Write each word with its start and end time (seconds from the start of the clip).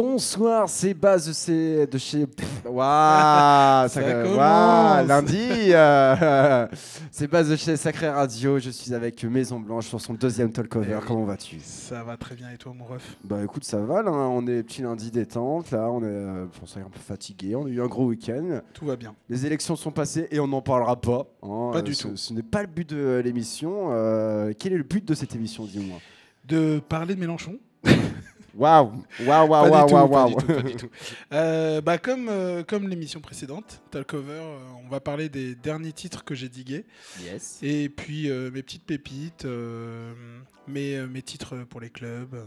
Bonsoir, 0.00 0.68
c'est 0.68 0.94
Baz 0.94 1.26
de 1.26 1.32
chez. 1.32 1.84
De 1.88 1.98
chez... 1.98 2.24
Waouh, 2.64 3.88
commence. 3.92 5.08
lundi 5.08 5.72
euh, 5.72 6.68
C'est 7.10 7.26
Baz 7.26 7.50
de 7.50 7.56
chez 7.56 7.76
Sacré 7.76 8.08
Radio. 8.08 8.60
Je 8.60 8.70
suis 8.70 8.94
avec 8.94 9.24
Maison 9.24 9.58
Blanche 9.58 9.88
sur 9.88 10.00
son 10.00 10.14
deuxième 10.14 10.52
talk 10.52 10.68
cover. 10.68 10.86
Eh 10.92 10.94
oui. 10.94 11.02
Comment 11.04 11.24
vas-tu? 11.24 11.56
Ça 11.64 12.04
va 12.04 12.16
très 12.16 12.36
bien 12.36 12.48
et 12.50 12.56
toi 12.58 12.72
mon 12.78 12.84
ref? 12.84 13.16
Bah 13.24 13.42
écoute, 13.42 13.64
ça 13.64 13.80
va 13.80 14.04
là. 14.04 14.12
On 14.12 14.46
est 14.46 14.62
petit 14.62 14.82
lundi 14.82 15.10
détente. 15.10 15.72
Là, 15.72 15.90
on 15.90 16.00
est, 16.04 16.06
euh, 16.06 16.46
on 16.62 16.78
un 16.78 16.90
peu 16.90 17.00
fatigué. 17.00 17.56
On 17.56 17.66
a 17.66 17.68
eu 17.68 17.82
un 17.82 17.88
gros 17.88 18.06
week-end. 18.06 18.60
Tout 18.74 18.86
va 18.86 18.94
bien. 18.94 19.16
Les 19.28 19.46
élections 19.46 19.74
sont 19.74 19.90
passées 19.90 20.28
et 20.30 20.38
on 20.38 20.46
n'en 20.46 20.62
parlera 20.62 20.94
pas. 20.94 21.26
hein. 21.42 21.70
Pas 21.72 21.82
du 21.82 21.94
ce, 21.94 22.06
tout. 22.06 22.16
Ce 22.16 22.32
n'est 22.32 22.44
pas 22.44 22.60
le 22.60 22.68
but 22.68 22.88
de 22.88 23.20
l'émission. 23.24 23.88
Euh, 23.90 24.52
quel 24.56 24.74
est 24.74 24.78
le 24.78 24.84
but 24.84 25.04
de 25.04 25.14
cette 25.14 25.34
émission, 25.34 25.64
dis-moi? 25.64 25.98
De 26.44 26.80
parler 26.88 27.16
de 27.16 27.20
Mélenchon 27.20 27.58
Waouh 28.58 28.92
Waouh, 29.24 29.48
waouh, 29.48 29.70
waouh, 29.70 29.70
waouh, 29.70 29.88
pas 29.90 30.04
waouh 30.04 30.28
du 30.28 30.34
tout, 30.34 30.46
pas 30.54 30.62
du 30.62 30.74
tout. 30.76 30.88
Euh, 31.32 31.80
bah 31.80 31.96
comme 31.98 32.28
euh, 32.28 32.64
comme 32.64 32.88
l'émission 32.88 33.20
précédente, 33.20 33.80
Talkover, 33.90 34.32
euh, 34.32 34.58
on 34.84 34.88
va 34.88 35.00
parler 35.00 35.28
des 35.28 35.54
derniers 35.54 35.92
titres 35.92 36.24
que 36.24 36.34
j'ai 36.34 36.48
digués 36.48 36.84
Yes. 37.22 37.60
et 37.62 37.88
puis 37.88 38.28
euh, 38.30 38.50
mes 38.50 38.62
petites 38.62 38.84
pépites, 38.84 39.44
euh, 39.44 40.12
mes, 40.66 40.96
euh, 40.96 41.06
mes 41.06 41.22
titres 41.22 41.56
pour 41.70 41.80
les 41.80 41.90
clubs, 41.90 42.34
euh, 42.34 42.44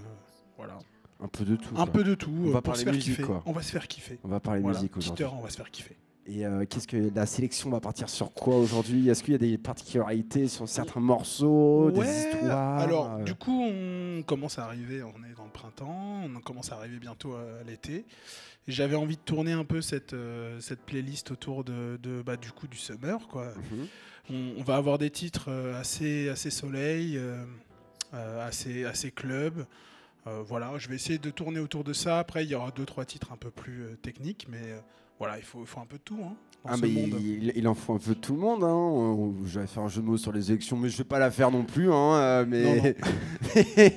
voilà. 0.57 0.77
Un 1.23 1.27
peu 1.27 1.45
de 1.45 1.55
tout. 1.55 1.69
Un 1.75 1.83
quoi. 1.85 1.93
peu 1.93 2.03
de 2.03 2.15
tout 2.15 2.31
On 2.45 2.49
euh, 2.49 2.51
va 2.53 2.61
pour 2.61 2.73
parler 2.73 2.79
se 2.79 2.83
faire 2.85 2.93
musique, 2.93 3.11
kiffer. 3.15 3.23
quoi. 3.23 3.43
On 3.45 3.51
va 3.51 3.61
se 3.61 3.71
faire 3.71 3.87
kiffer. 3.87 4.19
On 4.23 4.27
va 4.27 4.39
parler 4.39 4.61
Voilà, 4.61 4.77
musique 4.79 4.97
aujourd'hui. 4.97 5.23
on 5.25 5.41
va 5.41 5.49
se 5.49 5.55
faire 5.57 5.69
kiffer. 5.71 5.95
Et 6.27 6.45
euh, 6.45 6.65
qu'est-ce 6.69 6.87
que 6.87 7.11
la 7.15 7.25
sélection 7.25 7.69
va 7.71 7.79
partir 7.79 8.07
sur 8.07 8.31
quoi 8.31 8.55
aujourd'hui? 8.57 9.09
Est-ce 9.09 9.23
qu'il 9.23 9.31
y 9.31 9.35
a 9.35 9.39
des 9.39 9.57
particularités 9.57 10.47
sur 10.47 10.69
certains 10.69 10.99
morceaux, 10.99 11.89
des 11.91 11.99
Ouais, 11.99 12.33
histoires 12.35 12.79
Alors, 12.79 13.11
euh, 13.13 13.23
du 13.23 13.33
coup, 13.33 13.59
on 13.63 14.21
commence 14.23 14.59
à 14.59 14.65
arriver, 14.65 15.01
on 15.01 15.23
est 15.23 15.35
dans 15.35 15.45
le 15.45 15.51
printemps, 15.51 16.21
on 16.23 16.39
commence 16.41 16.71
à 16.71 16.75
arriver 16.75 16.99
bientôt 16.99 17.33
à, 17.33 17.61
à 17.61 17.63
l'été. 17.63 18.05
J'avais 18.67 18.95
envie 18.95 19.15
de 19.15 19.21
tourner 19.21 19.53
un 19.53 19.65
peu 19.65 19.81
cette, 19.81 20.13
euh, 20.13 20.59
cette 20.59 20.81
playlist 20.81 21.31
autour 21.31 21.63
de, 21.63 21.97
de, 22.01 22.21
bah, 22.21 22.37
du 22.37 22.51
coup 22.51 22.67
du 22.67 22.77
summer. 22.77 23.27
Quoi. 23.27 23.53
mhm. 23.71 23.87
On, 24.29 24.53
on 24.59 24.63
va 24.63 24.75
avoir 24.75 24.99
des 24.99 25.09
titres 25.09 25.51
assez, 25.79 26.29
assez 26.29 26.51
soleil, 26.51 27.17
euh, 27.17 27.43
assez, 28.47 28.85
assez 28.85 29.11
club. 29.11 29.65
Voilà, 30.45 30.77
je 30.77 30.87
vais 30.87 30.93
essayer 30.95 31.17
de 31.17 31.31
tourner 31.31 31.59
autour 31.59 31.83
de 31.83 31.93
ça. 31.93 32.19
Après, 32.19 32.43
il 32.45 32.51
y 32.51 32.53
aura 32.53 32.69
deux, 32.69 32.85
trois 32.85 33.05
titres 33.05 33.31
un 33.33 33.37
peu 33.37 33.49
plus 33.49 33.97
techniques, 34.03 34.45
mais 34.47 34.79
voilà, 35.21 35.37
il 35.37 35.43
faut, 35.43 35.59
il 35.61 35.67
faut 35.67 35.79
un 35.79 35.85
peu 35.85 35.97
de 35.97 36.01
tout 36.03 36.17
hein, 36.23 36.33
dans 36.65 36.71
Ah, 36.71 36.77
ce 36.77 36.81
mais 36.81 36.87
monde. 36.89 37.19
il, 37.21 37.51
il 37.55 37.67
en 37.67 37.75
faut 37.75 37.93
un 37.93 37.99
peu 37.99 38.15
de 38.15 38.19
tout 38.19 38.33
le 38.33 38.39
monde. 38.39 38.63
Hein. 38.63 39.33
Vais 39.43 39.67
faire 39.67 39.83
un 39.83 39.87
jeu 39.87 40.01
de 40.01 40.07
mots 40.07 40.17
sur 40.17 40.31
les 40.31 40.49
élections, 40.49 40.75
mais 40.77 40.89
je 40.89 40.97
vais 40.97 41.03
pas 41.03 41.19
la 41.19 41.29
faire 41.29 41.51
non 41.51 41.63
plus. 41.63 41.91
Hein, 41.91 42.13
euh, 42.15 42.45
mais 42.47 42.95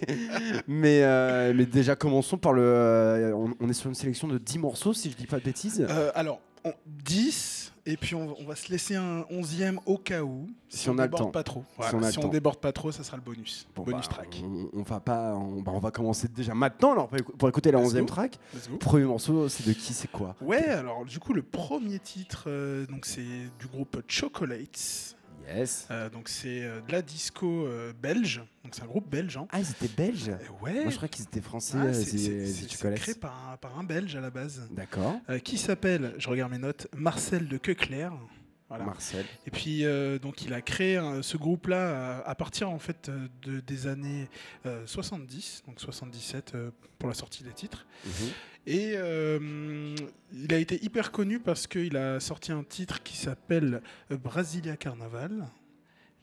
mais, 0.69 1.03
euh, 1.03 1.53
mais 1.55 1.67
déjà, 1.67 1.97
commençons 1.97 2.37
par 2.37 2.53
le. 2.53 2.63
euh, 2.63 3.33
on, 3.35 3.55
on 3.61 3.69
est 3.69 3.73
sur 3.75 3.89
une 3.89 3.95
sélection 3.95 4.29
de 4.29 4.39
10 4.39 4.59
morceaux, 4.59 4.93
si 4.93 5.11
je 5.11 5.17
dis 5.17 5.27
pas 5.27 5.39
de 5.39 5.45
bêtises. 5.45 5.87
Euh, 5.89 6.11
alors, 6.15 6.41
on- 6.65 6.73
10, 6.87 7.54
et 7.87 7.97
puis 7.97 8.15
on, 8.15 8.35
on 8.41 8.45
va 8.47 8.57
se 8.57 8.71
laisser 8.71 8.97
un 8.97 9.21
11e 9.31 9.79
au 9.87 9.99
cas 9.99 10.23
où. 10.23 10.47
Si 10.69 10.89
on 10.89 10.99
a 10.99 11.03
le 11.03 11.09
déborde 11.09 11.25
temps. 11.25 11.31
pas 11.31 11.43
trop. 11.43 11.65
Si 11.81 11.95
on 11.95 12.03
si 12.11 12.29
déborde 12.31 12.59
pas 12.59 12.73
trop, 12.73 12.91
ça 12.93 13.05
sera 13.05 13.17
le 13.17 13.23
bonus. 13.23 13.67
Bon, 13.77 13.83
bonus 13.83 14.07
bah, 14.09 14.15
track. 14.15 14.43
On, 14.73 14.83
va 14.83 15.01
pas. 15.01 15.35
On, 15.35 15.61
bah, 15.61 15.73
on 15.75 15.79
va 15.79 15.91
commencer 15.91 16.29
déjà 16.29 16.55
maintenant 16.55 16.93
alors, 16.93 17.09
pour, 17.09 17.19
écou- 17.19 17.37
pour 17.37 17.49
écouter 17.49 17.71
la 17.71 17.81
Let's 17.81 17.93
11e 17.95 18.01
go. 18.01 18.07
track. 18.07 18.39
Premier 18.81 19.05
morceau, 19.05 19.49
c'est 19.49 19.67
de 19.67 19.73
qui 19.73 19.93
C'est 19.93 20.11
quoi? 20.11 20.35
Ouais, 20.41 20.65
alors 20.65 21.05
du 21.05 21.19
coup, 21.19 21.33
le 21.33 21.43
premier 21.43 21.99
titre, 21.99 22.45
euh, 22.49 22.87
donc 22.87 23.07
c'est 23.07 23.23
du 23.59 23.67
groupe 23.71 24.03
Chocolates. 24.09 25.14
Yes. 25.49 25.87
Euh, 25.91 26.09
donc 26.11 26.29
c'est 26.29 26.63
euh, 26.63 26.81
de 26.87 26.93
la 26.93 27.03
disco 27.03 27.67
euh, 27.67 27.93
belge. 27.93 28.43
Donc 28.63 28.75
c'est 28.75 28.83
un 28.83 28.87
groupe 28.87 29.09
belge. 29.09 29.37
hein. 29.37 29.47
Ah, 29.51 29.61
ils 29.61 29.71
étaient 29.71 29.89
belges 29.95 30.31
ouais. 30.63 30.83
Moi, 30.83 30.91
je 30.91 30.97
crois 30.97 31.09
qu'ils 31.09 31.25
étaient 31.25 31.41
français, 31.41 31.77
Ah, 31.81 31.93
c'est- 31.93 32.95
créé 32.97 33.15
par 33.15 33.51
un, 33.53 33.57
par 33.57 33.79
un 33.79 33.85
belge 33.85 34.15
à 34.17 34.21
la 34.21 34.31
base. 34.31 34.69
D'accord. 34.71 35.17
qui 35.43 35.59
s'appelle, 35.59 36.15
je 36.19 36.29
regarde 36.29 36.51
mes 36.53 36.59
notes, 36.59 36.87
Marcel 36.95 37.49
de 37.49 37.57
Queclair. 37.59 38.13
Voilà. 38.71 38.87
Marcel. 38.87 39.25
Et 39.47 39.51
puis 39.51 39.85
donc 40.23 40.43
il 40.43 40.53
a 40.55 40.63
créé 40.63 40.99
ce 41.23 41.37
groupe-là 41.37 42.21
à, 42.25 42.31
à 42.31 42.35
partir 42.35 42.71
en 42.71 42.79
fait 42.79 43.11
de, 43.43 43.61
des 43.61 43.87
années 43.87 44.29
euh, 44.67 44.85
70, 44.87 45.63
donc 45.67 45.79
77 45.81 46.55
euh, 46.55 46.71
pour 46.99 47.09
la 47.09 47.15
sortie 47.15 47.45
des 47.45 47.53
titres. 47.53 47.87
Mhm. 48.07 48.13
Et 48.67 48.95
euh, 48.97 49.95
il 50.33 50.53
a 50.55 50.59
été 50.59 50.83
hyper 50.83 51.13
connu 51.13 51.39
parce 51.39 51.67
qu'il 51.67 51.97
a 51.97 52.19
sorti 52.21 52.51
un 52.53 52.63
titre 52.63 53.03
qui 53.03 53.17
s'appelle 53.17 53.83
euh, 54.11 54.17
Brasilia 54.17 54.77
Carnaval 54.77 55.45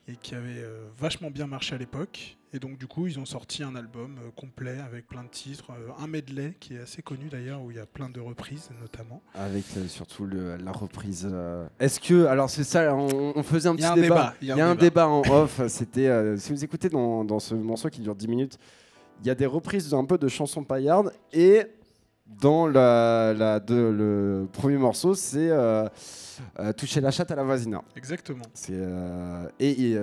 et 0.08 0.16
qui 0.16 0.34
avait 0.34 0.58
euh, 0.58 0.84
vachement 0.98 1.30
bien 1.30 1.46
marché 1.46 1.76
à 1.76 1.78
l'époque. 1.78 2.36
Et 2.54 2.58
donc 2.58 2.76
du 2.76 2.86
coup 2.88 3.06
ils 3.06 3.18
ont 3.20 3.24
sorti 3.24 3.62
un 3.62 3.76
album 3.76 4.16
euh, 4.18 4.30
complet 4.34 4.76
avec 4.84 5.06
plein 5.06 5.22
de 5.22 5.28
titres, 5.28 5.66
un 5.98 6.06
medley 6.08 6.54
qui 6.58 6.74
est 6.74 6.80
assez 6.80 7.00
connu 7.00 7.28
d'ailleurs 7.30 7.62
où 7.62 7.70
il 7.70 7.76
y 7.76 7.80
a 7.80 7.86
plein 7.86 8.10
de 8.10 8.18
reprises 8.18 8.68
notamment. 8.80 9.22
Avec 9.34 9.64
surtout 9.86 10.26
le- 10.26 10.56
la 10.56 10.72
reprise. 10.72 11.30
Est-ce 11.78 12.00
que. 12.00 12.26
Alors, 12.26 12.50
c'est 12.50 12.64
ça, 12.64 12.92
on, 12.94 13.32
on 13.36 13.42
faisait 13.44 13.68
un 13.68 13.74
Il 13.76 13.78
y 13.78 13.82
petit 13.82 13.86
a 13.86 13.92
un 13.92 13.96
débat. 13.96 14.34
Il 14.42 14.48
y 14.48 14.60
a 14.60 14.68
un 14.68 14.74
débat 14.74 15.06
en 15.08 15.22
off. 15.30 15.60
C'était. 15.68 16.36
si 16.38 16.52
vous 16.52 16.64
écoutez 16.64 16.88
dans, 16.88 17.24
dans 17.24 17.38
ce 17.38 17.54
morceau 17.54 17.88
qui 17.88 18.00
dure 18.00 18.16
10 18.16 18.26
minutes, 18.28 18.58
il 19.20 19.28
y 19.28 19.30
a 19.30 19.34
des 19.36 19.46
reprises 19.46 19.94
un 19.94 20.04
peu 20.04 20.18
de 20.18 20.26
chansons 20.28 20.64
paillardes. 20.64 21.12
Et 21.32 21.62
dans 22.40 22.66
la, 22.66 23.32
la- 23.34 23.60
de- 23.60 23.74
le 23.74 24.46
premier 24.52 24.76
morceau, 24.78 25.14
c'est 25.14 25.50
euh, 25.50 25.88
euh, 26.58 26.72
Toucher 26.72 27.00
la 27.00 27.10
chatte 27.10 27.30
à 27.30 27.36
la 27.36 27.42
voisina. 27.44 27.82
Exactement. 27.96 28.44
C'est 28.54 28.72
euh, 28.74 29.48
et, 29.60 29.92
et, 29.92 29.98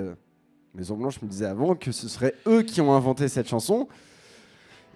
Maison 0.75 0.95
Blanche 0.97 1.21
me 1.21 1.27
disait 1.27 1.45
avant 1.47 1.75
que 1.75 1.91
ce 1.91 2.07
serait 2.07 2.35
eux 2.47 2.61
qui 2.61 2.79
ont 2.81 2.93
inventé 2.93 3.27
cette 3.27 3.47
chanson. 3.47 3.87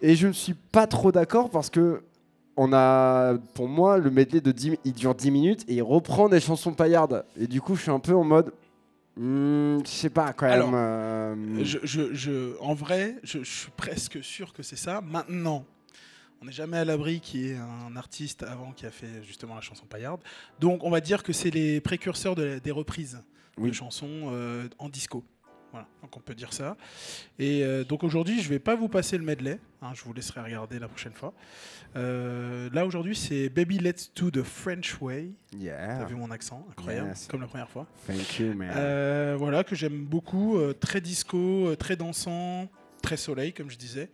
Et 0.02 0.16
je 0.16 0.28
ne 0.28 0.34
suis 0.34 0.54
pas 0.54 0.86
trop 0.88 1.12
d'accord 1.12 1.50
parce 1.50 1.70
que 1.70 2.04
on 2.56 2.72
a, 2.74 3.36
pour 3.56 3.68
moi, 3.68 3.98
le 3.98 4.12
medley 4.12 4.40
de 4.40 4.52
10, 4.52 4.78
il 4.86 4.94
dure 4.94 5.16
10 5.16 5.32
minutes 5.32 5.66
et 5.68 5.74
il 5.76 5.82
reprend 5.82 6.30
des 6.30 6.40
chansons 6.40 6.74
paillardes. 6.74 7.26
Et 7.40 7.48
du 7.48 7.60
coup, 7.62 7.76
je 7.76 7.82
suis 7.82 7.92
un 7.92 8.00
peu 8.00 8.14
en 8.14 8.24
mode, 8.24 8.54
hmm, 9.18 9.80
je 9.84 9.90
sais 9.90 10.12
pas 10.12 10.34
quand 10.34 10.46
Alors, 10.46 10.72
même. 10.72 11.64
Je, 11.64 11.80
je- 11.82 12.14
je- 12.14 12.56
en 12.62 12.76
vrai, 12.76 13.16
je, 13.24 13.40
je 13.40 13.52
suis 13.62 13.72
presque 13.76 14.24
sûr 14.24 14.54
que 14.54 14.62
c'est 14.62 14.76
ça. 14.76 15.02
Maintenant, 15.02 15.66
on 16.44 16.48
n'est 16.48 16.52
jamais 16.52 16.78
à 16.78 16.84
l'abri 16.84 17.22
qu'il 17.22 17.40
y 17.42 17.50
ait 17.52 17.56
un 17.58 17.96
artiste 17.96 18.44
avant 18.44 18.74
qui 18.74 18.86
a 18.86 18.92
fait 18.92 19.24
justement 19.24 19.56
la 19.56 19.62
chanson 19.62 19.86
paillarde. 19.86 20.20
Donc, 20.60 20.84
on 20.84 20.90
va 20.90 21.00
dire 21.00 21.24
que 21.24 21.32
c'est 21.32 21.50
les 21.50 21.80
précurseurs 21.80 22.36
de 22.36 22.44
la- 22.44 22.60
des 22.60 22.72
reprises 22.72 23.24
Oui. 23.58 23.70
de 23.70 23.74
chansons 23.76 24.10
euh, 24.34 24.68
en 24.78 24.90
disco. 24.90 25.24
Voilà, 25.72 25.88
donc 26.02 26.16
on 26.18 26.20
peut 26.20 26.36
dire 26.36 26.52
ça. 26.52 26.76
Et 27.40 27.64
euh, 27.64 27.86
donc 27.86 28.04
aujourd'hui, 28.04 28.42
je 28.42 28.50
vais 28.50 28.60
pas 28.60 28.76
vous 28.76 28.90
passer 28.90 29.18
le 29.18 29.24
medley. 29.24 29.58
hein, 29.82 29.92
je 29.96 30.04
vous 30.04 30.12
laisserai 30.12 30.42
regarder 30.42 30.80
la 30.80 30.88
prochaine 30.90 31.14
fois. 31.14 31.34
Euh, 31.96 32.70
là 32.74 32.86
aujourd'hui, 32.86 33.16
c'est 33.16 33.48
Baby 33.50 33.80
Let's 33.80 34.12
Do 34.14 34.30
the 34.30 34.44
French 34.44 35.00
Way. 35.02 35.32
T'as 35.52 35.58
yeah, 35.58 36.04
vu 36.06 36.16
mon 36.16 36.30
accent, 36.30 36.68
incroyable, 36.72 37.08
Yes. 37.08 37.28
comme 37.28 37.40
la 37.42 37.48
première 37.48 37.70
fois. 37.70 37.88
thank 38.06 38.38
you, 38.40 38.54
man. 38.54 38.70
Euh, 38.76 39.36
voilà, 39.40 39.64
que 39.64 39.76
j'aime 39.76 40.04
beaucoup. 40.04 40.60
très 40.82 41.00
disco, 41.00 41.74
très 41.78 41.96
dansant, 41.96 42.70
très 43.02 43.18
soleil, 43.18 43.54
comme 43.54 43.70
je 43.72 43.78
disais. 43.78 44.10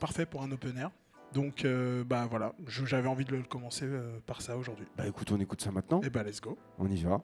Parfait 0.00 0.26
pour 0.26 0.42
un 0.42 0.50
open 0.50 0.76
air. 0.76 0.90
Donc, 1.32 1.64
euh, 1.64 2.04
bah 2.04 2.26
voilà, 2.28 2.54
j'avais 2.66 3.08
envie 3.08 3.24
de 3.24 3.36
le 3.36 3.42
commencer 3.42 3.84
euh, 3.84 4.18
par 4.26 4.40
ça 4.40 4.56
aujourd'hui. 4.56 4.86
Bah 4.96 5.06
écoute, 5.06 5.30
on 5.30 5.38
écoute 5.38 5.60
ça 5.60 5.70
maintenant. 5.70 6.00
Et 6.02 6.10
bah, 6.10 6.22
let's 6.22 6.40
go. 6.40 6.56
On 6.78 6.88
y 6.88 7.02
va. 7.02 7.20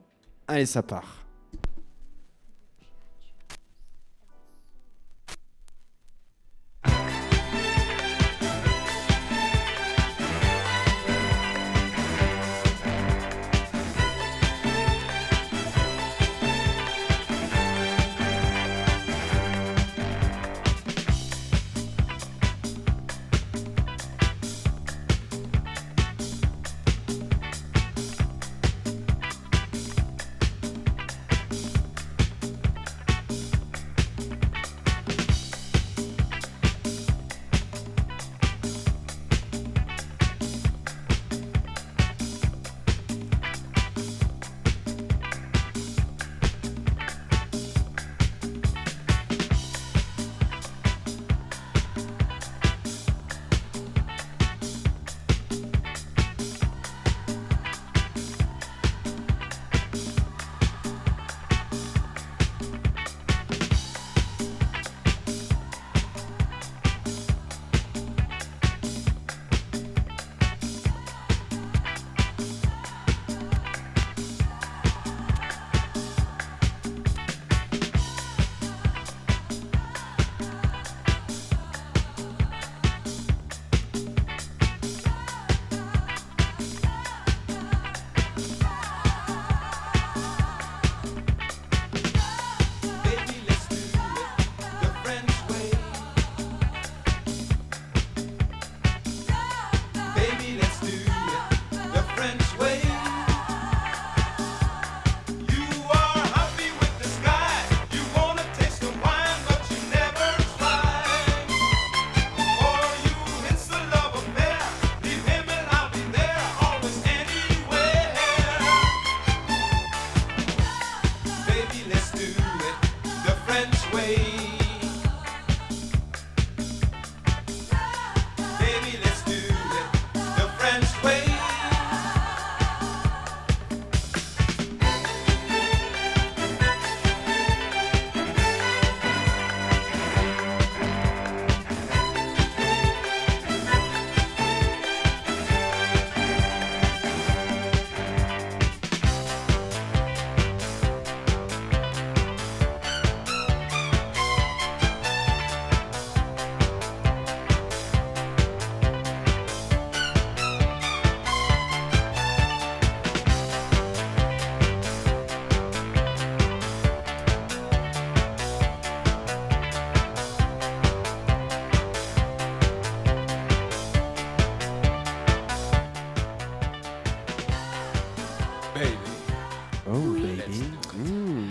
Allez, 0.47 0.65
ça 0.65 0.83
part. 0.83 1.25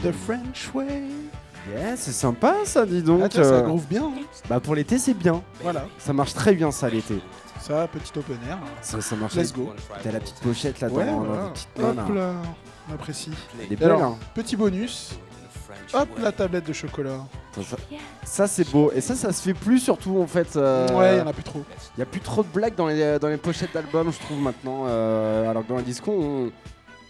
The 0.04 0.12
French 0.12 0.70
Way. 0.74 1.02
Yeah, 1.74 1.96
c'est 1.96 2.12
sympa 2.12 2.54
ça, 2.64 2.84
dis 2.84 3.02
donc. 3.02 3.22
Ah, 3.24 3.28
ça 3.30 3.40
euh, 3.40 3.62
groove 3.62 3.86
bien. 3.88 4.04
hein. 4.04 4.20
bah 4.50 4.60
pour 4.60 4.74
l'été, 4.74 4.98
c'est 4.98 5.14
bien. 5.14 5.42
Voilà, 5.62 5.86
Ça 5.98 6.12
marche 6.12 6.34
très 6.34 6.52
bien 6.54 6.70
ça 6.70 6.90
l'été. 6.90 7.18
ça, 7.60 7.88
petit 7.88 8.12
open 8.18 8.36
air. 8.48 8.58
Ça, 8.82 9.00
ça 9.00 9.16
marche. 9.16 9.34
Let's 9.34 9.52
go. 9.54 9.72
T'as 10.02 10.12
la 10.12 10.20
petite 10.20 10.40
pochette 10.40 10.80
là 10.80 10.88
Ouais, 10.88 11.06
dans, 11.06 11.12
dans 11.20 11.24
voilà. 11.24 11.44
les 11.44 11.50
petites 11.52 11.78
mains, 11.78 11.88
Hop 11.88 12.08
là. 12.10 12.14
là, 12.14 12.32
on 12.90 12.94
apprécie. 12.94 13.30
Alors, 13.82 14.02
hein. 14.02 14.18
petit 14.34 14.56
bonus. 14.56 15.12
Hop, 15.94 16.08
la 16.20 16.32
tablette 16.32 16.66
de 16.66 16.72
chocolat. 16.74 17.20
Ça, 17.54 17.62
ça- 17.62 17.76
ça, 18.24 18.46
c'est 18.46 18.70
beau. 18.70 18.92
Et 18.94 19.00
ça, 19.00 19.14
ça 19.14 19.32
se 19.32 19.40
fait 19.42 19.54
plus 19.54 19.78
surtout 19.78 20.18
en 20.20 20.26
fait. 20.26 20.56
euh, 20.56 20.86
Ouais, 20.88 21.16
il 21.16 21.22
en 21.22 21.26
a 21.28 21.32
plus 21.32 21.42
trop. 21.44 21.62
Il 21.96 22.00
y 22.00 22.02
a 22.02 22.06
plus 22.06 22.20
trop 22.20 22.42
de 22.42 22.48
blagues 22.48 22.74
dans 22.74 22.88
les, 22.88 23.18
dans 23.18 23.28
les 23.28 23.36
pochettes 23.38 23.72
d'albums, 23.72 24.12
je 24.12 24.18
trouve 24.18 24.38
maintenant. 24.38 24.84
euh, 24.86 25.48
alors 25.50 25.62
que 25.64 25.68
dans 25.70 25.76
les 25.78 25.82
discours, 25.84 26.14
on, 26.18 26.50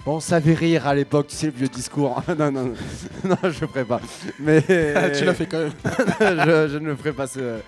bon, 0.05 0.17
on 0.17 0.21
savait 0.21 0.55
rire 0.55 0.87
à 0.87 0.95
l'époque, 0.95 1.29
tu 1.29 1.37
sais, 1.37 1.47
le 1.47 1.53
vieux 1.53 1.69
discours. 1.69 2.23
non, 2.39 2.51
non, 2.51 2.65
non, 2.65 2.73
non, 3.25 3.37
je 3.43 3.61
le 3.61 3.67
ferai 3.67 3.85
pas. 3.85 4.01
Mais 4.39 4.63
Ah, 4.95 5.11
tu 5.11 5.25
l'as 5.25 5.35
fait 5.35 5.47
quand 5.47 5.59
même. 5.59 5.73
je, 6.21 6.69
je 6.73 6.79
ne 6.79 6.87
le 6.89 6.97
ferai 6.97 7.13
pas 7.13 7.27
ce, 7.27 7.59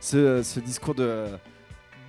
ce, 0.00 0.42
ce 0.42 0.60
discours 0.60 0.94
de, 0.94 1.24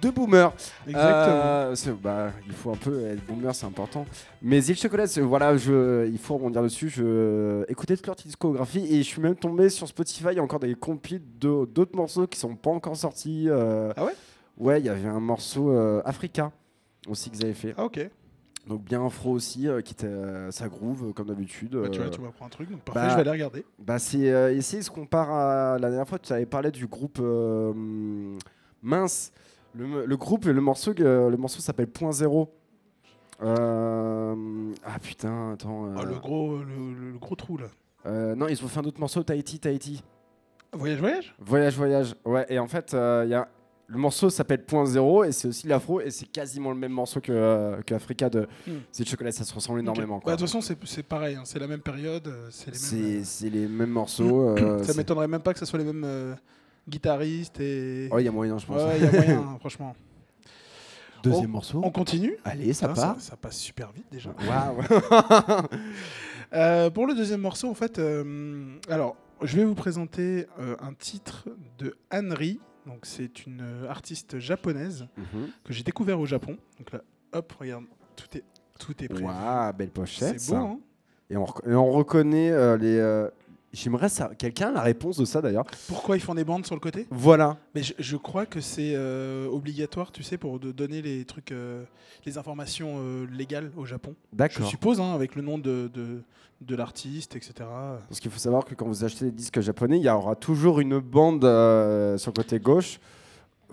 de 0.02 0.10
boomer. 0.10 0.54
Exactement. 0.88 1.36
Euh, 1.36 1.76
bah, 2.02 2.32
il 2.46 2.54
faut 2.54 2.72
un 2.72 2.76
peu 2.76 3.06
être 3.08 3.26
boomer, 3.26 3.54
c'est 3.56 3.66
important. 3.66 4.06
Mais 4.42 4.64
Il 4.64 4.76
Chocolat, 4.76 5.06
voilà, 5.22 5.58
je, 5.58 6.08
il 6.08 6.18
faut 6.20 6.36
rebondir 6.36 6.62
dessus. 6.64 6.90
Je 6.90 7.64
écoutais 7.68 7.96
toute 7.96 8.08
leur 8.08 8.16
discographie 8.16 8.86
et 8.94 8.98
je 8.98 9.08
suis 9.08 9.22
même 9.22 9.36
tombé 9.36 9.70
sur 9.70 9.88
Spotify. 9.88 10.28
Il 10.32 10.36
y 10.38 10.40
a 10.40 10.44
encore 10.44 10.60
des 10.60 10.76
compiles 10.76 11.22
d'autres 11.40 11.96
morceaux 11.96 12.28
qui 12.28 12.40
sont 12.40 12.56
pas 12.56 12.70
encore 12.72 12.96
sortis. 12.96 13.46
euh, 13.48 13.92
Ah 13.98 14.06
ouais? 14.06 14.14
Ouais, 14.58 14.80
il 14.80 14.86
y 14.86 14.90
avait 14.90 15.08
un 15.08 15.20
morceau 15.20 15.72
euh, 15.72 16.02
Africa 16.04 16.52
aussi 17.08 17.30
qu'ils 17.30 17.44
avaient 17.46 17.54
fait. 17.54 17.74
Ah, 17.78 17.86
ok. 17.86 18.10
Donc 18.68 18.84
bien 18.84 19.06
afro 19.06 19.32
aussi, 19.32 19.68
euh, 19.68 19.82
qui 19.82 19.94
était 19.94 20.08
euh, 20.08 20.52
ça 20.52 20.68
groove 20.68 21.08
euh, 21.10 21.14
comme 21.14 21.28
d'habitude. 21.28 21.76
Bah, 21.76 21.88
tu 21.90 22.00
euh, 22.00 22.04
vois, 22.04 22.12
tu 22.12 22.20
m'apprends 22.22 22.46
un 22.48 22.50
truc, 22.50 22.70
donc 22.70 22.82
parfait, 22.82 23.00
bah, 23.00 23.10
je 23.10 23.16
vais 23.16 23.22
aller 23.22 23.32
regarder. 23.32 23.66
bah 23.80 23.98
c'est 23.98 24.30
euh, 24.30 24.54
et 24.54 24.62
c'est 24.62 24.82
ce 24.82 24.92
qu'on 24.92 25.06
part 25.06 25.32
à 25.32 25.80
la 25.80 25.88
dernière 25.90 26.08
fois 26.08 26.20
tu 26.20 26.34
avais 26.34 26.46
parlé 26.46 26.70
du 26.72 26.86
groupe 26.86 27.20
mince 28.82 29.32
le, 29.74 30.06
le 30.06 30.18
groupe 30.18 30.46
le 30.46 30.60
morceau 30.62 30.94
le 30.98 31.36
morceau 31.38 31.62
s'appelle 31.62 31.88
Point 31.88 32.12
Zéro 32.12 32.54
ah 33.42 34.34
putain 35.02 35.52
attends 35.54 35.94
Ah, 35.98 36.04
le, 36.04 36.16
gros, 36.20 36.58
le, 36.58 37.12
le 37.14 37.18
gros 37.18 37.36
trou 37.36 37.58
là. 37.58 38.36
non 38.36 38.48
ils 38.48 38.64
ont 38.64 38.68
fait 38.68 38.80
un 38.80 38.84
autre 38.86 39.00
morceau 39.00 39.24
Tahiti 39.24 39.60
Tahiti 39.60 40.04
Voyage, 40.74 41.00
voyage? 41.00 41.36
Voyage 41.40 41.76
voyage 41.78 42.16
ouais 42.26 42.46
et 42.50 42.60
en 42.60 42.68
fait 42.68 42.92
il 42.94 43.30
y 43.30 43.34
a 43.34 43.48
le 43.90 43.98
morceau 43.98 44.30
s'appelle 44.30 44.64
Point 44.66 44.86
Zéro 44.86 45.24
et 45.24 45.32
c'est 45.32 45.48
aussi 45.48 45.66
l'afro 45.68 46.02
et 46.02 46.12
c'est 46.12 46.26
quasiment 46.26 46.72
le 46.72 46.78
même 46.78 46.92
morceau 46.92 47.22
que, 47.22 47.32
euh, 47.32 47.82
que 47.84 47.94
Africa 47.96 48.30
de 48.30 48.48
Hmm. 48.68 48.80
C'est 48.92 49.04
de 49.04 49.08
chocolat 49.10 49.32
ça 49.32 49.44
se 49.46 49.54
ressemble 49.54 49.80
énormément 49.80 50.20
quoi. 50.20 50.34
Bah, 50.34 50.36
De 50.36 50.42
toute 50.42 50.48
façon, 50.50 50.62
c'est 50.62 50.78
c'est 50.86 51.04
pareil, 51.04 51.36
hein, 51.36 51.44
c'est 51.46 51.60
la 51.60 51.68
même 51.68 51.80
période, 51.82 52.28
euh, 52.28 52.48
c'est 52.52 52.72
les 52.96 53.24
c'est 53.24 53.50
les 53.50 53.68
mêmes 53.68 53.90
morceaux 53.92 54.50
euh, 54.50 54.56
euh, 54.60 54.84
ça 54.84 54.94
m'étonnerait 54.94 55.28
même 55.30 55.42
pas 55.42 55.54
que 55.54 55.60
ce 55.60 55.66
soit 55.66 55.80
les 55.80 55.86
mêmes 55.86 56.04
euh, 56.06 56.36
guitaristes 56.90 57.60
et. 57.60 58.10
oh 58.12 58.20
il 58.20 58.26
y 58.26 58.28
a 58.28 58.32
moyen 58.32 58.58
je 58.58 58.66
pense 58.66 58.82
Ouais, 58.84 58.98
il 58.98 59.04
y 59.06 59.08
a 59.08 59.12
moyen, 59.12 59.58
franchement. 59.60 59.96
deuxième 61.24 61.52
morceau 61.52 61.82
On 61.84 61.90
continue. 61.92 62.38
allez 62.44 62.74
ça 62.74 62.88
Ah, 62.92 62.94
part 62.96 63.16
ça 63.22 63.36
passe 63.38 63.58
super 63.58 63.92
vite 63.94 64.08
déjà. 64.12 64.32
Waouh 64.48 65.68
Euh, 66.54 66.90
pour 66.90 67.06
le 67.08 67.14
deuxième 67.14 67.42
morceau, 67.42 67.70
en 67.70 67.74
fait, 67.74 68.00
euh, 68.00 68.78
alors, 68.90 69.18
je 69.42 69.58
vais 69.58 69.66
vous 69.66 69.76
présenter 69.76 70.48
euh, 70.62 70.78
un 70.82 70.94
titre 70.94 71.50
de 71.78 71.98
Anri. 72.10 72.62
Donc, 72.88 73.06
c'est 73.06 73.46
une 73.46 73.62
euh, 73.62 73.90
artiste 73.90 74.40
japonaise 74.40 75.08
Mhm. 75.18 75.50
que 75.64 75.74
j'ai 75.74 75.84
découvert 75.84 76.20
au 76.20 76.26
Japon. 76.26 76.58
Donc 76.80 76.92
là, 76.92 77.02
hop, 77.34 77.52
regarde, 77.60 77.84
tout 78.16 78.38
est, 78.38 78.44
tout 78.80 79.04
est 79.04 79.08
prêt. 79.10 79.24
Waouh, 79.24 79.74
belle 79.74 79.90
pochette. 79.92 80.40
c'est 80.40 80.52
beau, 80.54 80.58
hein 80.58 80.80
et, 81.30 81.36
on 81.38 81.44
rec- 81.46 81.68
et 81.70 81.76
on 81.76 81.92
reconnaît 81.92 82.50
euh, 82.52 82.78
les. 82.78 82.98
euh, 82.98 83.30
J'aimerais 83.74 84.10
ça. 84.10 84.32
Quelqu'un 84.38 84.70
a 84.70 84.72
la 84.72 84.82
réponse 84.82 85.18
de 85.18 85.26
ça 85.26 85.42
d'ailleurs. 85.42 85.66
Pourquoi 85.88 86.16
ils 86.16 86.22
font 86.22 86.34
des 86.34 86.44
bandes 86.46 86.66
sur 86.66 86.76
le 86.76 86.80
côté? 86.80 87.06
Voilà. 87.12 87.58
Mais 87.76 87.84
je, 87.84 87.94
je 88.00 88.16
crois 88.16 88.46
que 88.46 88.62
c'est 88.62 88.94
euh, 88.96 89.48
obligatoire, 89.48 90.12
tu 90.12 90.24
sais, 90.24 90.38
pour 90.38 90.60
de 90.60 90.72
donner 90.72 91.02
les 91.02 91.26
trucs, 91.26 91.52
euh, 91.52 91.84
les 92.26 92.38
informations 92.38 92.96
euh, 93.00 93.28
légales 93.32 93.72
au 93.76 93.86
Japon. 93.86 94.16
Je 94.32 94.38
D'accord. 94.38 94.68
suppose, 94.68 95.02
hein, 95.02 95.14
avec 95.14 95.36
le 95.36 95.42
nom 95.42 95.58
de, 95.58 95.92
de, 95.94 96.22
de 96.62 96.76
l'artiste, 96.76 97.36
etc. 97.36 97.54
Parce 98.08 98.20
qu'il 98.22 98.32
faut 98.32 98.40
savoir 98.40 98.64
que 98.64 98.74
quand 98.74 98.88
vous 98.88 99.04
achetez 99.04 99.26
des 99.26 99.32
disques 99.32 99.60
japonais, 99.60 99.98
il 99.98 100.04
y 100.04 100.10
aura 100.10 100.36
toujours 100.36 100.80
une 100.80 101.00
bande 101.00 101.42
sur 101.42 102.32
le 102.32 102.36
côté 102.36 102.60
gauche. 102.60 103.00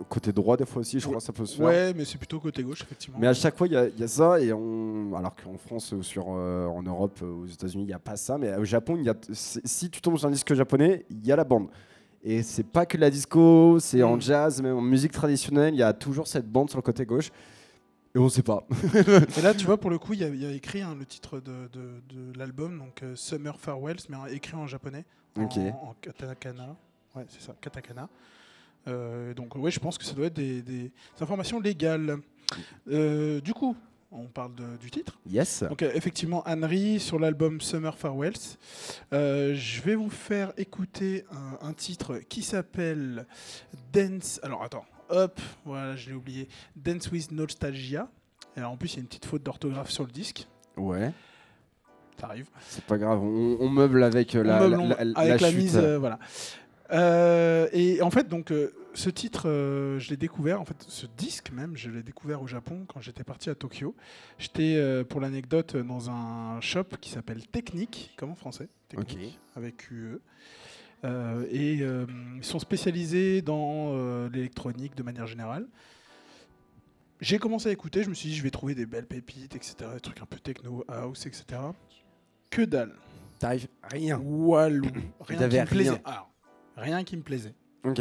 Côté 0.09 0.33
droit, 0.33 0.57
des 0.57 0.67
fois 0.67 0.81
aussi, 0.81 0.99
je 0.99 1.05
crois 1.07 1.19
que 1.19 1.23
ça 1.23 1.33
peut 1.33 1.47
se 1.47 1.57
faire. 1.57 1.67
Ouais, 1.67 1.95
mais 1.95 2.05
c'est 2.05 2.19
plutôt 2.19 2.41
côté 2.41 2.65
gauche, 2.65 2.83
effectivement. 2.83 3.17
Mais 3.21 3.29
à 3.29 3.35
chaque 3.35 3.57
fois, 3.57 3.69
il 3.69 3.75
y, 3.75 3.77
a- 3.77 3.87
il 3.87 3.99
y 3.99 4.03
a 4.03 4.09
ça. 4.09 4.41
Et 4.41 4.53
on... 4.53 5.15
Alors 5.15 5.37
qu'en 5.37 5.57
France, 5.57 5.93
ou 5.93 6.03
sur, 6.03 6.27
euh, 6.31 6.67
en 6.67 6.83
Europe, 6.83 7.17
euh, 7.23 7.27
aux 7.43 7.47
États-Unis, 7.47 7.85
il 7.85 7.87
n'y 7.87 7.93
a 7.93 8.01
pas 8.01 8.17
ça. 8.17 8.37
Mais 8.37 8.57
au 8.57 8.65
Japon, 8.65 8.97
y 8.97 9.09
a... 9.09 9.15
si 9.33 9.91
tu 9.91 10.01
tombes 10.01 10.19
sur 10.19 10.27
un 10.27 10.33
disque 10.33 10.53
japonais, 10.53 11.07
il 11.11 11.25
y 11.25 11.31
a 11.31 11.37
la 11.37 11.45
bande. 11.45 11.69
Et 12.25 12.43
c'est 12.43 12.65
pas 12.67 12.87
que 12.87 12.97
la 12.97 13.09
disco, 13.11 13.79
c'est 13.79 14.03
en 14.03 14.17
Mm. 14.17 14.21
jazz, 14.23 14.63
même 14.63 14.77
en 14.77 14.81
musique 14.81 15.13
traditionnelle, 15.13 15.75
il 15.75 15.79
y 15.79 15.83
a 15.83 15.93
toujours 15.93 16.27
cette 16.27 16.51
bande 16.51 16.71
sur 16.71 16.79
le 16.79 16.83
côté 16.83 17.05
gauche. 17.07 17.31
Et 18.17 18.19
on 18.19 18.29
sait 18.29 18.43
pas. 18.43 18.67
Et 19.39 19.43
là, 19.43 19.55
tu 19.55 19.65
vois, 19.67 19.77
pour 19.77 19.91
le 19.91 19.99
coup, 19.99 20.15
il 20.15 20.21
y, 20.21 20.25
a- 20.25 20.29
il 20.29 20.43
y 20.43 20.47
a 20.47 20.51
écrit 20.51 20.81
hein, 20.83 20.97
le 20.99 21.05
titre 21.07 21.39
de, 21.39 21.69
de- 21.73 22.01
de 22.33 22.39
l'album, 22.39 22.79
donc 22.79 23.03
euh, 23.03 23.15
Summer 23.15 23.59
Farewells, 23.61 23.99
mais 24.09 24.17
écrit 24.35 24.57
en 24.57 24.67
japonais, 24.67 25.05
en, 25.37 25.43
en 25.43 25.95
katakana. 26.01 26.75
Ouais, 27.15 27.27
c'est 27.29 27.43
ça, 27.43 27.55
katakana. 27.61 28.09
Euh, 28.87 29.35
donc, 29.35 29.55
ouais, 29.57 29.71
je 29.71 29.81
pense 29.81 29.97
que 29.99 30.05
ça 30.05 30.13
doit 30.15 30.27
être 30.27 30.35
des, 30.35 30.63
des 30.63 30.93
informations 31.21 31.61
légales. 31.61 32.19
Euh, 32.91 33.41
du 33.41 33.53
coup, 33.55 33.75
on 34.13 34.27
parle 34.27 34.55
de- 34.55 34.77
du 34.81 34.91
titre. 34.91 35.19
Yes. 35.29 35.65
Donc, 35.69 35.83
euh, 35.83 35.91
effectivement, 35.95 36.43
Anri 36.47 37.01
sur 37.01 37.19
l'album 37.19 37.61
Summer 37.61 37.97
Farewells. 37.97 38.33
Euh, 39.13 39.55
je 39.55 39.81
vais 39.83 39.95
vous 39.95 40.11
faire 40.11 40.53
écouter 40.57 41.25
un, 41.33 41.67
un 41.69 41.73
titre 41.73 42.19
qui 42.29 42.43
s'appelle 42.43 43.27
Dance. 43.93 44.39
Alors, 44.43 44.63
attends, 44.63 44.85
hop, 45.09 45.41
voilà, 45.65 45.97
je 45.97 46.11
l'ai 46.11 46.15
oublié. 46.15 46.49
Dance 46.77 47.11
with 47.11 47.33
Nostalgia. 47.33 48.09
Alors, 48.57 48.71
en 48.73 48.77
plus, 48.77 48.93
il 48.93 48.97
y 48.97 48.99
a 48.99 49.01
une 49.01 49.09
petite 49.09 49.25
faute 49.27 49.43
d'orthographe 49.43 49.91
sur 49.91 50.05
le 50.05 50.13
disque. 50.13 50.47
Ouais. 50.77 51.11
Ça 52.21 52.27
arrive. 52.29 52.47
C'est 52.69 52.85
pas 52.85 52.97
grave. 52.99 53.21
On, 53.21 53.57
on 53.59 53.69
meuble 53.69 54.03
avec 54.05 54.35
la, 54.35 54.61
meuble, 54.61 54.71
la- 54.77 54.79
on- 54.81 54.89
la- 54.89 54.95
avec 54.97 55.15
la 55.17 55.37
la, 55.37 55.51
chute. 55.51 55.57
mise, 55.59 55.77
euh, 55.77 55.99
voilà. 55.99 56.21
Euh, 56.93 57.69
et 57.73 58.03
en 58.03 58.11
fait, 58.11 58.29
donc, 58.29 58.51
euh, 58.51 58.73
ce 58.95 59.11
titre, 59.11 59.49
euh, 59.49 59.99
je 59.99 60.11
l'ai 60.11 60.17
découvert, 60.17 60.61
en 60.61 60.65
fait, 60.65 60.77
ce 60.87 61.07
disque 61.07 61.51
même, 61.51 61.77
je 61.77 61.91
l'ai 61.91 62.03
découvert 62.03 62.43
au 62.43 62.47
Japon 62.47 62.85
quand 62.87 63.01
j'étais 63.01 63.25
parti 63.25 63.51
à 63.51 63.55
Tokyo. 63.55 63.95
J'étais, 64.39 65.05
pour 65.09 65.21
l'anecdote, 65.21 65.77
dans 65.77 66.11
un 66.11 66.61
shop 66.61 66.85
qui 67.01 67.11
s'appelle 67.11 67.47
Technique, 67.47 68.13
comme 68.17 68.31
en 68.31 68.35
français, 68.35 68.69
Technique, 68.89 69.39
avec. 69.57 69.89
Euh, 71.05 71.47
et 71.51 71.75
ils 72.37 72.45
sont 72.45 72.59
spécialisés 72.59 73.43
dans 73.43 74.29
l'électronique 74.29 74.95
de 74.97 75.03
manière 75.03 75.27
générale. 75.27 75.67
J'ai 77.21 77.39
commencé 77.39 77.69
à 77.69 77.73
écouter, 77.73 78.03
je 78.03 78.11
me 78.11 78.15
suis 78.15 78.29
dit, 78.29 78.35
je 78.35 78.43
vais 78.43 78.51
trouver 78.51 78.75
des 78.75 78.87
belles 78.87 79.07
pépites, 79.07 79.55
etc., 79.55 79.77
des 79.95 80.01
trucs 80.01 80.21
un 80.21 80.27
peu 80.27 80.39
techno, 80.39 80.85
house, 80.89 81.27
etc. 81.27 81.45
Que 82.51 82.63
dalle. 82.63 82.95
T'arrives 83.39 83.69
rien. 83.83 84.19
Walou. 84.19 84.91
Rien 85.21 85.49
me 85.49 85.65
plaisait. 85.67 85.91
rien. 85.91 86.01
Alors, 86.05 86.34
rien 86.77 87.05
qui 87.05 87.17
me 87.17 87.23
plaisait. 87.23 87.55
Ok. 87.85 88.01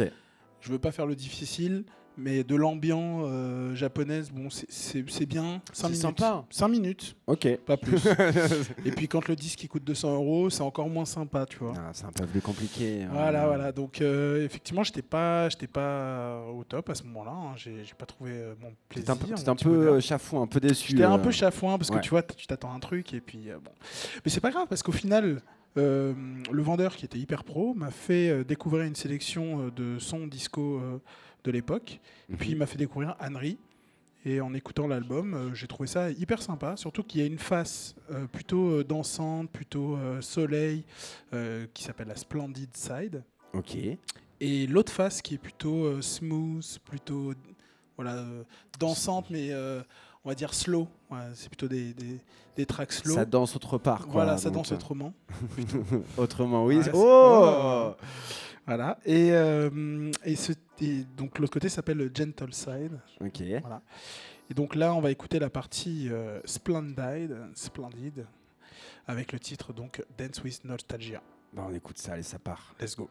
Je 0.60 0.72
veux 0.72 0.78
pas 0.78 0.92
faire 0.92 1.06
le 1.06 1.14
difficile, 1.14 1.84
mais 2.16 2.42
de 2.44 2.54
l'ambiance 2.56 3.24
euh, 3.28 3.74
japonaise, 3.74 4.30
bon, 4.30 4.48
c'est- 4.48 5.26
bien. 5.26 5.60
5 5.72 5.74
C'est 5.74 5.82
minutes. 5.88 6.00
sympa. 6.00 6.44
5 6.48 6.68
minutes, 6.68 7.16
Ok. 7.26 7.56
pas 7.66 7.76
plus. 7.76 8.00
Et 8.86 8.90
puis 8.92 9.08
quand 9.08 9.26
le 9.28 9.36
disque 9.36 9.62
il 9.64 9.68
coûte 9.68 9.84
200 9.84 10.14
euros, 10.14 10.48
c'est 10.48 10.62
encore 10.62 10.88
moins 10.88 11.04
sympa, 11.04 11.44
tu 11.44 11.58
vois. 11.58 11.74
Ah, 11.76 11.90
c'est 11.92 12.06
un 12.06 12.12
peu 12.12 12.24
plus 12.26 12.40
compliqué. 12.40 13.04
Voilà, 13.10 13.44
euh. 13.44 13.46
voilà. 13.48 13.72
Donc 13.72 14.00
euh, 14.00 14.44
effectivement, 14.44 14.84
j'étais 14.84 15.02
pas, 15.02 15.48
j'étais 15.50 15.66
pas 15.66 16.40
au 16.54 16.64
top 16.64 16.88
à 16.88 16.94
ce 16.94 17.02
moment-là. 17.02 17.32
hein. 17.32 17.52
J'ai 17.56 17.82
pas 17.98 18.06
trouvé 18.06 18.30
euh, 18.32 18.54
mon 18.60 18.72
plaisir. 18.88 19.16
t'étais 19.18 19.48
un 19.50 19.56
peu 19.56 20.00
chafouin, 20.00 20.42
un 20.42 20.46
peu 20.46 20.60
déçu. 20.60 20.92
J'étais 20.92 21.04
un 21.04 21.18
peu 21.18 21.30
chafouin 21.30 21.76
parce 21.78 21.90
ouais. 21.90 21.96
que 21.96 22.02
tu 22.02 22.10
vois, 22.10 22.22
tu 22.22 22.46
t'attends 22.46 22.72
à 22.72 22.74
un 22.76 22.80
truc 22.80 23.12
et 23.12 23.20
puis 23.20 23.48
bon. 23.62 23.70
Mais 24.24 24.30
c'est 24.30 24.40
pas 24.40 24.50
grave 24.50 24.66
parce 24.68 24.82
qu'au 24.82 24.92
final, 24.92 25.42
euh, 25.76 26.14
le 26.50 26.62
vendeur 26.62 26.96
qui 26.96 27.04
était 27.04 27.18
hyper 27.18 27.44
pro 27.44 27.74
m'a 27.74 27.90
fait 27.90 28.28
euh, 28.28 28.44
découvrir 28.44 28.84
une 28.84 28.94
sélection 28.94 29.66
euh, 29.66 29.70
de 29.70 29.98
sons 29.98 30.26
disco 30.26 30.80
de 31.44 31.50
l'époque. 31.50 32.00
Mhm. 32.28 32.36
Puis 32.36 32.50
il 32.50 32.56
m'a 32.56 32.66
fait 32.66 32.78
découvrir 32.78 33.16
Henry. 33.20 33.58
Et 34.26 34.40
en 34.40 34.54
écoutant 34.54 34.86
l'album, 34.86 35.50
j'ai 35.52 35.66
trouvé 35.66 35.86
ça 35.86 36.10
hyper 36.10 36.40
sympa. 36.40 36.78
Surtout 36.78 37.02
qu'il 37.02 37.20
y 37.20 37.24
a 37.24 37.26
une 37.26 37.38
face 37.38 37.94
plutôt 38.32 38.82
dansante, 38.82 39.50
plutôt 39.50 39.98
soleil, 40.22 40.86
qui 41.74 41.84
s'appelle 41.84 42.08
la 42.08 42.16
Splendid 42.16 42.74
Side. 42.74 43.22
Ok. 43.52 43.76
Et 44.40 44.66
l'autre 44.66 44.90
face 44.90 45.20
qui 45.20 45.34
est 45.34 45.38
plutôt 45.38 46.00
smooth, 46.00 46.78
plutôt 46.86 47.34
voilà, 47.98 48.24
dansante, 48.80 49.28
mais 49.28 49.50
on 50.24 50.28
va 50.30 50.34
dire 50.34 50.54
slow. 50.54 50.88
Ouais, 51.10 51.18
c'est 51.34 51.48
plutôt 51.48 51.68
des, 51.68 51.92
des, 51.94 52.20
des 52.56 52.66
tracks 52.66 52.92
slow. 52.92 53.14
Ça 53.14 53.24
danse 53.24 53.54
autre 53.56 53.78
part. 53.78 54.04
Quoi, 54.04 54.12
voilà, 54.12 54.36
ça 54.38 54.50
danse 54.50 54.72
euh, 54.72 54.76
autrement. 54.76 55.12
Autrement, 56.16 56.64
oui. 56.64 56.78
Ouais, 56.78 56.90
oh 56.94 57.94
Voilà. 58.66 58.98
Et, 59.04 59.32
euh, 59.32 60.10
et, 60.24 60.36
ce- 60.36 60.52
et 60.80 61.04
donc 61.16 61.38
l'autre 61.38 61.52
côté 61.52 61.68
s'appelle 61.68 61.98
le 61.98 62.10
Gentle 62.14 62.52
Side. 62.52 62.98
Ok. 63.20 63.40
Et 63.40 64.54
donc 64.54 64.74
là, 64.74 64.94
on 64.94 65.00
va 65.00 65.10
écouter 65.10 65.38
la 65.38 65.50
partie 65.50 66.08
euh, 66.10 66.40
Splendid, 66.44 67.34
Splendid 67.54 68.26
avec 69.06 69.32
le 69.32 69.38
titre 69.38 69.72
donc 69.72 70.02
Dance 70.18 70.42
with 70.42 70.64
Nostalgia. 70.64 71.22
Bah, 71.52 71.66
on 71.68 71.74
écoute 71.74 71.98
ça, 71.98 72.14
allez, 72.14 72.22
ça 72.22 72.38
part. 72.38 72.74
Let's 72.80 72.96
go. 72.96 73.08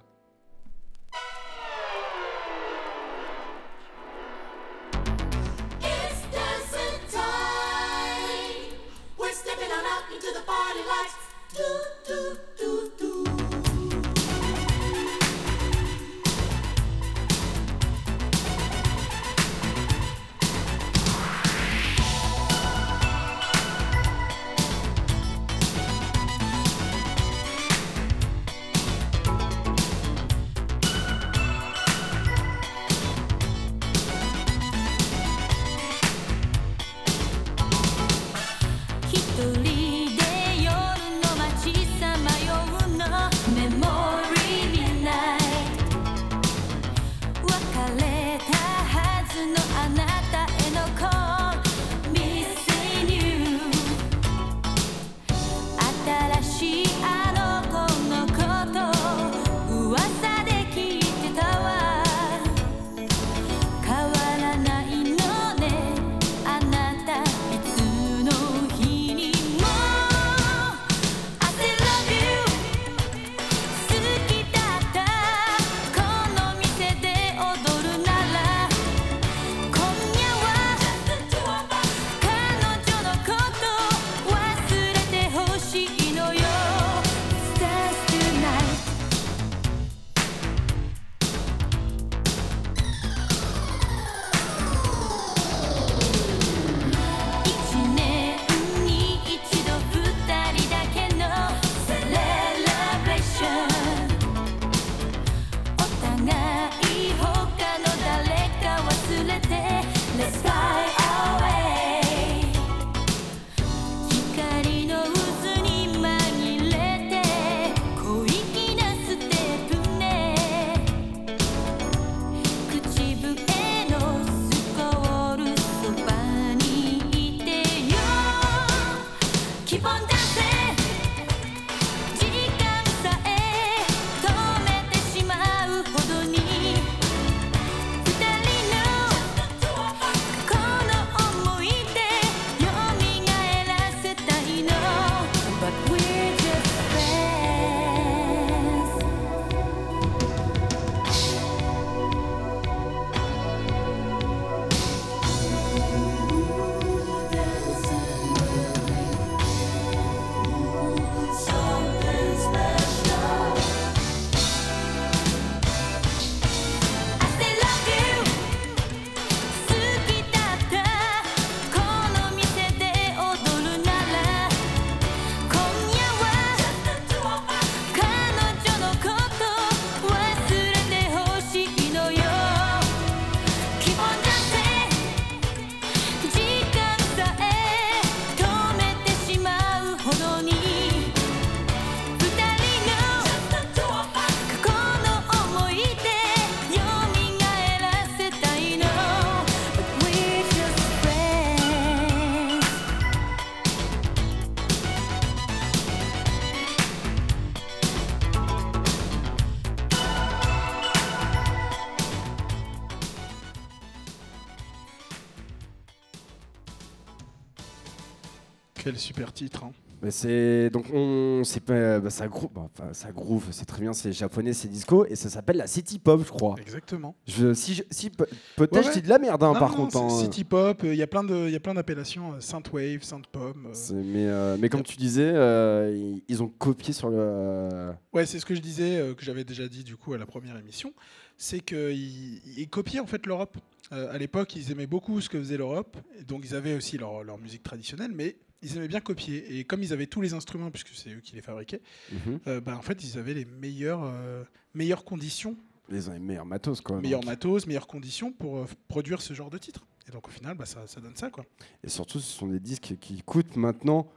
Quel 218.93 218.99
super 218.99 219.33
titre. 219.33 219.63
hein. 219.63 219.71
Mais 220.01 220.11
c'est 220.11 220.69
donc 220.69 220.87
on 220.93 221.43
c'est 221.45 221.61
pas 221.61 222.01
bah, 222.01 222.09
ça 222.09 222.27
groove 222.27 222.49
bah, 222.53 222.69
enfin, 222.77 222.91
ça 222.91 223.13
groove 223.13 223.47
c'est 223.51 223.63
très 223.63 223.79
bien 223.79 223.93
c'est 223.93 224.11
japonais 224.11 224.51
c'est 224.51 224.67
disco 224.67 225.05
et 225.05 225.15
ça 225.15 225.29
s'appelle 225.29 225.55
la 225.55 225.65
city 225.65 225.97
pop 225.97 226.21
je 226.25 226.29
crois. 226.29 226.55
Exactement. 226.59 227.15
Je, 227.25 227.53
si 227.53 227.81
si 227.89 228.09
pe- 228.09 228.25
peut-être 228.57 228.73
Ouais, 228.75 228.83
je 228.83 228.87
ouais. 228.89 228.93
dis 228.95 229.01
de 229.01 229.07
la 229.07 229.17
merde 229.17 229.41
hein, 229.41 229.53
Non, 229.53 229.59
par 229.59 229.69
non, 229.71 229.85
contre. 229.85 229.95
hein. 230.01 230.09
City 230.09 230.43
Pop, 230.43 230.81
il 230.83 230.95
y 230.95 231.01
a 231.01 231.07
plein 231.07 231.23
de, 231.23 231.45
il 231.47 231.51
y 231.51 231.55
a 231.55 231.59
plein 231.61 231.73
d'appellations, 231.73 232.33
euh, 232.33 232.41
synthwave, 232.41 233.01
synthpop. 233.01 233.55
euh. 233.65 233.69
C'est- 233.71 233.93
Mais 233.93 234.27
euh, 234.27 234.57
mais 234.59 234.67
comme 234.67 234.83
tu 234.83 234.97
disais 234.97 235.31
euh, 235.33 236.17
ils, 236.27 236.43
ont 236.43 236.49
copié 236.49 236.91
sur 236.91 237.09
le 237.09 237.15
euh, 237.19 237.93
Ouais, 238.11 238.25
c'est 238.25 238.39
ce 238.39 238.45
que 238.45 238.55
je 238.55 238.61
disais, 238.61 238.97
euh, 238.97 239.13
que 239.13 239.23
j'avais 239.23 239.45
déjà 239.45 239.69
dit 239.69 239.85
du 239.85 239.95
coup 239.95 240.13
à 240.13 240.17
la 240.17 240.25
première 240.25 240.57
émission, 240.57 240.91
c'est 241.37 241.61
qu'ils 241.61 242.41
ils 242.59 242.67
copiaient 242.69 242.99
en 242.99 243.07
fait 243.07 243.25
l'Europe. 243.25 243.57
Euh, 243.93 244.13
à 244.13 244.17
l'époque, 244.17 244.53
ils 244.57 244.69
aimaient 244.71 244.87
beaucoup 244.87 245.21
ce 245.21 245.29
que 245.29 245.37
faisait 245.39 245.57
l'Europe, 245.57 245.95
donc 246.27 246.41
ils 246.43 246.55
avaient 246.55 246.73
aussi 246.75 246.97
leur, 246.97 247.23
leur 247.23 247.37
musique 247.37 247.63
traditionnelle, 247.63 248.11
mais 248.13 248.35
ils 248.63 248.77
aimaient 248.77 248.87
bien 248.87 249.01
copier. 249.01 249.57
Et 249.59 249.63
comme 249.63 249.83
ils 249.83 249.93
avaient 249.93 250.07
tous 250.07 250.21
les 250.21 250.33
instruments, 250.33 250.71
puisque 250.71 250.89
c'est 250.93 251.09
eux 251.11 251.19
qui 251.19 251.35
les 251.35 251.41
fabriquaient, 251.41 251.81
mhm. 252.11 252.39
euh, 252.47 252.61
bah, 252.61 252.75
en 252.77 252.81
fait, 252.81 253.03
ils 253.03 253.17
avaient 253.17 253.33
les 253.33 253.45
meilleures, 253.45 254.03
euh, 254.03 254.43
meilleures 254.73 255.03
conditions, 255.03 255.55
les 255.89 256.07
meilleurs 256.19 256.45
matos 256.45 256.79
quoi. 256.81 257.01
meilleurs 257.01 257.25
matos, 257.25 257.67
meilleures 257.67 257.87
conditions 257.87 258.31
pour 258.31 258.57
euh, 258.57 258.65
produire 258.87 259.21
ce 259.21 259.33
genre 259.33 259.49
de 259.49 259.57
titre. 259.57 259.85
Et 260.07 260.11
donc 260.11 260.27
au 260.27 260.31
final, 260.31 260.55
bah, 260.55 260.65
ça, 260.65 260.87
ça 260.87 261.01
donne 261.01 261.15
ça, 261.15 261.29
quoi. 261.29 261.45
Et 261.83 261.89
surtout 261.89 262.19
ce 262.19 262.31
sont 262.37 262.47
des 262.47 262.59
disques 262.59 262.95
qui 262.99 263.21
coûtent 263.21 263.55
maintenant 263.57 264.07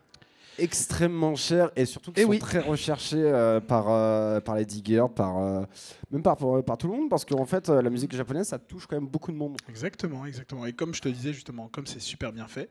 extrêmement 0.58 1.34
cher 1.34 1.70
et 1.76 1.84
surtout 1.84 2.12
qui 2.12 2.20
Eh 2.20 2.24
sont 2.24 2.30
oui. 2.30 2.38
très 2.38 2.60
recherchés 2.60 3.20
euh, 3.22 3.60
par, 3.60 3.84
par 4.42 4.54
les 4.56 4.64
diggers, 4.64 5.04
par, 5.14 5.66
même 6.10 6.22
par, 6.22 6.36
par, 6.36 6.64
par 6.64 6.78
tout 6.78 6.88
le 6.88 6.94
monde, 6.96 7.10
parce 7.10 7.24
qu'en 7.24 7.44
fait, 7.44 7.68
la 7.68 7.90
musique 7.90 8.14
japonaise, 8.16 8.48
ça 8.48 8.58
touche 8.58 8.86
quand 8.86 8.96
même 8.96 9.08
beaucoup 9.08 9.32
de 9.32 9.36
monde. 9.36 9.56
Exactement, 9.68 10.24
exactement. 10.24 10.64
Et 10.66 10.72
comme 10.72 10.94
je 10.94 11.02
te 11.02 11.08
disais 11.08 11.32
justement, 11.32 11.68
comme 11.68 11.86
c'est 11.86 12.00
super 12.00 12.32
bien 12.32 12.48
fait, 12.48 12.70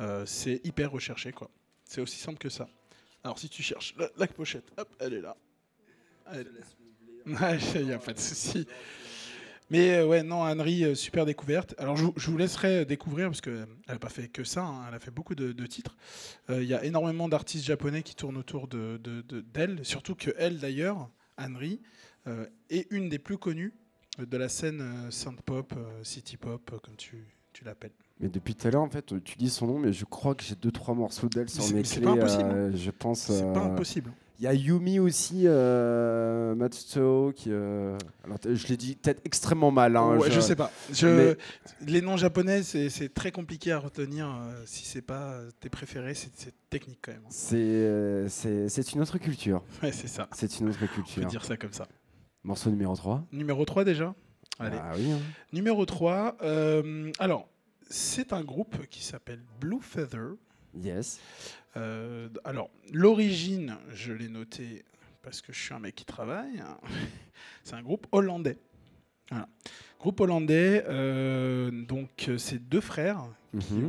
euh, 0.00 0.24
c'est 0.26 0.60
hyper 0.64 0.90
recherché, 0.90 1.32
quoi. 1.32 1.50
C'est 1.84 2.00
aussi 2.00 2.18
simple 2.18 2.38
que 2.38 2.48
ça. 2.48 2.68
Alors 3.22 3.38
si 3.38 3.48
tu 3.48 3.62
cherches 3.62 3.94
la, 3.98 4.08
la 4.16 4.26
pochette, 4.26 4.70
hop, 4.78 4.88
elle 4.98 5.14
est 5.14 5.20
là. 5.20 5.36
Ouais, 7.26 7.58
Il 7.74 7.86
n'y 7.86 7.92
a 7.92 7.98
pas 7.98 8.12
de 8.14 8.18
souci. 8.18 8.66
Mais 9.68 9.98
euh, 9.98 10.06
ouais, 10.06 10.22
non, 10.22 10.42
Anne-Marie, 10.42 10.84
euh, 10.84 10.94
super 10.94 11.26
découverte. 11.26 11.74
Alors 11.78 11.96
je, 11.96 12.04
vous- 12.04 12.14
je 12.16 12.30
vous 12.30 12.38
laisserai 12.38 12.84
découvrir 12.84 13.28
parce 13.28 13.40
qu'elle 13.40 13.66
n'a 13.88 13.98
pas 13.98 14.08
fait 14.08 14.28
que 14.28 14.42
ça, 14.42 14.62
hein, 14.64 14.84
elle 14.88 14.94
a 14.94 14.98
fait 15.00 15.10
beaucoup 15.12 15.34
de, 15.34 15.52
de 15.52 15.66
titres. 15.66 15.96
Il 16.48 16.64
y 16.64 16.74
a 16.74 16.82
énormément 16.84 17.28
d'artistes 17.28 17.64
japonais 17.66 18.02
qui 18.02 18.14
tournent 18.16 18.36
autour 18.38 18.66
de- 18.68 18.98
de- 19.02 19.20
de- 19.22 19.40
d'elle, 19.42 19.84
surtout 19.84 20.14
que 20.16 20.30
elle 20.38 20.58
d'ailleurs, 20.58 21.08
euh, 22.26 22.46
est 22.68 22.86
une 22.90 23.08
des 23.08 23.18
plus 23.18 23.38
connues 23.38 23.72
de 24.18 24.36
la 24.36 24.48
scène 24.48 24.80
euh, 24.80 25.10
synth 25.10 25.40
pop, 25.42 25.72
euh, 25.76 26.02
city 26.04 26.36
pop, 26.36 26.68
euh, 26.72 26.78
comme 26.78 26.96
tu, 26.96 27.24
tu 27.52 27.64
l'appelles. 27.64 27.92
Mais 28.20 28.28
depuis 28.28 28.54
tout 28.54 28.68
à 28.68 28.70
l'heure, 28.70 28.82
en 28.82 28.90
fait, 28.90 29.14
tu 29.24 29.36
dis 29.38 29.48
son 29.50 29.66
nom, 29.66 29.78
mais 29.78 29.92
je 29.92 30.04
crois 30.04 30.34
que 30.34 30.42
j'ai 30.44 30.54
deux 30.54 30.70
trois 30.70 30.94
morceaux 30.94 31.28
d'elle 31.28 31.48
sur 31.48 31.66
mes 31.68 31.72
mais 31.74 31.84
c'est 31.84 31.96
clés. 31.96 32.04
pas 32.04 32.10
impossible, 32.12 32.50
euh, 32.50 32.76
je 32.76 32.90
pense. 32.90 33.20
C'est 33.20 33.52
pas 33.52 33.60
euh, 33.64 33.72
impossible. 33.72 34.12
Il 34.38 34.44
y 34.44 34.46
a 34.46 34.54
Yumi 34.54 34.98
aussi, 34.98 35.42
euh, 35.44 36.54
Matsuo, 36.54 37.32
qui. 37.36 37.50
euh, 37.50 37.98
alors, 38.24 38.38
je 38.42 38.66
l'ai 38.68 38.76
dit 38.78 38.96
peut-être 38.96 39.20
extrêmement 39.26 39.70
mal. 39.70 39.96
hein, 39.96 40.16
Ouais, 40.16 40.30
je... 40.30 40.40
sais 40.40 40.56
pas. 40.56 40.70
Je- 40.92 41.34
Les 41.86 42.00
noms 42.00 42.16
japonais, 42.16 42.62
c'est 42.62 43.12
très 43.12 43.32
compliqué 43.32 43.72
à 43.72 43.78
retenir. 43.78 44.28
si 44.64 44.84
c'est 44.86 45.02
pas 45.02 45.38
tes 45.60 45.68
préférés, 45.68 46.14
c'est 46.14 46.54
technique 46.70 47.00
quand 47.02 47.12
même. 47.12 47.22
C'est 48.28 48.92
une 48.94 49.00
autre 49.00 49.18
culture. 49.18 49.62
Ouais, 49.82 49.92
c'est 49.92 50.08
ça. 50.08 50.28
C'est 50.32 50.60
une 50.60 50.68
autre 50.68 50.78
On 50.82 50.86
peut 50.86 50.92
culture. 50.94 51.26
dire 51.26 51.44
ça 51.44 51.56
comme 51.56 51.72
ça. 51.72 51.86
Morceau 52.44 52.70
numéro 52.70 52.94
3. 52.96 53.24
Numéro 53.32 53.64
3 53.64 53.84
déjà? 53.84 54.14
Allez. 54.58 54.78
Ah 54.80 54.92
oui. 54.96 55.12
hein. 55.12 55.18
Numéro 55.52 55.84
3, 55.84 56.36
euh, 56.42 57.10
alors, 57.18 57.46
c'est 57.90 58.32
un 58.32 58.42
groupe 58.42 58.86
qui 58.86 59.02
s'appelle 59.04 59.42
Blue 59.60 59.80
Feather. 59.82 60.30
Yes. 60.80 61.20
Euh, 61.76 62.28
alors, 62.44 62.70
l'origine, 62.92 63.76
je 63.92 64.12
l'ai 64.12 64.28
noté 64.28 64.84
parce 65.22 65.42
que 65.42 65.52
je 65.52 65.60
suis 65.60 65.74
un 65.74 65.80
mec 65.80 65.94
qui 65.96 66.04
travaille. 66.04 66.60
hein. 66.60 66.78
C'est 67.64 67.74
un 67.74 67.82
groupe 67.82 68.06
hollandais. 68.12 68.56
Voilà. 69.30 69.48
Groupe 69.98 70.20
hollandais, 70.20 70.82
euh, 70.88 71.70
donc 71.70 72.30
c'est 72.38 72.58
deux 72.58 72.80
frères 72.80 73.22
qui 73.60 73.74
Mhm. 73.74 73.84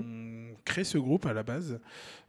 ont 0.51 0.55
créé 0.65 0.83
ce 0.83 0.97
groupe 0.97 1.25
à 1.25 1.33
la 1.33 1.41
base. 1.43 1.79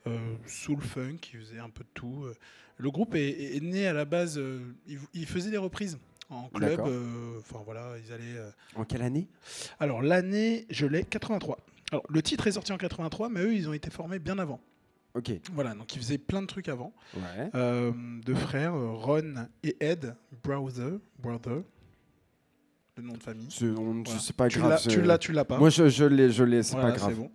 Euh, 0.06 0.18
soul 0.46 0.80
funk, 0.80 1.16
qui 1.20 1.36
faisait 1.36 1.58
un 1.58 1.68
peu 1.70 1.82
de 1.84 1.88
tout. 1.94 2.24
Euh, 2.24 2.34
Le 2.78 2.90
groupe 2.90 3.14
est, 3.14 3.56
est 3.56 3.60
né 3.60 3.86
à 3.86 3.92
la 3.92 4.04
base, 4.04 4.40
ils, 4.86 4.98
ils 5.14 5.26
faisaient 5.26 5.50
des 5.50 5.58
reprises 5.58 5.98
en 6.32 6.48
club. 6.48 6.80
Euh, 6.86 7.38
Enfin 7.40 7.60
voilà, 7.64 7.92
ils 8.04 8.12
allaient. 8.12 8.36
euh, 8.38 8.50
En 8.76 8.84
quelle 8.84 9.02
année? 9.02 9.28
Alors 9.80 10.02
l'année, 10.02 10.66
je 10.70 10.86
l'ai 10.86 11.04
83. 11.04 11.58
Alors 11.90 12.04
le 12.08 12.22
titre 12.22 12.46
est 12.46 12.52
sorti 12.52 12.72
en 12.72 12.78
83, 12.78 13.28
mais 13.28 13.40
eux, 13.42 13.54
ils 13.54 13.68
ont 13.68 13.72
été 13.72 13.90
formés 13.90 14.18
bien 14.18 14.38
avant. 14.38 14.60
Ok. 15.14 15.30
Voilà, 15.52 15.74
donc 15.74 15.94
ils 15.94 15.98
faisaient 15.98 16.16
plein 16.18 16.40
de 16.40 16.46
trucs 16.46 16.68
avant. 16.68 16.92
Ouais. 17.14 17.50
Euh, 17.54 17.92
deux 18.24 18.34
frères, 18.34 18.72
Ron 18.74 19.46
et 19.62 19.76
Ed 19.80 20.14
Brother, 20.42 20.92
Brother, 21.18 21.62
le 22.96 23.02
nom 23.02 23.12
de 23.14 23.22
famille. 23.22 23.46
C'est 23.50 23.66
Voilà. 23.66 24.18
c'est 24.20 24.34
pas 24.36 24.48
grave. 24.48 24.78
c'est- 24.82 24.88
tu 24.88 25.02
l'as, 25.02 25.18
tu 25.18 25.32
l'as 25.32 25.44
pas. 25.44 25.58
Moi, 25.58 25.68
je, 25.70 25.88
je 25.88 26.04
l'ai, 26.04 26.30
je 26.30 26.44
l'ai, 26.44 26.62
c'est 26.62 26.72
Voilà, 26.74 26.92
pas 26.92 26.96
grave. 26.96 27.14
bon. 27.16 27.30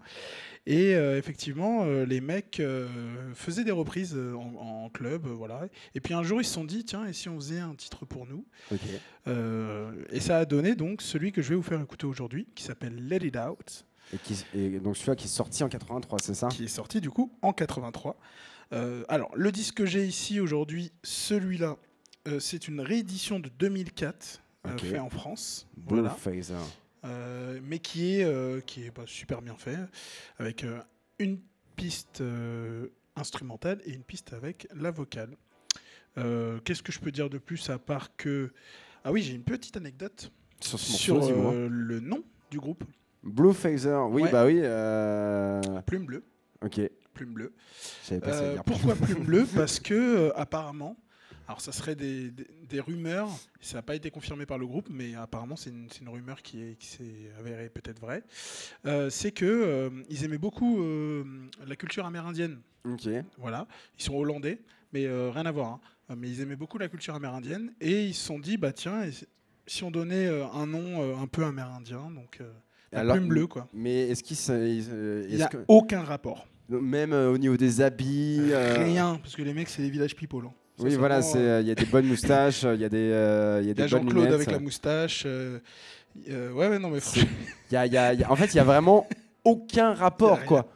Et 0.70 0.96
euh, 0.96 1.18
effectivement, 1.18 1.86
euh, 1.86 2.06
les 2.06 2.20
mecs 2.20 2.60
euh, 2.60 2.88
faisaient 3.34 3.64
des 3.64 3.72
reprises 3.72 4.14
euh, 4.18 4.34
en, 4.36 4.84
en 4.86 4.90
club, 4.90 5.26
euh, 5.26 5.30
voilà. 5.30 5.62
Et 5.96 6.02
puis 6.02 6.14
un 6.14 6.24
jour, 6.24 6.42
ils 6.42 6.46
se 6.46 6.54
sont 6.54 6.66
dit, 6.66 6.84
tiens, 6.84 7.06
et 7.08 7.14
si 7.14 7.30
on 7.30 7.38
faisait 7.38 7.60
un 7.60 7.74
titre 7.74 8.06
pour 8.06 8.28
nous? 8.28 8.46
Ok. 8.72 8.80
Euh, 9.28 9.92
Et 10.12 10.20
ça 10.20 10.40
a 10.40 10.46
donné 10.46 10.76
donc 10.76 11.02
celui 11.02 11.32
que 11.32 11.42
je 11.42 11.50
vais 11.50 11.56
vous 11.56 11.64
faire 11.64 11.82
écouter 11.82 12.06
aujourd'hui, 12.06 12.48
qui 12.54 12.64
s'appelle 12.64 13.08
Let 13.08 13.26
It 13.26 13.38
Out. 13.38 13.86
Et, 14.14 14.18
qui- 14.18 14.46
et 14.54 14.80
donc 14.80 14.98
celui-là 14.98 15.16
qui 15.16 15.26
est 15.26 15.30
sorti 15.30 15.64
en 15.64 15.70
83, 15.70 16.20
c'est 16.22 16.34
ça? 16.34 16.50
Qui 16.50 16.66
est 16.66 16.68
sorti 16.68 17.00
du 17.00 17.10
coup 17.10 17.32
en 17.42 17.54
83. 17.54 18.18
Euh, 18.74 19.04
alors, 19.08 19.32
le 19.36 19.52
disque 19.54 19.76
que 19.76 19.86
j'ai 19.86 20.06
ici 20.06 20.42
aujourd'hui, 20.42 20.92
celui-là, 21.04 21.78
euh, 22.28 22.40
c'est 22.42 22.68
une 22.68 22.82
réédition 22.82 23.40
de 23.40 23.48
2004, 23.58 24.42
euh, 24.66 24.74
Ok. 24.74 24.82
fait 24.84 25.00
en 25.00 25.10
France, 25.10 25.66
Blue 25.78 26.00
voilà. 26.02 26.10
Phaser. 26.10 26.56
Euh, 27.08 27.60
mais 27.64 27.80
qui 27.80 28.16
est, 28.20 28.24
euh, 28.26 28.60
qui 28.62 28.84
est 28.86 28.92
bah, 28.96 29.04
super 29.06 29.42
bien 29.42 29.56
fait, 29.56 29.78
avec 30.40 30.64
euh, 30.64 30.80
une 31.20 31.40
piste 31.76 32.22
instrumentale 33.16 33.82
et 33.86 33.92
une 33.94 34.04
piste 34.04 34.34
avec 34.34 34.68
la 34.76 34.92
vocale. 34.92 35.32
Qu'est-ce 36.16 36.82
que 36.82 36.92
je 36.92 37.00
peux 37.00 37.12
dire 37.12 37.30
de 37.30 37.38
plus 37.38 37.70
à 37.70 37.78
part 37.78 38.16
que... 38.16 38.52
Ah 39.04 39.12
oui, 39.12 39.22
j'ai 39.22 39.34
une 39.34 39.44
petite 39.44 39.78
anecdote 39.78 40.32
Sur 40.60 40.80
ce 40.80 41.12
morceau, 41.12 41.32
euh, 41.54 41.68
le 41.70 42.00
nom 42.00 42.24
du 42.50 42.60
groupe, 42.60 42.84
Blue 43.24 43.54
Phaser. 43.54 43.96
Oui, 44.10 44.24
Ouais. 44.24 44.32
bah 44.32 44.46
oui. 44.46 44.60
euh, 44.64 45.62
Plume 45.86 46.06
Bleue. 46.06 46.24
Ok. 46.64 46.82
Plume 47.14 47.34
Bleue. 47.34 47.54
Pas 48.10 48.16
Euh, 48.42 48.58
pourquoi 48.66 48.96
plume 48.96 49.24
bleue? 49.26 49.46
Parce 49.56 49.80
que 49.80 50.32
apparemment, 50.36 50.98
alors 51.48 51.62
ça 51.62 51.72
serait 51.72 51.96
des, 51.96 52.30
des- 52.32 52.48
des 52.68 52.80
rumeurs, 52.82 53.30
ça 53.62 53.78
n'a 53.78 53.82
pas 53.82 53.96
été 53.96 54.12
confirmé 54.12 54.46
par 54.46 54.58
le 54.58 54.68
groupe, 54.68 54.90
mais 54.92 55.16
apparemment 55.16 55.56
c'est 55.56 55.70
une, 55.70 56.10
rumeur 56.10 56.42
qui 56.42 56.62
est- 56.62 56.76
qui 56.78 56.88
s'est 56.88 57.32
avérée 57.40 57.70
peut-être 57.70 58.00
vraie. 58.00 58.24
Euh, 58.86 59.10
c'est 59.10 59.32
que 59.32 59.46
euh, 59.46 59.90
ils 60.10 60.24
aimaient 60.26 60.38
beaucoup 60.38 60.82
euh, 60.84 61.24
la 61.66 61.76
culture 61.76 62.06
amérindienne. 62.06 62.60
Ok. 62.86 63.08
Voilà, 63.38 63.68
ils 63.98 64.04
sont 64.04 64.16
hollandais, 64.16 64.60
mais 64.94 65.06
euh, 65.06 65.32
rien 65.32 65.46
à 65.46 65.52
voir. 65.52 65.80
hein. 66.10 66.16
Mais 66.18 66.30
ils 66.30 66.40
aimaient 66.42 66.56
beaucoup 66.56 66.78
la 66.78 66.88
culture 66.88 67.16
amérindienne 67.16 67.74
et 67.82 68.06
ils 68.06 68.14
se 68.14 68.26
sont 68.26 68.40
dit 68.40 68.58
bah 68.58 68.72
tiens, 68.74 69.02
si- 69.66 69.84
on 69.84 69.92
donnait 69.92 70.28
un 70.54 70.66
nom 70.66 71.20
un 71.22 71.28
peu 71.28 71.44
amérindien, 71.44 72.10
donc 72.12 72.42
la 72.94 73.00
Alors, 73.02 73.16
plume 73.18 73.28
bleue 73.28 73.48
quoi. 73.48 73.68
Mais 73.74 74.08
est-ce 74.10 74.24
qu'il 74.24 74.38
se- 74.38 75.28
il- 75.30 75.36
n'y 75.36 75.42
a 75.42 75.48
que- 75.50 75.64
aucun 75.68 76.04
rapport. 76.04 76.48
même 76.70 77.12
au 77.14 77.38
niveau 77.38 77.58
des 77.58 77.82
habits 77.82 78.40
Rien, 78.54 79.18
parce 79.22 79.36
que 79.36 79.42
les 79.42 79.54
mecs 79.54 79.68
c'est 79.70 79.82
des 79.82 79.90
village 79.90 80.16
people. 80.16 80.46
hein. 80.46 80.54
Oui, 80.80 80.96
voilà, 80.96 81.22
c'est 81.22 81.38
euh, 81.40 81.62
il 81.62 81.68
y 81.68 81.72
a 81.72 81.76
des 81.76 81.86
bonnes 81.86 82.06
moustaches, 82.08 82.64
euh, 82.64 82.76
il 82.76 82.82
y 82.82 82.86
a 82.86 82.90
des 82.90 82.98
euh, 83.12 83.60
il 83.62 83.68
y 83.68 83.70
a 83.70 83.74
Il 83.74 83.80
y 83.80 83.82
a 83.82 83.86
des 83.86 83.92
bonnes 83.92 84.04
Jean-Claude 84.10 84.32
avec 84.34 84.52
la 84.52 84.60
moustache. 84.60 85.24
euh, 85.26 85.60
ouais, 86.28 86.68
ouais, 86.68 86.80
non, 86.80 86.90
mais 86.90 87.00
franchement, 87.00 87.30
Il 87.72 87.74
y 87.74 87.78
a, 87.78 87.86
il 87.88 87.94
y 87.94 87.98
a- 87.98 88.14
y 88.14 88.24
en 88.26 88.36
fait, 88.36 88.54
il 88.54 88.58
y 88.58 88.60
a 88.60 88.64
vraiment 88.64 89.08
aucun 89.44 89.94
rapport 89.94 90.44
quoi. 90.46 90.72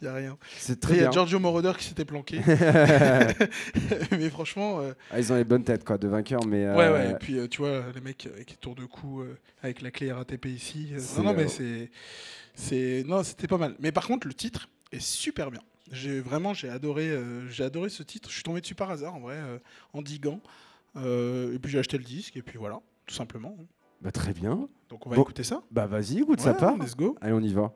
il 0.00 0.04
n'y 0.04 0.08
a 0.08 0.14
rien. 0.14 0.38
C'est 0.58 0.80
très 0.80 0.94
Il 0.96 1.02
y 1.02 1.04
a. 1.04 1.10
Giorgio 1.10 1.38
Moroder 1.38 1.72
qui 1.78 1.84
s'était 1.84 2.04
planqué. 2.04 2.40
mais 4.12 4.30
franchement, 4.30 4.80
euh, 4.80 4.92
Ah, 5.10 5.18
ils 5.20 5.32
ont 5.32 5.36
les 5.36 5.44
bonnes 5.44 5.64
têtes 5.64 5.84
quoi 5.84 5.98
de 5.98 6.08
vainqueurs 6.08 6.44
mais 6.46 6.64
euh, 6.64 6.76
ouais, 6.76 6.90
ouais. 6.90 7.10
Et 7.10 7.14
puis, 7.14 7.38
euh, 7.38 7.46
tu 7.48 7.58
vois, 7.58 7.82
les 7.94 8.00
mecs 8.00 8.26
avec 8.32 8.50
les 8.50 8.56
tours 8.56 8.74
de 8.74 8.84
cou, 8.84 9.20
euh, 9.20 9.36
avec 9.62 9.82
la 9.82 9.90
clé 9.90 10.10
RATP 10.12 10.46
ici. 10.46 10.88
euh, 10.94 11.00
non, 11.18 11.24
non, 11.24 11.34
mais 11.34 11.48
c'est. 11.48 11.90
c'est 12.54 13.04
Non, 13.06 13.22
c'était 13.22 13.48
pas 13.48 13.58
mal. 13.58 13.74
Mais 13.80 13.92
par 13.92 14.06
contre, 14.06 14.26
le 14.26 14.34
titre 14.34 14.68
est 14.92 15.00
super 15.02 15.50
bien. 15.50 15.60
J'ai 15.92 16.20
vraiment, 16.20 16.54
j'ai 16.54 16.68
adoré, 16.70 17.10
euh, 17.10 17.46
j'ai 17.48 17.64
adoré 17.64 17.88
ce 17.90 18.02
titre. 18.02 18.28
Je 18.30 18.34
suis 18.34 18.42
tombé 18.42 18.60
dessus 18.60 18.74
par 18.74 18.90
hasard, 18.90 19.14
en 19.14 19.20
vrai, 19.20 19.36
euh, 19.36 19.58
en 19.92 20.02
diguant. 20.02 20.40
Euh, 20.96 21.54
et 21.54 21.58
puis 21.58 21.70
j'ai 21.70 21.78
acheté 21.78 21.98
le 21.98 22.04
disque, 22.04 22.36
et 22.36 22.42
puis 22.42 22.58
voilà, 22.58 22.80
tout 23.06 23.14
simplement. 23.14 23.56
bah, 24.00 24.10
très 24.10 24.32
bien. 24.32 24.68
Donc 24.88 25.06
on 25.06 25.10
va 25.10 25.16
Bon. 25.16 25.22
écouter 25.22 25.44
ça. 25.44 25.62
Bah 25.70 25.86
vas-y, 25.86 26.18
écoute, 26.20 26.40
ça 26.40 26.52
Ouais, 26.52 26.58
part. 26.58 26.76
Let's 26.76 26.96
go. 26.96 27.16
Allez, 27.20 27.32
on 27.34 27.40
y 27.40 27.52
va. 27.52 27.72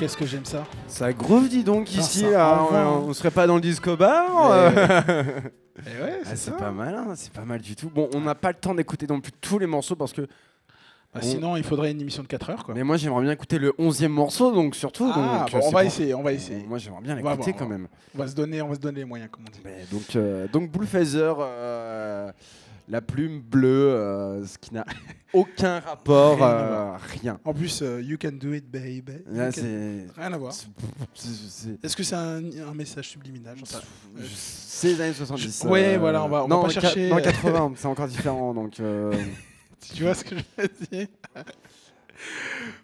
Qu'est-ce 0.00 0.16
que 0.16 0.24
j'aime 0.24 0.46
ça 0.46 0.64
Ça 0.88 1.12
groove, 1.12 1.50
dis 1.50 1.62
donc, 1.62 1.84
Putain, 1.84 2.00
ici. 2.00 2.22
là, 2.22 2.66
on, 2.70 2.74
hein. 2.74 2.86
on 3.06 3.12
serait 3.12 3.30
pas 3.30 3.46
dans 3.46 3.56
le 3.56 3.60
disco 3.60 3.98
bar 3.98 4.50
euh. 4.50 4.70
Et 5.86 6.02
ouais, 6.02 6.20
Ah, 6.24 6.28
c'est 6.30 6.36
ça. 6.36 6.52
pas 6.52 6.70
mal, 6.70 6.94
hein, 6.94 7.12
c'est 7.16 7.30
pas 7.30 7.44
mal 7.44 7.60
du 7.60 7.76
tout. 7.76 7.90
Bon, 7.90 8.08
on 8.14 8.20
n'a 8.22 8.34
pas 8.34 8.48
le 8.48 8.54
temps 8.54 8.74
d'écouter 8.74 9.06
non 9.06 9.20
plus 9.20 9.32
tous 9.42 9.58
les 9.58 9.66
morceaux 9.66 9.96
parce 9.96 10.14
que. 10.14 10.22
Bah, 10.22 11.20
On- 11.22 11.26
Sinon, 11.26 11.56
il 11.58 11.64
faudrait 11.64 11.90
une 11.90 12.00
émission 12.00 12.22
de 12.22 12.28
4 12.28 12.48
heures. 12.48 12.64
Quoi. 12.64 12.74
Mais 12.74 12.82
moi, 12.82 12.96
j'aimerais 12.96 13.24
bien 13.24 13.32
écouter 13.32 13.58
le 13.58 13.72
11e 13.78 14.08
morceau, 14.08 14.52
donc 14.52 14.74
surtout. 14.74 15.10
Ah, 15.14 15.44
donc, 15.44 15.50
bon, 15.52 15.58
euh, 15.58 15.68
on 15.68 15.70
va 15.70 15.84
essayer, 15.84 16.14
on 16.14 16.22
va 16.22 16.32
essayer. 16.32 16.64
Moi, 16.66 16.78
j'aimerais 16.78 17.02
bien 17.02 17.14
l'écouter 17.16 17.52
quand 17.52 17.68
même. 17.68 17.86
On 18.14 18.18
va 18.20 18.26
se 18.26 18.34
donner, 18.34 18.62
on 18.62 18.68
va 18.68 18.76
se 18.76 18.80
donner 18.80 19.00
les 19.00 19.04
moyens, 19.04 19.30
comme 19.30 19.44
on 19.46 19.50
dit. 19.52 19.60
Mais 19.62 19.84
donc, 19.92 20.16
euh, 20.16 20.46
donc 20.50 20.70
euh, 20.94 22.32
la 22.90 23.00
plume 23.00 23.40
bleue, 23.40 23.68
euh, 23.92 24.44
ce 24.44 24.58
qui 24.58 24.74
n'a 24.74 24.84
aucun 25.32 25.78
rapport, 25.80 26.36
Rien 26.38 26.46
euh, 26.48 26.96
rien. 27.22 27.40
En 27.44 27.54
plus, 27.54 27.80
euh, 27.82 28.02
you 28.02 28.18
can 28.20 28.32
do 28.32 28.52
it, 28.52 28.68
baby. 28.70 29.00
You 29.30 29.36
Là, 29.38 29.46
can- 29.52 29.60
c'est. 29.62 30.06
Rien 30.20 30.32
à 30.32 30.36
voir. 30.38 30.52
Est-ce 31.82 31.96
que 31.96 32.02
c'est 32.02 32.16
un, 32.16 32.42
un 32.68 32.74
message 32.74 33.08
subliminal 33.08 33.56
je- 34.18 34.24
C'est 34.34 34.88
les 34.88 35.00
années 35.00 35.12
70. 35.14 35.64
Ouais, 35.68 35.96
voilà, 35.98 36.24
on 36.24 36.28
va- 36.28 36.44
on 36.44 36.48
va 36.48 36.60
pas 36.62 36.68
chercher. 36.68 37.08
Non, 37.10 37.16
80, 37.20 37.72
c'est 37.76 37.86
encore 37.86 38.08
différent. 38.08 38.52
Donc, 38.54 38.72
Tu 39.94 40.02
vois 40.02 40.14
ce 40.14 40.24
que 40.24 40.34
je 40.36 40.62
veux 40.62 40.68
dire? 40.90 41.06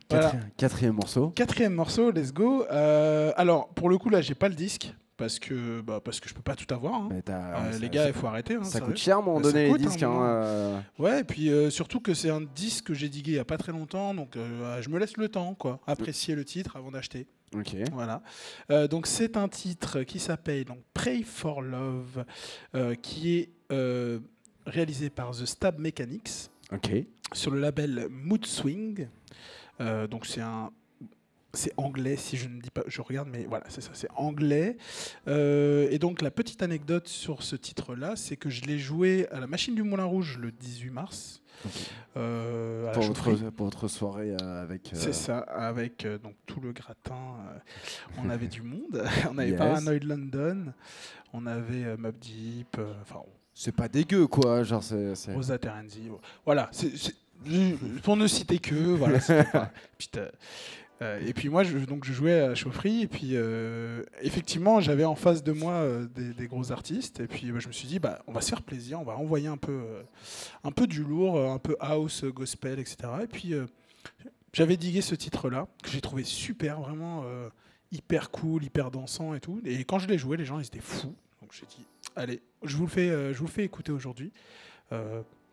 Voilà. 0.09 0.25
quatrième, 0.31 0.51
quatrième 0.57 0.95
morceau. 0.95 1.29
Quatrième 1.31 1.75
morceau, 1.75 2.11
let's 2.11 2.33
go. 2.33 2.65
Alors, 2.71 3.69
pour 3.71 3.89
le 3.91 3.99
coup, 3.99 4.09
là, 4.09 4.21
j'ai 4.21 4.35
pas 4.35 4.49
le 4.49 4.55
disque 4.55 4.95
parce 5.17 5.39
que, 5.39 5.81
bah, 5.81 6.01
parce 6.05 6.21
que 6.21 6.29
je 6.29 6.35
peux 6.35 6.43
pas 6.43 6.55
tout 6.57 6.73
avoir. 6.75 6.95
hein. 6.95 7.09
Euh, 7.29 7.73
ça- 7.73 7.79
les 7.79 7.89
gars, 7.89 8.07
il 8.09 8.13
faut 8.13 8.27
arrêter. 8.27 8.55
hein, 8.55 8.65
ça 8.65 8.73
sérieux. 8.73 8.87
coûte 8.89 8.97
cher, 8.99 9.23
moment 9.23 9.43
Ça 9.43 9.51
donné, 9.53 9.73
les 9.73 9.79
disques. 9.79 10.03
hein, 10.03 10.21
euh, 10.23 10.81
Ouais, 10.99 11.21
et 11.21 11.25
puis 11.25 11.51
euh, 11.51 11.71
surtout 11.71 12.01
que 12.01 12.15
c'est 12.15 12.31
un 12.31 12.43
disque 12.43 12.87
que 12.87 12.95
j'ai 12.95 13.09
digué 13.09 13.33
il 13.33 13.37
y 13.37 13.39
a 13.39 13.45
pas 13.45 13.59
très 13.59 13.73
longtemps, 13.73 14.15
donc 14.15 14.37
euh, 14.37 14.81
je 14.83 14.89
me 14.91 14.99
laisse 14.99 15.17
le 15.17 15.29
temps, 15.29 15.55
quoi. 15.55 15.81
Apprécier 15.87 16.35
le 16.35 16.45
titre 16.45 16.77
avant 16.77 16.91
d'acheter. 16.91 17.27
Ok. 17.55 17.77
Voilà. 17.93 18.23
Donc 18.89 19.07
c'est 19.07 19.37
un 19.37 19.49
titre 19.49 20.03
qui 20.03 20.19
s'appelle 20.19 20.65
donc 20.65 20.81
Pray 20.93 21.23
for 21.23 21.63
Love, 21.63 22.25
qui 23.03 23.37
est 23.39 23.51
réalisé 24.67 25.11
par 25.11 25.31
The 25.31 25.47
Stab 25.47 25.79
Mechanics 25.79 26.51
Ok. 26.73 26.91
sur 27.33 27.53
le 27.53 27.61
label 27.61 28.09
Mood 28.11 28.45
Swing. 28.45 29.09
Donc 29.79 30.27
c'est 30.27 30.41
un 30.41 30.71
c'est 31.57 31.73
anglais 31.77 32.17
si 32.17 32.37
je 32.37 32.49
ne 32.49 32.61
dis 32.61 32.71
pas 32.71 32.83
je 32.87 33.01
regarde 33.01 33.29
mais 33.31 33.45
voilà 33.49 33.65
c'est 33.69 33.81
ça 33.81 33.91
c'est 33.95 34.09
anglais 34.17 34.77
Euh, 35.29 35.89
et 35.91 35.99
donc 35.99 36.23
la 36.23 36.31
petite 36.31 36.63
anecdote 36.63 37.09
sur 37.09 37.43
ce 37.43 37.57
titre 37.57 37.95
là 37.95 38.15
c'est 38.17 38.37
que 38.37 38.49
je 38.51 38.63
l'ai 38.63 38.79
joué 38.79 39.27
à 39.31 39.41
la 39.41 39.47
machine 39.47 39.75
du 39.75 39.83
Moulin 39.83 40.05
Rouge 40.05 40.39
le 40.41 40.53
18 40.53 40.91
mars 40.91 41.43
euh, 42.17 42.93
Pour 42.93 43.03
votre, 43.05 43.51
pour 43.51 43.67
votre 43.67 43.89
soirée 43.89 44.37
euh, 44.41 44.63
avec. 44.63 44.93
euh, 44.93 44.97
C'est 44.97 45.13
ça, 45.15 45.39
avec 45.39 46.07
donc 46.23 46.35
tout 46.47 46.61
le 46.61 46.73
gratin. 46.73 47.37
on 48.19 48.29
avait 48.31 48.47
du 48.47 48.63
monde. 48.63 49.03
on 49.31 49.39
avait 49.39 49.51
Yes. 49.51 49.59
Paranoid 49.59 50.05
London. 50.05 50.73
On 51.33 51.47
avait 51.47 51.97
Mob 51.97 52.15
Deep. 52.19 52.79
Enfin, 53.03 53.23
C'est 53.55 53.75
pas 53.75 53.89
dégueu, 53.89 54.27
quoi. 54.27 54.63
Genre, 54.65 54.83
c'est. 54.83 55.15
Rosa 55.35 55.59
Terenzi. 55.59 56.11
Voilà. 56.45 56.69
c'est- 56.73 57.15
pour 58.03 58.17
ne 58.17 58.27
citer 58.27 58.59
que. 58.59 58.75
Voilà. 58.75 59.19
Putain. 59.99 60.29
Euh, 61.03 61.21
et 61.27 61.35
puis 61.35 61.49
moi, 61.49 61.63
je, 61.63 61.77
donc 61.79 62.05
je 62.05 62.13
jouais 62.13 62.41
à 62.41 62.49
la 62.49 62.55
chaufferie, 62.55 63.03
et 63.03 63.07
puis 63.07 63.31
euh, 63.33 64.03
effectivement, 64.23 64.81
j'avais 64.81 65.05
en 65.05 65.15
face 65.15 65.43
de 65.43 65.53
moi 65.53 65.73
euh, 65.73 66.07
des, 66.07 66.47
gros 66.47 66.73
artistes, 66.73 67.21
et 67.21 67.27
puis 67.27 67.51
bah, 67.53 67.59
je 67.59 67.69
me 67.69 67.73
suis 67.73 67.87
dit, 67.87 67.99
bah, 67.99 68.23
on 68.27 68.33
va 68.33 68.41
se 68.41 68.49
faire 68.49 68.63
plaisir, 68.63 69.01
on 69.01 69.05
va 69.05 69.17
envoyer 69.17 69.49
un 69.49 69.59
peu, 69.59 69.85
un 70.65 70.73
peu 70.73 70.87
du 70.87 71.05
lourd, 71.05 71.39
un 71.39 71.59
peu 71.59 71.77
house, 71.81 72.25
gospel, 72.25 72.79
etc. 72.79 72.97
Et 73.23 73.27
puis 73.27 73.55
j'avais 74.53 74.77
digué 74.77 75.03
ce 75.03 75.15
titre-là, 75.15 75.69
que 75.83 75.91
j'ai 75.91 76.01
trouvé 76.01 76.25
super, 76.25 76.81
vraiment 76.81 77.25
hyper 77.93 78.31
cool, 78.31 78.65
hyper 78.65 78.91
dansant 78.91 79.35
et 79.35 79.41
tout. 79.41 79.61
Et 79.65 79.85
quand 79.85 79.99
je 79.99 80.09
l'ai 80.09 80.19
joué, 80.19 80.37
les 80.37 80.45
gens 80.45 80.59
ils 80.59 80.67
étaient 80.67 80.81
fous. 80.81 81.15
Donc 81.43 81.53
j'ai 81.53 81.67
dit, 81.67 81.85
allez, 82.15 82.41
je 82.63 82.77
vous 82.77 82.85
le 82.85 82.91
fais, 82.91 83.09
je 83.35 83.39
vous 83.39 83.47
le 83.47 83.51
fais 83.51 83.65
écouter 83.65 83.93
aujourd'hui 83.93 84.33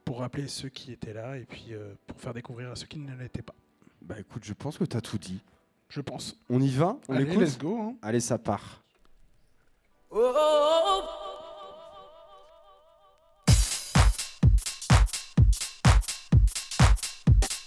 pour 0.06 0.20
rappeler 0.20 0.48
ceux 0.48 0.70
qui 0.70 0.94
étaient 0.94 1.14
là 1.14 1.38
et 1.38 1.44
puis 1.44 1.74
pour 2.08 2.20
faire 2.22 2.34
découvrir 2.34 2.72
à 2.72 2.76
ceux 2.76 2.88
qui 2.88 3.00
ne 3.00 3.16
l'étaient 3.18 3.42
pas. 3.42 3.56
Bah 4.04 4.16
écoute, 4.20 4.44
je 4.44 4.54
pense 4.54 4.78
que 4.78 4.84
t'as 4.84 5.00
tout 5.02 5.18
dit. 5.18 5.42
Je 5.88 6.02
pense. 6.02 6.36
On 6.50 6.60
y 6.62 6.70
va? 6.70 6.98
On 7.08 7.16
allez, 7.16 7.24
écoute? 7.32 7.42
let's 7.42 7.58
go. 7.58 7.80
hein. 7.80 7.96
Allez, 8.02 8.20
ça 8.20 8.38
part. 8.38 8.84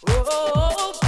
Early 0.09 1.06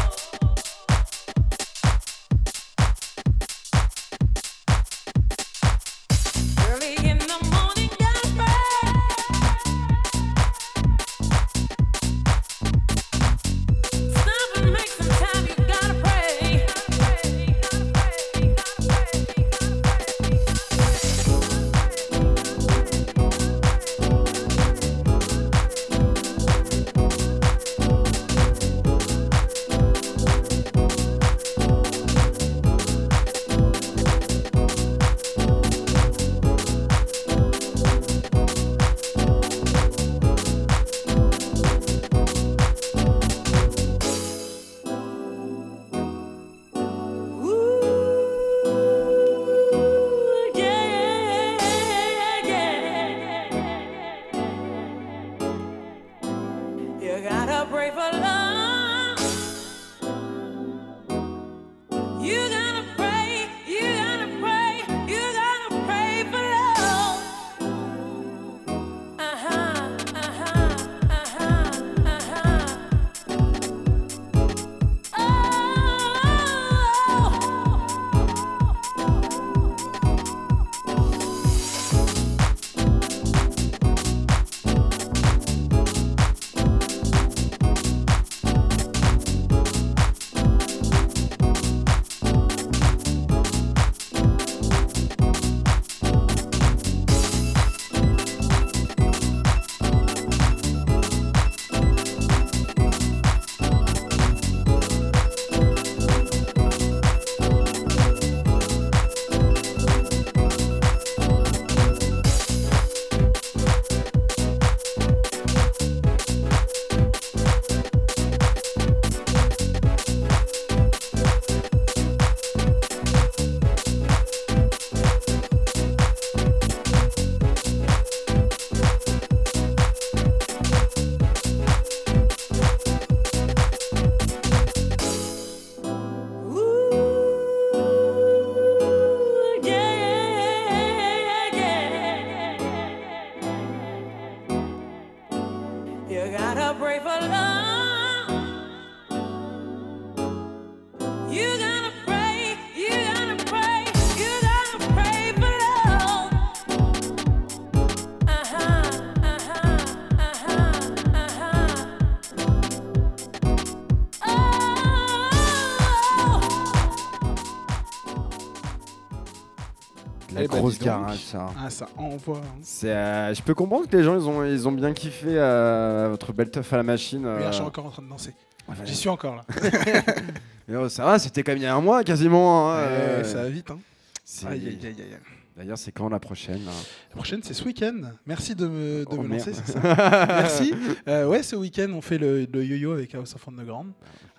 La 170.38 170.44
Eh 170.44 170.48
ben, 170.48 170.58
grosse 170.58 170.78
garage, 170.78 171.18
ça. 171.24 171.46
Ah, 171.58 171.70
ça 171.70 171.86
envoie. 171.96 172.38
hein. 172.38 172.60
Euh, 172.84 173.34
je 173.34 173.42
peux 173.42 173.54
comprendre 173.54 173.88
que 173.88 173.96
les 173.96 174.04
gens 174.04 174.14
ils 174.14 174.26
ont, 174.28 174.44
ils 174.44 174.68
ont 174.68 174.72
bien 174.72 174.92
kiffé 174.92 175.26
euh, 175.30 176.08
votre 176.10 176.32
belle 176.32 176.50
teuf 176.50 176.72
à 176.72 176.76
la 176.76 176.82
machine. 176.82 177.24
euh. 177.26 177.34
Regarde, 177.36 177.52
je 177.52 177.58
suis 177.58 177.66
encore 177.66 177.86
en 177.86 177.90
train 177.90 178.02
de 178.02 178.08
danser. 178.08 178.34
Ouais. 178.68 178.74
J'y 178.84 178.94
suis 178.94 179.08
encore 179.08 179.36
là. 179.36 179.44
Mais, 180.68 180.76
oh, 180.76 180.88
ça 180.88 181.04
va, 181.04 181.18
c'était 181.18 181.42
comme 181.42 181.56
il 181.56 181.62
y 181.62 181.66
a 181.66 181.74
un 181.74 181.80
mois 181.80 182.04
quasiment. 182.04 182.70
hein, 182.70 182.76
Ouais, 182.76 182.82
euh. 182.88 183.24
ça 183.24 183.42
va 183.42 183.48
vite. 183.48 183.70
Hein. 183.70 183.78
C'est- 184.24 184.46
Aïe, 184.46 184.66
aïe, 184.66 184.78
aïe, 184.82 184.94
aïe. 185.00 185.16
D'ailleurs, 185.56 185.78
c'est 185.78 185.90
quand 185.90 186.08
la 186.08 186.20
prochaine 186.20 186.60
La 186.66 187.16
prochaine, 187.16 187.40
c'est 187.42 187.54
ce 187.54 187.64
week-end. 187.64 187.96
Merci 188.26 188.54
de 188.54 188.68
me, 188.68 189.00
de 189.00 189.06
Oh, 189.10 189.22
me 189.22 189.28
lancer, 189.28 189.52
c'est 189.54 189.72
ça 189.72 189.80
Merci. 190.28 190.72
Euh, 191.08 191.26
ouais, 191.26 191.42
ce 191.42 191.56
week-end, 191.56 191.88
on 191.94 192.00
fait 192.00 192.18
le, 192.18 192.44
le 192.44 192.64
yo-yo 192.64 192.92
avec 192.92 193.12
House 193.16 193.34
of 193.34 193.48
Underground. 193.48 193.90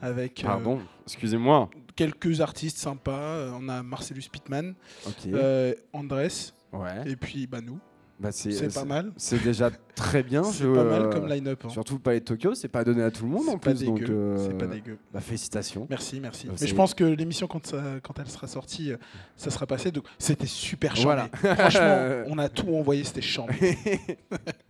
Avec 0.01 0.41
euh, 0.41 0.47
Pardon, 0.47 0.79
excusez-moi. 1.05 1.69
Quelques 1.99 2.39
artistes 2.39 2.77
sympas. 2.77 3.11
Euh, 3.19 3.51
On 3.59 3.67
a 3.67 3.83
Marcellus 3.83 4.23
Pittman, 4.31 4.73
Ok. 5.05 5.13
euh, 5.33 5.73
Andrés, 5.91 6.29
ouais. 6.73 7.03
et 7.11 7.15
puis 7.17 7.45
bah, 7.45 7.59
nous. 7.61 7.77
Bah, 8.21 8.31
c'est, 8.33 8.51
C'est 8.51 8.73
pas 8.73 8.83
mal. 8.85 9.11
C'est 9.17 9.41
déjà 9.41 9.69
très 9.95 10.23
bien. 10.23 10.43
C'est 10.43 10.65
pas 10.65 10.83
mal 10.83 11.01
euh, 11.03 11.09
comme 11.09 11.27
line-up. 11.27 11.61
hein. 11.65 11.69
Surtout 11.69 11.93
le 11.95 11.99
Palais 12.01 12.19
de 12.19 12.25
Tokyo, 12.25 12.53
c'est 12.53 12.67
pas 12.67 12.83
donné 12.83 13.01
à 13.01 13.11
tout 13.11 13.23
le 13.23 13.29
monde 13.31 13.47
en 13.47 13.57
plus. 13.57 13.81
Donc, 13.83 14.01
euh, 14.01 14.37
C'est 14.45 14.57
pas 14.57 14.65
dégueu. 14.67 14.97
bah, 15.13 15.21
félicitations. 15.21 15.87
Merci, 15.89 16.19
merci. 16.19 16.47
Euh, 16.49 16.51
Mais 16.59 16.67
je 16.67 16.75
pense 16.75 16.93
que 16.93 17.03
l'émission, 17.05 17.47
quand, 17.47 17.65
ça- 17.65 17.99
quand 18.03 18.17
elle 18.19 18.29
sera 18.29 18.47
sortie, 18.47 18.91
euh, 18.91 18.97
ça 19.37 19.49
sera 19.51 19.65
passé. 19.67 19.91
Donc, 19.91 20.03
c'était 20.17 20.47
super 20.47 20.95
charmé. 20.97 21.29
Voilà. 21.41 21.55
Franchement, 21.55 22.23
on 22.27 22.37
a 22.37 22.49
tout 22.49 22.67
envoyé, 22.75 23.03
c'était 23.05 23.21
charmé. 23.21 23.55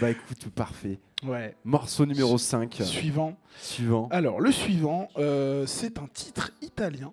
Bah 0.00 0.10
écoute, 0.10 0.48
parfait. 0.50 0.98
Ouais. 1.22 1.54
Morceau 1.64 2.06
numéro 2.06 2.36
5. 2.38 2.80
Suivant. 2.82 3.36
Suivant. 3.60 4.08
Alors, 4.10 4.40
le 4.40 4.50
suivant, 4.52 5.08
euh, 5.18 5.66
c'est 5.66 5.98
un 5.98 6.06
titre 6.08 6.50
italien 6.62 7.12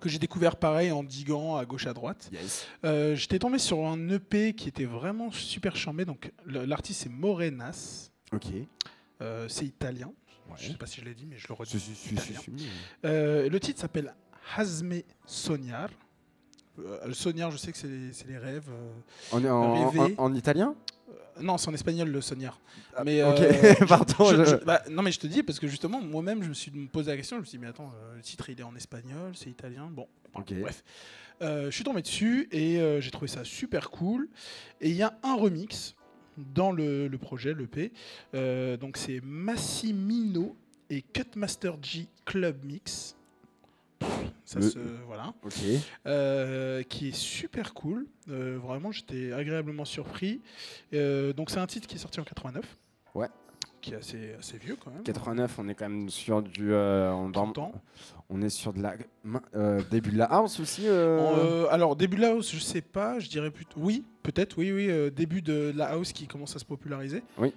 que 0.00 0.08
j'ai 0.08 0.18
découvert 0.18 0.56
pareil 0.56 0.90
en 0.92 1.02
diguant 1.04 1.56
à 1.56 1.64
gauche 1.64 1.86
à 1.86 1.92
droite. 1.94 2.28
Yes. 2.32 2.66
Euh, 2.84 3.14
J'étais 3.14 3.38
tombé 3.38 3.58
sur 3.58 3.84
un 3.86 4.08
EP 4.08 4.54
qui 4.54 4.68
était 4.68 4.84
vraiment 4.84 5.30
super 5.30 5.76
charmé. 5.76 6.04
Donc, 6.04 6.32
l'artiste 6.46 7.02
c'est 7.02 7.08
Morenas. 7.08 8.10
Ok. 8.32 8.46
Euh, 9.22 9.48
c'est 9.48 9.64
italien. 9.64 10.12
Ouais. 10.48 10.54
Je 10.58 10.68
sais 10.68 10.74
pas 10.76 10.86
si 10.86 11.00
je 11.00 11.04
l'ai 11.06 11.14
dit, 11.14 11.26
mais 11.26 11.38
je 11.38 11.48
le 11.48 11.54
redis. 11.54 11.78
Si, 11.78 11.94
si, 11.94 12.16
si, 12.16 12.68
le 13.02 13.58
titre 13.58 13.80
s'appelle 13.80 14.14
Hazme 14.56 14.94
Sognar. 15.24 15.90
Sognar, 17.12 17.50
je 17.50 17.56
sais 17.56 17.72
que 17.72 17.78
c'est 17.78 17.88
les, 18.28 18.38
rêves. 18.38 18.68
En, 19.32 19.42
en, 19.44 19.88
Rêver. 19.90 20.14
en- 20.18 20.24
en 20.24 20.34
italien? 20.34 20.74
Non, 21.40 21.58
c'est 21.58 21.68
en 21.68 21.74
espagnol 21.74 22.08
le 22.08 22.20
Sognar. 22.20 22.58
Ah, 22.94 23.04
Mais, 23.04 23.22
ok, 23.22 23.40
euh, 23.40 23.74
pardon. 23.88 24.24
Je- 24.30 24.36
je- 24.36 24.44
je- 24.44 24.64
bah, 24.64 24.82
non, 24.90 25.02
mais 25.02 25.12
je 25.12 25.18
te 25.20 25.26
dis, 25.26 25.42
parce 25.42 25.58
que 25.58 25.66
justement, 25.66 26.00
moi-même, 26.00 26.42
je 26.42 26.48
me 26.48 26.54
suis 26.54 26.70
posé 26.70 27.10
la 27.10 27.16
question. 27.16 27.36
Je 27.36 27.40
me 27.40 27.46
suis 27.46 27.58
dit, 27.58 27.62
mais 27.62 27.68
attends, 27.70 27.92
euh, 28.02 28.16
le 28.16 28.22
titre, 28.22 28.48
il 28.50 28.58
est 28.60 28.62
en 28.64 28.74
espagnol, 28.76 29.32
c'est 29.34 29.50
italien. 29.50 29.88
Bon, 29.90 30.06
bref. 30.62 30.82
Euh, 31.42 31.66
je 31.66 31.70
suis 31.74 31.84
tombé 31.84 32.00
dessus 32.02 32.48
et 32.50 32.80
j'ai 33.00 33.10
trouvé 33.10 33.28
ça 33.28 33.44
super 33.44 33.90
cool. 33.90 34.28
Et 34.80 34.88
il 34.90 34.96
y 34.96 35.02
a 35.02 35.18
un 35.22 35.34
remix 35.36 35.94
dans 36.38 36.70
le, 36.72 37.08
le 37.08 37.18
projet, 37.18 37.54
l'EP. 37.54 37.92
Donc, 38.78 38.96
c'est 38.96 39.20
Massimino 39.22 40.56
et 40.90 41.02
Cutmaster 41.02 41.76
G 41.82 42.06
Club 42.24 42.64
Mix. 42.64 43.15
Pff, 43.98 44.08
Ça 44.44 44.60
Le- 44.60 44.68
se. 44.70 44.78
Voilà. 45.06 45.32
Ok. 45.42 45.52
Euh, 46.06 46.82
qui 46.84 47.08
est 47.08 47.14
super 47.16 47.74
cool. 47.74 48.06
Euh, 48.30 48.58
vraiment, 48.62 48.92
j'étais 48.92 49.32
agréablement 49.32 49.84
surpris. 49.84 50.40
Euh, 50.94 51.32
donc, 51.32 51.50
c'est 51.50 51.58
un 51.58 51.66
titre 51.66 51.86
qui 51.88 51.96
est 51.96 51.98
sorti 51.98 52.20
en 52.20 52.24
89. 52.24 52.76
Ouais. 53.14 53.28
Qui 53.80 53.92
est 53.92 53.96
assez, 53.96 54.34
assez 54.38 54.58
vieux 54.58 54.76
quand 54.82 54.90
même. 54.90 55.02
89, 55.02 55.58
on 55.58 55.68
est 55.68 55.74
quand 55.74 55.88
même 55.88 56.08
sur 56.10 56.42
du. 56.42 56.74
on, 56.74 57.30
30 57.32 57.58
ans. 57.58 57.72
on 58.28 58.42
est 58.42 58.48
sur 58.48 58.72
de 58.72 58.82
la. 58.82 58.94
début 59.90 60.10
de 60.10 60.18
la 60.18 60.24
house 60.26 60.58
aussi. 60.60 60.88
alors, 60.88 61.94
début 61.96 62.16
de 62.16 62.22
la 62.22 62.30
house, 62.30 62.52
je 62.52 62.58
sais 62.60 62.80
pas, 62.82 63.18
je 63.20 63.28
dirais 63.28 63.50
plutôt. 63.50 63.78
Oui, 63.80 64.04
peut-être, 64.22 64.58
oui, 64.58 64.72
oui. 64.72 65.10
début 65.12 65.40
de 65.42 65.72
la 65.76 65.86
house 65.90 66.12
qui 66.12 66.26
commence 66.26 66.56
à 66.56 66.58
se 66.58 66.64
populariser. 66.64 67.22
Oui. 67.38 67.52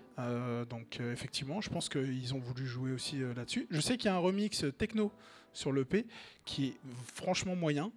Donc, 0.69 0.99
effectivement, 0.99 1.61
je 1.61 1.69
pense 1.69 1.89
qu'ils 1.89 2.33
ont 2.35 2.39
voulu 2.39 2.65
jouer 2.67 2.91
aussi 2.91 3.17
là-dessus. 3.35 3.65
Je 3.71 3.79
sais 3.81 3.97
qu'il 3.97 4.09
y 4.09 4.13
a 4.13 4.15
un 4.15 4.19
remix 4.19 4.65
techno 4.77 5.11
sur 5.59 5.71
l'EP 5.73 6.05
qui 6.45 6.67
est 6.67 6.73
franchement 7.15 7.55
moyen. 7.55 7.91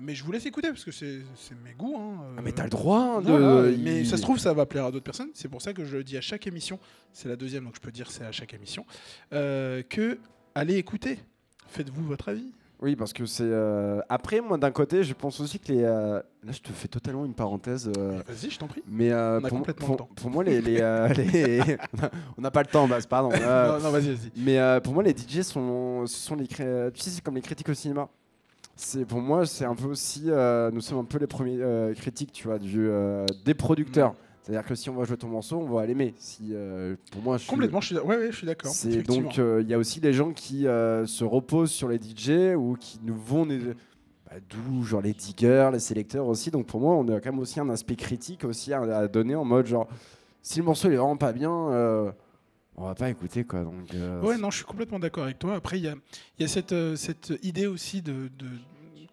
Mais 0.00 0.14
je 0.14 0.24
vous 0.24 0.32
laisse 0.32 0.46
écouter 0.46 0.68
parce 0.68 0.84
que 0.84 0.90
c'est 0.90 1.20
mes 1.64 1.74
goûts. 1.76 1.96
hein, 1.98 2.34
Ah, 2.38 2.40
mais 2.42 2.50
euh, 2.50 2.54
t'as 2.54 2.64
le 2.64 2.70
droit 2.70 2.98
hein, 3.00 3.20
de. 3.20 3.30
Voilà, 3.30 3.70
il- 3.70 3.78
mais 3.82 4.04
ça 4.06 4.16
se 4.16 4.22
trouve, 4.22 4.38
ça 4.38 4.54
va 4.54 4.64
plaire 4.64 4.86
à 4.86 4.90
d'autres 4.90 5.04
personnes. 5.04 5.28
C'est 5.34 5.48
pour 5.48 5.60
ça 5.60 5.74
que 5.74 5.84
je 5.84 5.96
le 5.98 6.02
dis 6.04 6.16
à 6.16 6.22
chaque 6.22 6.46
émission. 6.46 6.78
C'est 7.12 7.28
la 7.28 7.36
deuxième, 7.36 7.64
donc 7.64 7.74
je 7.76 7.80
peux 7.80 7.92
dire 7.92 8.10
c'est 8.10 8.24
à 8.24 8.32
chaque 8.32 8.54
émission. 8.54 8.86
euh, 9.34 9.82
que 9.82 10.18
allez 10.54 10.76
écouter. 10.76 11.18
Faites-vous 11.68 12.04
votre 12.04 12.28
avis. 12.30 12.52
Oui, 12.82 12.96
parce 12.96 13.12
que 13.12 13.24
c'est. 13.26 13.44
euh, 13.46 14.00
Après, 14.08 14.40
moi, 14.40 14.58
d'un 14.58 14.72
côté, 14.72 15.04
je 15.04 15.14
pense 15.14 15.38
aussi 15.40 15.58
que 15.60 15.70
les. 15.72 15.82
euh, 15.84 16.20
Là, 16.44 16.50
je 16.50 16.58
te 16.60 16.72
fais 16.72 16.88
totalement 16.88 17.24
une 17.24 17.32
parenthèse. 17.34 17.88
euh, 17.96 18.20
Vas-y, 18.26 18.50
je 18.50 18.58
t'en 18.58 18.66
prie. 18.66 18.82
Mais 18.88 19.12
euh, 19.12 19.38
On 19.40 19.44
a 19.44 19.48
pour, 19.48 19.58
complètement 19.58 19.86
pour- 19.86 19.94
le 19.94 19.98
temps. 19.98 20.08
pour 20.16 20.30
moi, 20.30 20.42
les. 20.42 20.60
les, 20.60 20.80
euh, 20.80 21.06
les- 21.14 21.60
on 22.36 22.40
n'a 22.42 22.50
pas 22.50 22.62
le 22.62 22.68
temps, 22.68 22.88
c'est 22.98 23.08
pardon. 23.08 23.30
Euh, 23.40 23.78
non, 23.78 23.84
non, 23.84 23.90
vas-y, 23.90 24.08
vas-y. 24.14 24.32
Mais 24.36 24.58
euh, 24.58 24.80
pour 24.80 24.94
moi, 24.94 25.04
les 25.04 25.12
DJ 25.16 25.42
sont, 25.42 26.04
ce 26.06 26.16
sont 26.18 26.34
les 26.34 26.48
cré- 26.48 26.90
tu 26.92 27.00
sais, 27.00 27.10
c'est 27.10 27.20
comme 27.22 27.36
les 27.36 27.40
critiques 27.40 27.68
au 27.68 27.74
cinéma. 27.74 28.08
C'est 28.74 29.04
pour 29.04 29.20
moi, 29.20 29.46
c'est 29.46 29.64
un 29.66 29.76
peu 29.76 29.86
aussi, 29.86 30.24
euh, 30.26 30.70
nous 30.72 30.80
sommes 30.80 30.98
un 30.98 31.04
peu 31.04 31.18
les 31.18 31.26
premiers 31.28 31.58
euh, 31.60 31.94
critiques, 31.94 32.32
tu 32.32 32.48
vois, 32.48 32.58
du, 32.58 32.88
euh, 32.88 33.24
des 33.44 33.54
producteurs. 33.54 34.14
C'est-à-dire 34.42 34.66
que 34.66 34.74
si 34.74 34.90
on 34.90 34.94
va 34.94 35.04
jouer 35.04 35.16
ton 35.16 35.28
morceau, 35.28 35.58
on 35.58 35.68
va 35.72 35.86
l'aimer. 35.86 36.14
Si, 36.18 36.48
euh, 36.50 36.96
pour 37.12 37.22
moi, 37.22 37.36
je 37.38 37.42
suis- 37.44 37.50
Complètement, 37.50 37.80
je 37.80 37.86
suis, 37.86 37.98
ouais, 37.98 38.16
ouais, 38.16 38.32
je 38.32 38.36
suis 38.36 38.46
d'accord. 38.46 38.72
Donc 39.06 39.38
euh, 39.38 39.60
il 39.62 39.68
y 39.68 39.74
a 39.74 39.78
aussi 39.78 40.00
des 40.00 40.12
gens 40.12 40.32
qui 40.32 40.66
euh, 40.66 41.06
se 41.06 41.22
reposent 41.22 41.70
sur 41.70 41.88
les 41.88 41.98
DJ 41.98 42.56
ou 42.56 42.76
qui 42.78 42.98
nous 43.04 43.14
vont 43.14 43.46
des- 43.46 43.60
bah, 44.28 44.36
d'où 44.50 44.82
genre 44.82 45.00
les 45.00 45.12
diggers, 45.12 45.70
les 45.72 45.78
sélecteurs 45.78 46.26
aussi. 46.26 46.50
Donc 46.50 46.66
pour 46.66 46.80
moi, 46.80 46.94
on 46.96 47.06
a 47.08 47.20
quand 47.20 47.30
même 47.30 47.38
aussi 47.40 47.60
un 47.60 47.68
aspect 47.70 47.94
critique 47.96 48.44
aussi 48.44 48.72
à, 48.72 48.80
à 48.82 49.06
donner 49.06 49.36
en 49.36 49.44
mode 49.44 49.66
genre 49.66 49.86
si 50.42 50.58
le 50.58 50.64
morceau 50.64 50.88
il 50.88 50.94
est 50.94 50.96
vraiment 50.96 51.16
pas 51.16 51.32
bien, 51.32 51.52
euh, 51.70 52.10
on 52.76 52.86
va 52.86 52.96
pas 52.96 53.10
écouter 53.10 53.44
quoi. 53.44 53.62
Donc 53.62 53.94
euh, 53.94 54.20
Ouais, 54.22 54.38
non, 54.38 54.50
je 54.50 54.56
suis 54.56 54.64
complètement 54.64 54.98
d'accord 54.98 55.22
avec 55.22 55.38
toi. 55.38 55.54
Après, 55.54 55.78
il 55.78 55.84
y 55.84 55.88
a, 55.88 55.94
y 56.40 56.44
a 56.44 56.48
cette, 56.48 56.72
euh, 56.72 56.96
cette 56.96 57.32
idée 57.44 57.68
aussi 57.68 58.02
de, 58.02 58.28
de- 58.36 58.46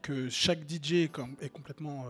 que 0.01 0.29
chaque 0.29 0.59
DJ 0.69 0.93
est, 1.05 1.11
com- 1.11 1.35
est 1.41 1.49
complètement 1.49 2.05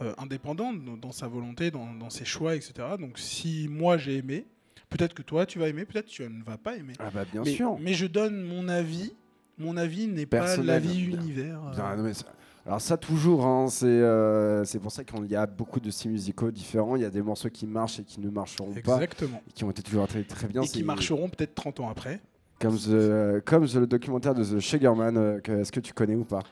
euh, 0.00 0.06
euh, 0.06 0.14
indépendant 0.18 0.72
dans, 0.72 0.96
dans 0.96 1.12
sa 1.12 1.28
volonté, 1.28 1.70
dans, 1.70 1.92
dans 1.94 2.10
ses 2.10 2.24
choix, 2.24 2.54
etc. 2.56 2.72
Donc, 2.98 3.18
si 3.18 3.68
moi 3.70 3.96
j'ai 3.98 4.16
aimé, 4.16 4.46
peut-être 4.90 5.14
que 5.14 5.22
toi 5.22 5.46
tu 5.46 5.58
vas 5.58 5.68
aimer, 5.68 5.84
peut-être 5.84 6.06
que 6.06 6.10
tu 6.10 6.22
ne 6.28 6.42
vas 6.44 6.58
pas 6.58 6.76
aimer. 6.76 6.94
ah 6.98 7.10
bah 7.12 7.24
bien 7.30 7.42
mais, 7.44 7.52
sûr. 7.52 7.76
mais 7.80 7.94
je 7.94 8.06
donne 8.06 8.42
mon 8.42 8.68
avis. 8.68 9.12
Mon 9.56 9.76
avis 9.76 10.08
n'est 10.08 10.26
pas 10.26 10.56
l'avis 10.56 11.04
univers. 11.04 11.60
euh, 11.68 11.70
Bien, 11.74 11.96
non, 11.96 12.02
mais 12.02 12.14
ça- 12.14 12.26
alors 12.66 12.80
ça 12.80 12.96
toujours, 12.96 13.44
hein, 13.46 13.68
c'est 13.68 13.84
euh, 13.86 14.64
pour 14.82 14.90
ça 14.90 15.04
qu'il 15.04 15.26
y 15.30 15.36
a 15.36 15.46
beaucoup 15.46 15.78
de 15.80 15.90
styles 15.90 16.10
musicaux 16.10 16.50
différents. 16.50 16.96
Il 16.96 17.02
y 17.02 17.04
a 17.04 17.10
des 17.10 17.22
morceaux 17.22 17.50
qui 17.50 17.66
marchent 17.66 18.00
et 18.00 18.04
qui 18.04 18.20
ne 18.20 18.30
marcheront 18.30 18.72
pas, 18.72 18.78
Exactement. 18.78 19.40
et 19.48 19.52
qui 19.52 19.62
ont 19.64 19.70
été 19.70 19.82
toujours 19.82 20.08
très, 20.08 20.24
très 20.24 20.48
bien. 20.48 20.62
Et 20.62 20.66
qui 20.66 20.82
marcheront 20.82 21.28
peut-être 21.28 21.54
30 21.54 21.78
ans 21.80 21.88
après. 21.90 22.20
Comme, 22.58 22.76
the- 22.78 23.40
comme 23.44 23.66
the- 23.68 23.74
le 23.74 23.86
documentaire 23.86 24.34
de 24.34 24.42
The 24.44 24.58
Sugarman, 24.60 25.16
euh, 25.18 25.40
est-ce 25.60 25.70
que 25.70 25.80
tu 25.80 25.92
connais 25.92 26.14
ou 26.16 26.24
pas? 26.24 26.42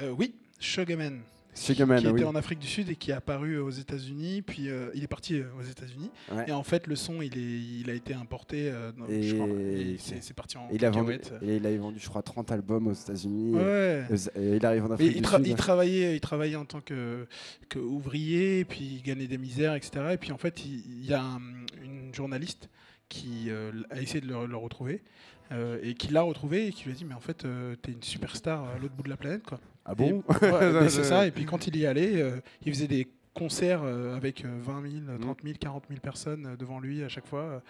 Euh, 0.00 0.14
oui, 0.16 0.34
Sugarman. 0.58 1.20
Sugarman, 1.54 1.98
qui 1.98 2.06
oui. 2.06 2.12
était 2.20 2.24
en 2.24 2.36
Afrique 2.36 2.60
du 2.60 2.68
Sud 2.68 2.88
et 2.88 2.94
qui 2.94 3.10
est 3.10 3.14
apparu 3.14 3.58
aux 3.58 3.70
États-Unis, 3.70 4.42
puis 4.42 4.68
euh, 4.68 4.90
il 4.94 5.02
est 5.02 5.08
parti 5.08 5.40
euh, 5.40 5.46
aux 5.58 5.62
États-Unis. 5.64 6.08
Ouais. 6.30 6.44
Et 6.46 6.52
en 6.52 6.62
fait, 6.62 6.86
le 6.86 6.94
son, 6.94 7.20
il, 7.20 7.36
est, 7.36 7.80
il 7.80 7.90
a 7.90 7.94
été 7.94 8.14
importé. 8.14 8.70
euh, 8.70 8.92
dans- 8.92 9.06
Et- 9.08 9.96
c'est 9.98 10.34
parti 10.34 10.56
en 10.56 10.68
il, 10.72 10.84
a 10.84 10.90
vendu, 10.90 11.14
et 11.42 11.56
il 11.56 11.66
avait 11.66 11.78
vendu, 11.78 11.98
je 11.98 12.08
crois, 12.08 12.22
30 12.22 12.52
albums 12.52 12.86
aux 12.86 12.92
États-Unis. 12.92 13.56
Ouais. 13.56 14.04
Et, 14.36 14.40
et 14.40 14.56
il 14.56 14.66
arrive 14.66 14.84
en 14.84 14.90
Afrique 14.92 15.08
du 15.08 15.14
Sud. 15.28 15.46
il 15.46 15.54
travaillait, 15.56 16.14
il 16.14 16.20
travaillait 16.20 16.54
en 16.56 16.64
tant 16.64 16.80
que, 16.80 17.26
que 17.68 17.80
ouvrier, 17.80 18.64
puis 18.64 18.84
il 18.84 19.02
gagnait 19.02 19.26
des 19.26 19.38
misères, 19.38 19.74
etc. 19.74 20.10
Et 20.12 20.16
puis 20.16 20.30
en 20.30 20.38
fait, 20.38 20.64
il, 20.64 20.84
il 21.00 21.06
y 21.06 21.12
a 21.14 21.22
un- 21.24 21.40
une 21.82 22.14
journaliste 22.14 22.68
qui 23.08 23.46
euh, 23.48 23.72
a 23.90 24.00
essayé 24.00 24.20
de 24.20 24.28
le, 24.28 24.46
le 24.46 24.56
retrouver 24.56 25.02
euh, 25.50 25.78
et 25.82 25.94
qui 25.94 26.12
l'a 26.12 26.22
retrouvé 26.22 26.66
et 26.68 26.72
qui 26.72 26.84
lui 26.84 26.92
a 26.92 26.94
dit 26.94 27.04
mais 27.06 27.14
en 27.14 27.20
fait 27.20 27.44
euh, 27.46 27.74
t'es 27.80 27.92
une 27.92 28.02
superstar 28.02 28.64
à 28.64 28.78
l'autre 28.78 28.92
bout 28.94 29.02
de 29.02 29.08
la 29.08 29.16
planète 29.16 29.42
quoi. 29.44 29.58
Ah 29.88 29.94
bon 29.94 30.22
ouais, 30.42 30.88
c'est 30.90 31.04
ça. 31.04 31.26
Et 31.26 31.30
puis 31.30 31.44
quand 31.46 31.66
il 31.66 31.76
y 31.76 31.86
allait, 31.86 32.20
euh, 32.20 32.40
il 32.64 32.72
faisait 32.72 32.86
des 32.88 33.08
concerts 33.34 33.82
euh, 33.84 34.16
avec 34.16 34.44
euh, 34.44 34.48
20 34.60 34.82
000, 34.82 34.94
Mm. 35.16 35.20
30 35.20 35.38
000, 35.44 35.54
40 35.60 35.84
000 35.88 36.00
personnes 36.00 36.46
euh, 36.46 36.56
devant 36.56 36.80
lui 36.80 37.04
à 37.04 37.08
chaque 37.08 37.26
fois. 37.26 37.62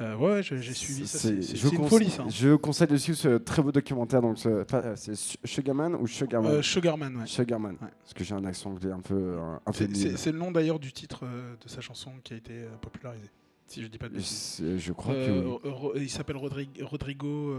Euh, 0.00 0.14
ouais, 0.16 0.40
j'ai 0.42 0.72
suivi 0.72 1.06
ça. 1.06 1.18
C'est- 1.18 1.68
une 1.72 1.88
folie 1.88 2.08
ça. 2.10 2.22
hein. 2.22 2.26
Je 2.30 2.54
conseille 2.54 2.92
aussi 2.92 3.14
ce 3.16 3.36
très 3.38 3.60
beau 3.60 3.72
documentaire. 3.72 4.22
Donc, 4.22 4.38
c'est 4.38 5.14
Su- 5.16 5.36
Sugarman 5.44 5.96
ou 5.96 6.06
Sugarman 6.06 6.52
Euh, 6.52 6.62
Sugarman, 6.62 7.16
ouais. 7.16 7.26
Sugarman. 7.26 7.72
Ouais. 7.82 7.88
Parce 8.02 8.14
que 8.14 8.22
j'ai 8.24 8.34
un 8.34 8.44
accent 8.44 8.70
anglais 8.70 8.92
un 8.92 9.00
peu, 9.00 9.36
un 9.66 9.72
peu 9.72 9.88
C'est- 10.16 10.30
le 10.32 10.38
nom 10.38 10.52
d'ailleurs 10.52 10.78
du 10.78 10.92
titre 10.92 11.24
de 11.24 11.68
sa 11.68 11.80
chanson 11.80 12.12
qui 12.22 12.34
a 12.34 12.36
été 12.36 12.52
euh, 12.54 12.68
popularisé. 12.80 13.26
Si 13.66 13.82
je 13.82 13.88
dis 13.88 13.98
pas 13.98 14.08
de 14.08 14.14
bêtises. 14.14 14.62
Je 14.78 14.92
crois 14.92 15.14
que 15.14 15.98
il 15.98 16.08
s'appelle 16.10 16.36
Rodri- 16.36 16.68
Rodrigo 16.82 17.54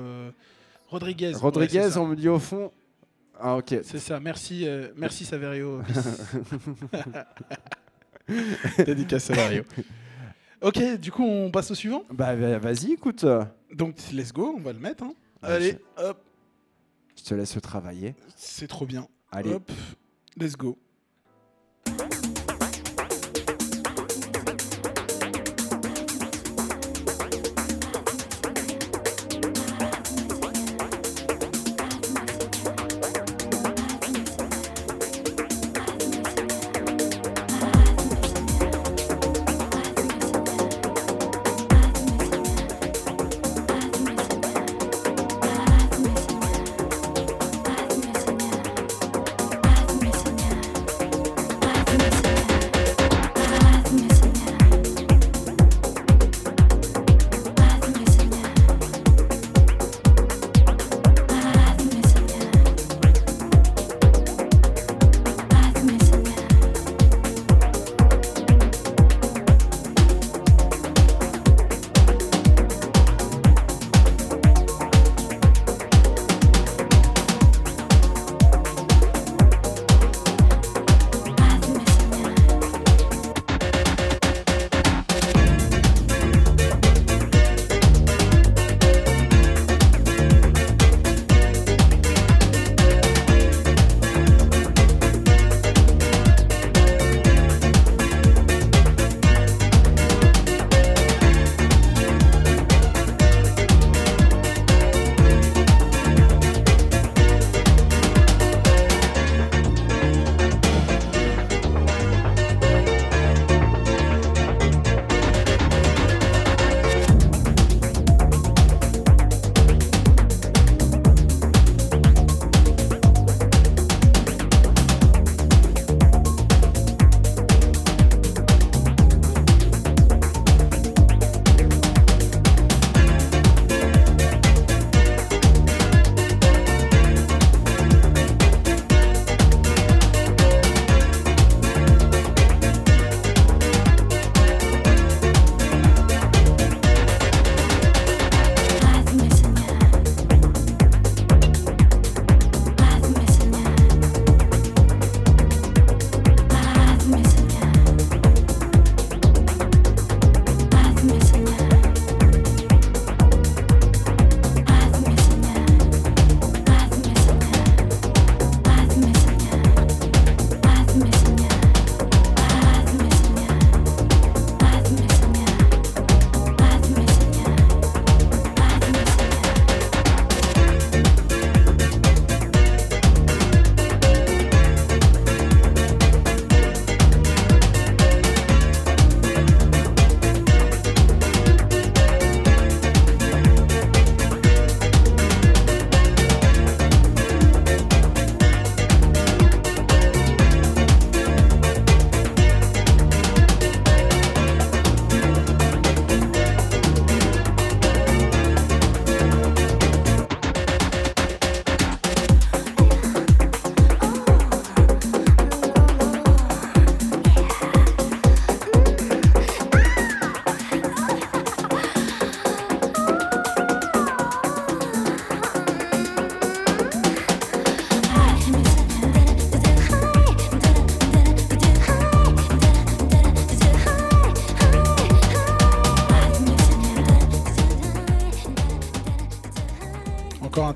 Rodriguez. 0.90 1.34
ouais, 1.34 1.40
Rodriguez, 1.40 1.90
on 1.98 2.08
me 2.08 2.16
dit 2.16 2.28
au 2.30 2.40
fond. 2.40 2.72
Ah, 3.44 3.56
ok. 3.58 3.76
C'est 3.84 4.00
ça. 4.00 4.20
Merci, 4.20 4.68
euh, 4.68 4.90
merci 4.96 5.26
Saverio. 5.26 5.82
Dédicace 8.86 9.24
Saverio. 9.26 9.64
Ok, 10.62 10.80
du 11.00 11.12
coup 11.12 11.24
on 11.24 11.50
passe 11.50 11.72
au 11.72 11.76
suivant? 11.76 12.04
Bah, 12.12 12.36
va- 12.36 12.60
vas-y, 12.60 12.94
écoute. 12.94 13.26
Donc 13.74 13.96
let's 14.14 14.32
go, 14.32 14.54
on 14.58 14.62
va 14.62 14.74
le 14.74 14.80
mettre. 14.80 15.04
hein. 15.04 15.14
Ah, 15.42 15.54
Allez, 15.56 15.78
hop, 15.98 16.24
Je 17.18 17.24
te 17.24 17.34
laisse 17.34 17.58
travailler. 17.62 18.14
c'est 18.36 18.68
trop 18.68 18.86
bien. 18.86 19.08
Allez. 19.32 19.54
Hop, 19.54 19.72
let's 20.38 20.56
go. 20.56 20.78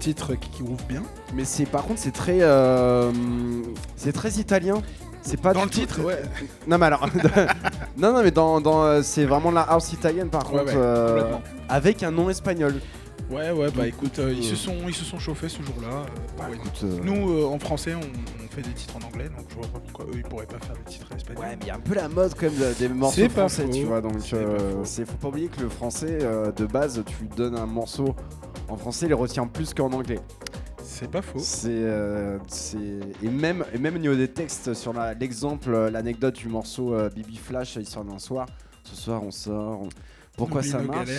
Titre 0.05 0.35
qui, 0.35 0.49
qui 0.49 0.61
ouvre 0.63 0.83
bien. 0.87 1.03
Mais 1.33 1.45
c'est 1.45 1.65
par 1.65 1.83
contre 1.85 1.99
c'est 1.99 2.11
très 2.13 2.39
euh, 2.41 3.11
c'est 3.95 4.11
très 4.13 4.31
italien. 4.33 4.81
C'est 5.21 5.41
pas 5.41 5.53
Dans 5.53 5.63
le 5.63 5.71
titre, 5.71 6.01
ouais. 6.03 6.21
Non 6.67 6.77
mais 6.77 6.85
alors 6.85 7.07
non 7.97 8.13
non 8.13 8.21
mais 8.23 8.29
dans, 8.31 8.61
dans 8.61 8.83
euh, 8.83 9.01
c'est 9.01 9.25
vraiment 9.25 9.49
la 9.51 9.61
house 9.63 9.91
italienne 9.91 10.29
par 10.29 10.43
Ouais, 10.53 10.59
contre 10.59 10.73
ouais, 10.73 10.77
euh, 10.77 11.35
avec 11.67 12.03
un 12.03 12.11
nom 12.11 12.29
espagnol. 12.29 12.75
Ouais, 13.31 13.49
ouais, 13.49 13.71
bah 13.75 13.87
écoute, 13.87 14.19
euh, 14.19 14.31
ils, 14.37 14.43
se 14.43 14.55
sont, 14.55 14.75
ils 14.87 14.93
se 14.93 15.03
sont 15.03 15.17
chauffés 15.17 15.49
ce 15.49 15.63
jour-là. 15.63 16.05
Bah, 16.37 16.43
ouais. 16.47 16.55
écoute, 16.57 16.83
Nous, 17.03 17.43
en 17.43 17.57
français, 17.57 17.95
on, 17.95 18.01
on 18.01 18.47
fait 18.55 18.61
des 18.61 18.69
titres 18.69 18.93
en 19.01 19.07
anglais, 19.07 19.29
donc 19.35 19.47
je 19.49 19.55
vois 19.55 19.65
pas 19.65 19.79
pourquoi 19.79 20.05
eux, 20.05 20.17
ils 20.17 20.21
pourraient 20.21 20.45
pas 20.45 20.59
faire 20.63 20.75
des 20.75 20.91
titres 20.91 21.07
en 21.11 21.15
espagnol. 21.15 21.43
Ouais, 21.43 21.55
mais 21.59 21.65
il 21.65 21.67
y 21.69 21.71
a 21.71 21.75
un 21.75 21.79
peu 21.79 21.95
la 21.95 22.07
mode 22.07 22.33
quand 22.35 22.45
même 22.45 22.59
de- 22.59 22.77
des 22.77 22.87
morceaux 22.87 23.27
français, 23.29 23.63
faux. 23.65 23.71
tu 23.73 23.83
vois. 23.85 24.01
Donc, 24.01 24.13
C'est 24.19 24.35
euh, 24.35 24.83
pas 24.83 24.85
faut 25.11 25.17
pas 25.19 25.27
oublier 25.29 25.47
que 25.47 25.59
le 25.61 25.69
français, 25.69 26.19
euh, 26.21 26.51
de 26.51 26.67
base, 26.67 27.01
tu 27.07 27.25
donnes 27.35 27.57
un 27.57 27.65
morceau 27.65 28.15
en 28.67 28.77
français, 28.77 29.05
il 29.05 29.09
les 29.09 29.13
retient 29.15 29.47
plus 29.47 29.73
qu'en 29.73 29.91
anglais. 29.91 30.19
C'est 30.83 31.09
pas 31.09 31.21
faux. 31.21 31.39
C'est, 31.39 31.69
euh, 31.71 32.37
et 33.23 33.27
même 33.29 33.65
et 33.73 33.77
même 33.77 33.95
au 33.95 33.99
niveau 33.99 34.15
des 34.15 34.27
textes 34.27 34.73
sur 34.73 34.93
l'exemple, 35.19 35.73
euh, 35.73 35.89
l'anecdote 35.89 36.35
du 36.35 36.47
morceau 36.47 36.93
euh, 36.93 37.09
Bibi 37.09 37.37
Flash, 37.37 37.75
histoire 37.75 38.05
d'un 38.05 38.19
soir. 38.19 38.47
Ce 38.83 38.95
soir, 38.95 39.23
on 39.23 39.31
sort. 39.31 39.81
on- 39.81 39.89
Pourquoi 40.37 40.59
Oublie 40.61 40.69
ça 40.69 40.79
marche 40.79 41.09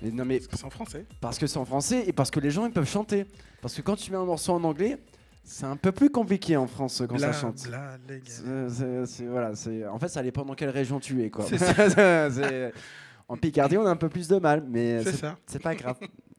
Mais 0.00 0.10
non, 0.10 0.24
mais 0.24 0.38
Parce 0.38 0.46
que 0.48 0.56
c'est 0.56 0.64
en 0.64 0.70
français. 0.70 1.06
parce 1.20 1.38
que 1.38 1.46
c'est 1.46 1.58
en 1.58 1.64
français 1.64 2.04
et 2.06 2.12
parce 2.12 2.30
que 2.30 2.40
les 2.40 2.50
gens 2.50 2.66
ils 2.66 2.72
peuvent 2.72 2.88
chanter. 2.88 3.26
Parce 3.60 3.74
que 3.74 3.82
quand 3.82 3.96
tu 3.96 4.10
mets 4.12 4.16
un 4.16 4.24
morceau 4.24 4.52
en 4.52 4.62
anglais, 4.64 4.96
c'est 5.42 5.66
un 5.66 5.76
peu 5.76 5.92
plus 5.92 6.10
compliqué 6.10 6.56
en 6.56 6.66
France 6.68 7.02
quand 7.08 7.16
Bla, 7.16 7.32
ça 7.32 7.40
chante. 7.40 7.66
bla, 7.68 7.98
voilà, 9.28 9.52
en 9.92 9.98
fait 9.98 10.08
ça 10.08 10.22
dépend 10.22 10.44
dans 10.44 10.54
quelle 10.54 10.70
région 10.70 11.00
tu 11.00 11.22
es 11.24 11.30
quoi. 11.30 11.44
En 13.28 13.36
Picardie, 13.36 13.76
on 13.76 13.84
a 13.84 13.90
un 13.90 13.96
peu 13.96 14.08
plus 14.08 14.28
de 14.28 14.36
mal, 14.38 14.64
mais 14.68 15.02
c'est 15.48 15.58
pas 15.62 15.74
grave. 15.74 15.96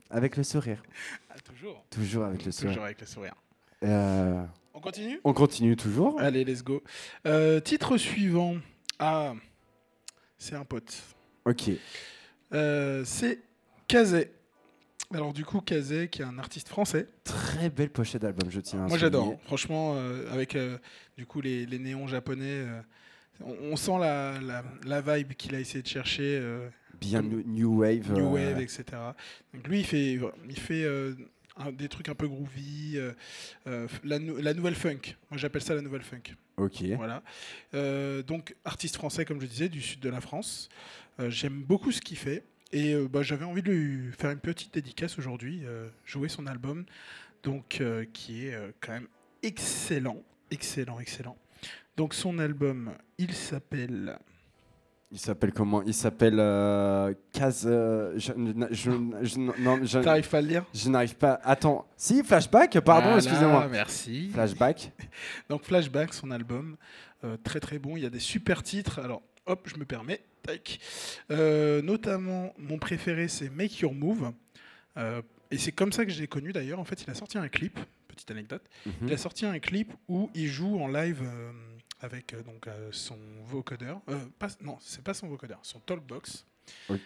Avec 0.10 0.38
le 0.38 0.44
sourire, 0.44 0.82
Ah, 1.30 1.36
toujours. 1.44 1.86
toujours 1.90 2.24
avec 2.26 2.46
le 2.46 2.52
sourire. 2.52 2.72
Toujours 2.72 2.86
avec 2.86 3.02
le 3.02 3.08
sourire. 3.08 3.36
Euh, 3.84 4.44
On 4.74 4.80
continue? 4.80 5.20
on 5.24 5.34
continue 5.34 5.76
toujours. 5.76 6.20
Allez, 6.20 6.44
let's 6.46 6.64
go. 6.64 6.82
Euh, 7.26 7.60
titre 7.60 7.98
suivant. 7.98 8.56
Ah, 9.00 9.34
c'est 10.38 10.56
un 10.56 10.66
pote. 10.66 10.96
Ok. 11.46 11.70
Euh, 12.54 13.04
c'est 13.06 13.40
Kazé. 13.88 14.32
Alors 15.14 15.34
du 15.34 15.46
coup, 15.46 15.62
Kazé, 15.62 16.10
qui 16.10 16.22
est 16.22 16.26
un 16.26 16.38
artiste 16.40 16.68
français. 16.70 17.08
Très 17.24 17.70
belle 17.70 17.90
pochette 17.90 18.22
d'album, 18.22 18.50
je 18.50 18.60
tiens 18.60 18.86
à 18.86 18.88
Moi 18.88 18.98
j'adore. 18.98 19.38
Franchement, 19.46 19.94
euh, 19.96 20.32
avec 20.32 20.56
euh, 20.56 20.78
du 21.18 21.26
coup 21.26 21.40
les, 21.42 21.66
les 21.66 21.80
néons 21.80 22.08
japonais, 22.08 22.66
on, 23.42 23.56
on 23.72 23.76
sent 23.78 23.98
la, 24.00 24.40
la, 24.42 24.64
la 24.86 25.02
vibe 25.02 25.34
qu'il 25.34 25.56
a 25.56 25.60
essayé 25.60 25.82
de 25.82 25.88
chercher, 25.88 26.42
Bien 27.00 27.22
new, 27.22 27.42
new 27.46 27.80
wave. 27.82 28.12
new 28.12 28.26
euh, 28.26 28.30
wave, 28.54 28.60
etc. 28.62 28.84
Donc 29.54 29.68
lui, 29.68 29.80
il 29.80 29.86
fait, 29.86 30.20
il 30.50 30.60
fait 30.60 30.84
euh, 30.84 31.14
un- 31.58 31.72
des 31.72 31.88
trucs 31.90 32.10
un 32.10 32.16
peu 32.16 32.28
groovy, 32.28 32.98
euh, 33.66 33.88
la, 34.04 34.20
nou- 34.20 34.38
la 34.38 34.54
nouvelle 34.54 34.76
funk. 34.76 35.16
Moi 35.32 35.38
j'appelle 35.38 35.62
ça 35.62 35.76
la 35.76 35.82
nouvelle 35.82 36.04
funk. 36.04 36.36
Ok. 36.58 36.82
Voilà. 36.96 37.22
Donc 38.24 38.56
artiste 38.66 38.96
français, 38.96 39.26
comme 39.26 39.40
je 39.42 39.46
disais, 39.46 39.70
du 39.70 39.82
sud 39.82 40.00
de 40.00 40.10
la 40.10 40.22
France. 40.22 40.70
J'aime 41.30 41.62
beaucoup 41.64 41.92
ce 41.92 42.02
qu'il 42.02 42.18
fait. 42.18 42.44
Et 42.74 42.94
euh, 42.94 43.08
bah, 43.08 43.22
j'avais 43.22 43.46
envie 43.46 43.62
de 43.64 43.72
lui 43.72 44.12
faire 44.12 44.30
une 44.32 44.40
petite 44.40 44.74
dédicace 44.74 45.18
aujourd'hui, 45.18 45.62
euh, 45.66 45.88
jouer 46.04 46.28
son 46.28 46.48
album, 46.48 46.84
donc 47.44 47.80
euh, 47.80 48.04
qui 48.12 48.48
est 48.48 48.58
quand 48.82 48.92
même 48.92 49.08
excellent, 49.42 50.22
excellent, 50.52 51.00
excellent. 51.00 51.38
Donc 51.96 52.14
son 52.14 52.38
album, 52.40 52.92
il 53.18 53.34
s'appelle. 53.34 54.18
Il 55.12 55.20
s'appelle 55.20 55.54
comment? 55.54 55.82
Il 55.84 55.94
s'appelle 55.94 56.36
euh, 56.38 57.14
Kaz. 57.32 57.64
euh, 57.66 58.14
je, 58.18 58.34
je- 58.72 59.26
je- 59.26 59.40
non, 59.40 59.80
je, 59.86 60.00
T'arrives 60.00 60.28
pas 60.28 60.40
à 60.40 60.42
le 60.42 60.48
lire 60.48 60.66
je 60.74 60.90
n'arrive 60.90 61.16
pas. 61.16 61.40
Attends. 61.46 61.88
Si, 61.96 62.24
flashback. 62.24 62.78
Pardon, 62.82 63.12
Voilà, 63.12 63.18
excusez-moi. 63.24 63.68
Merci. 63.72 64.30
Flashback. 64.34 64.92
Donc 65.50 65.64
Flashback, 65.64 66.14
son 66.14 66.30
album, 66.32 66.76
euh, 67.24 67.38
très 67.42 67.62
très 67.62 67.80
bon. 67.80 67.96
Il 67.96 68.04
y 68.04 68.06
a 68.06 68.10
des 68.10 68.20
super 68.20 68.64
titres. 68.64 69.00
Alors 69.00 69.22
hop, 69.46 69.70
je 69.74 69.78
me 69.80 69.86
permets. 69.86 70.20
Tac. 70.44 70.80
Euh, 71.32 71.82
notamment, 71.82 72.54
mon 72.58 72.78
préféré, 72.78 73.30
c'est 73.30 73.50
Make 73.50 73.80
Your 73.80 73.94
Move. 73.94 74.32
Et 75.52 75.58
c'est 75.58 75.72
comme 75.72 75.94
ça 75.94 76.04
que 76.06 76.12
je 76.12 76.20
l'ai 76.20 76.28
connu 76.28 76.52
d'ailleurs. 76.52 76.80
En 76.80 76.84
fait, 76.84 77.02
il 77.04 77.10
a 77.10 77.14
sorti 77.14 77.38
un 77.38 77.48
clip. 77.48 77.80
Petite 78.10 78.32
anecdote. 78.32 78.64
Mhm. 78.86 78.94
Il 79.08 79.14
a 79.14 79.18
sorti 79.18 79.46
un 79.46 79.58
clip 79.60 79.94
où 80.10 80.30
il 80.34 80.48
joue 80.48 80.80
en 80.82 80.88
live 80.90 81.22
avec 82.02 82.34
euh, 82.34 82.42
donc 82.44 82.68
euh, 82.68 82.90
son 82.92 83.18
vocodeur. 83.46 84.00
Euh, 84.10 84.18
pas, 84.40 84.48
non, 84.62 84.78
c'est 84.80 85.04
pas 85.04 85.14
son 85.14 85.28
vocodeur, 85.28 85.60
son 85.64 85.80
talkbox. 85.80 86.46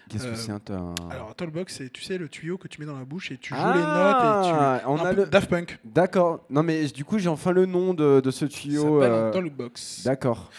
Qu'est-ce 0.10 0.26
que 0.28 0.36
c'est 0.36 0.52
un. 0.52 0.62
un- 0.70 0.96
Alors 1.12 1.30
un 1.30 1.34
talkbox, 1.34 1.76
c'est 1.78 1.92
tu 1.94 2.02
sais 2.02 2.18
le 2.18 2.28
tuyau 2.28 2.58
que 2.58 2.68
tu 2.68 2.82
mets 2.82 2.88
dans 2.88 2.98
la 2.98 3.06
bouche 3.06 3.32
et 3.32 3.38
tu 3.38 3.54
joues 3.54 3.60
Ah, 3.64 3.74
les 3.76 3.80
notes 3.80 4.80
et 4.80 4.82
tu. 4.82 4.88
on 4.90 4.98
un 5.06 5.06
a 5.10 5.14
le. 5.14 5.26
Daft 5.28 5.50
Punk. 5.50 5.78
D'accord. 5.86 6.44
Non, 6.50 6.64
mais 6.64 6.88
du 6.88 7.06
coup, 7.06 7.20
j'ai 7.20 7.30
enfin 7.30 7.52
le 7.52 7.68
nom 7.68 7.94
de, 7.94 8.22
de 8.22 8.32
ce 8.32 8.48
Ça 8.48 8.54
tuyau. 8.54 9.00
s'appelle 9.00 9.14
un 9.14 9.32
talkbox. 9.32 10.04
D'accord. 10.04 10.50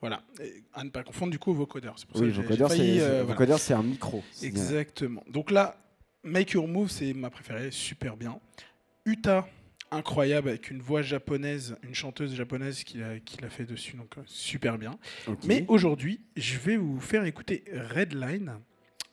Voilà. 0.00 0.22
Et 0.42 0.62
à 0.74 0.82
ne 0.84 0.90
pas 0.90 1.02
confondre 1.04 1.30
du 1.32 1.38
coup 1.38 1.50
au 1.52 1.54
vocodeur. 1.54 1.94
C'est 1.98 2.06
pour 2.08 2.20
Oui, 2.20 2.30
ça 2.32 2.36
que 2.36 2.42
vocodeur, 2.42 2.70
c'est 2.70 3.00
euh, 3.00 3.24
voilà. 3.24 3.78
un 3.78 3.82
micro. 3.82 4.22
Exactement. 4.42 5.22
Donc 5.30 5.50
là, 5.52 5.76
Make 6.24 6.50
Your 6.52 6.66
Move, 6.68 6.90
c'est 6.90 7.12
ma 7.14 7.30
préférée, 7.30 7.70
super 7.70 8.16
bien. 8.16 8.38
Uta, 9.04 9.46
incroyable, 9.90 10.48
avec 10.48 10.70
une 10.70 10.80
voix 10.80 11.02
japonaise, 11.02 11.76
une 11.82 11.94
chanteuse 11.94 12.34
japonaise 12.34 12.84
qui 12.84 12.98
l'a 12.98 13.18
qui 13.20 13.40
l'a 13.40 13.48
fait 13.50 13.64
dessus, 13.64 13.96
donc 13.96 14.16
euh, 14.18 14.22
super 14.26 14.78
bien. 14.78 14.98
Mais 15.48 15.64
aujourd'hui, 15.68 16.20
je 16.36 16.58
vais 16.58 16.76
vous 16.76 17.00
faire 17.00 17.24
écouter 17.24 17.64
Redline, 17.72 18.52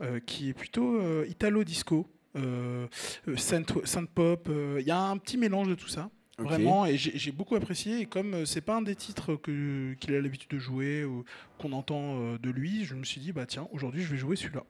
euh, 0.02 0.20
qui 0.26 0.50
est 0.50 0.54
plutôt 0.54 1.00
euh, 1.00 1.26
italo-disco, 1.30 2.08
euh, 2.36 2.88
euh, 3.28 3.36
synth- 3.36 3.86
synth-pop. 3.86 4.48
euh, 4.50 4.78
Il 4.82 4.86
y 4.88 4.92
a 4.92 5.00
un 5.00 5.18
petit 5.18 5.38
mélange 5.38 5.68
de 5.70 5.76
tout 5.76 5.88
ça. 5.88 6.10
Vraiment, 6.38 6.86
et 6.86 6.98
j'ai 6.98 7.18
j'ai 7.18 7.32
beaucoup 7.32 7.56
apprécié. 7.56 8.02
Et 8.02 8.06
comme 8.08 8.34
euh, 8.34 8.46
c'est 8.46 8.60
pas 8.60 8.76
un 8.76 8.82
des 8.82 8.96
titres 8.96 9.36
que- 9.38 9.94
qu'il 10.02 10.14
a 10.16 10.20
l'habitude 10.20 10.50
de 10.50 10.60
jouer 10.60 11.06
ou 11.06 11.24
qu'on 11.58 11.72
entend 11.72 12.20
euh, 12.20 12.38
de 12.38 12.50
lui, 12.50 12.84
je 12.84 12.94
me 12.96 13.06
suis 13.06 13.22
dit, 13.22 13.32
bah 13.32 13.46
tiens, 13.46 13.70
aujourd'hui 13.72 14.04
je 14.04 14.12
vais 14.12 14.18
jouer 14.18 14.36
celui-là. 14.36 14.66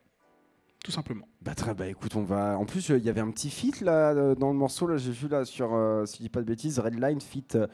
Tout 0.86 0.92
simplement. 0.92 1.28
Bah, 1.42 1.56
très, 1.56 1.74
bah 1.74 1.88
écoute, 1.88 2.16
on 2.16 2.22
va. 2.22 2.60
En 2.60 2.66
plus, 2.66 2.90
il 2.90 3.04
y 3.04 3.10
avait 3.10 3.20
un 3.20 3.32
petit 3.32 3.50
feat 3.50 3.82
là 3.82 4.12
euh, 4.12 4.36
dans 4.36 4.52
le 4.52 4.58
morceau. 4.58 4.86
Là, 4.86 4.98
j'ai 4.98 5.12
vu 5.12 5.28
là 5.28 5.44
sur, 5.44 5.74
euh, 5.74 6.06
si 6.06 6.18
je 6.18 6.22
dis 6.24 6.30
pas 6.30 6.42
de 6.42 6.46
bêtises, 6.46 6.78
Redline 6.78 7.20
feat 7.20 7.56
euh, 7.56 7.66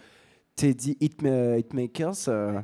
Teddy 0.56 0.98
Hitma- 1.02 1.60
Hitmakers. 1.60 2.30
euh. 2.30 2.62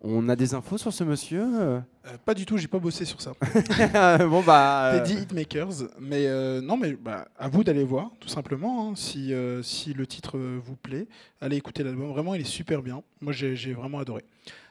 on 0.00 0.26
a 0.30 0.36
des 0.36 0.54
infos 0.54 0.78
sur 0.78 0.90
ce 0.90 1.04
monsieur 1.04 1.42
euh 1.42 1.80
Euh, 2.06 2.16
pas 2.24 2.32
du 2.32 2.46
tout, 2.46 2.56
j'ai 2.56 2.66
pas 2.66 2.78
bossé 2.78 3.04
sur 3.04 3.20
ça. 3.20 3.32
Bon 4.26 4.40
bah. 4.42 4.92
euh, 4.94 5.02
Teddy 5.04 5.20
Hitmakers, 5.20 5.88
mais 6.00 6.26
euh, 6.28 6.62
non, 6.62 6.78
mais 6.78 6.94
bah, 6.94 7.28
à 7.36 7.48
vous 7.50 7.62
d'aller 7.62 7.84
voir, 7.84 8.10
tout 8.20 8.28
simplement. 8.28 8.88
hein, 8.88 8.94
si, 8.96 9.34
euh, 9.34 9.62
si 9.62 9.92
le 9.92 10.06
titre 10.06 10.38
euh, 10.38 10.58
vous 10.64 10.76
plaît, 10.76 11.08
allez 11.42 11.56
écouter 11.56 11.82
l'album. 11.82 12.08
Vraiment, 12.08 12.34
il 12.34 12.40
est 12.40 12.44
super 12.44 12.80
bien. 12.80 13.02
Moi, 13.20 13.34
j'ai 13.34 13.54
j'ai 13.54 13.74
vraiment 13.74 13.98
adoré. 13.98 14.24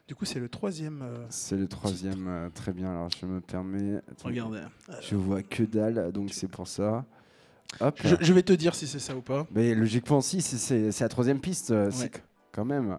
Du 0.08 0.16
coup, 0.16 0.24
c'est 0.26 0.40
le 0.40 0.48
troisième. 0.48 1.02
euh, 1.02 1.26
C'est 1.30 1.58
le 1.58 1.68
troisième, 1.68 2.28
euh, 2.28 2.50
très 2.50 2.72
bien. 2.72 2.90
Alors 2.92 3.10
je 3.10 3.26
me 3.26 3.42
permets. 3.42 3.98
Attends, 4.10 4.30
regardez. 4.30 4.62
Je 5.02 5.16
vois 5.16 5.44
que 5.44 5.64
dalle, 5.64 6.12
donc 6.14 6.30
c'est 6.34 6.48
pour 6.48 6.68
ça. 6.68 7.04
Hop. 7.82 8.00
Je, 8.04 8.16
je 8.22 8.34
vais 8.34 8.44
te 8.44 8.54
dire 8.54 8.74
si 8.74 8.88
c'est 8.88 9.00
ça 9.00 9.14
ou 9.16 9.22
pas. 9.22 9.46
Mais 9.52 9.76
logiquement, 9.76 10.22
si, 10.22 10.42
c'est- 10.42 10.98
la 11.02 11.10
troisième 11.10 11.42
piste, 11.42 11.72
euh, 11.72 11.88
Ouais. 11.88 11.92
c'est 11.92 12.24
quand 12.54 12.64
même. 12.64 12.98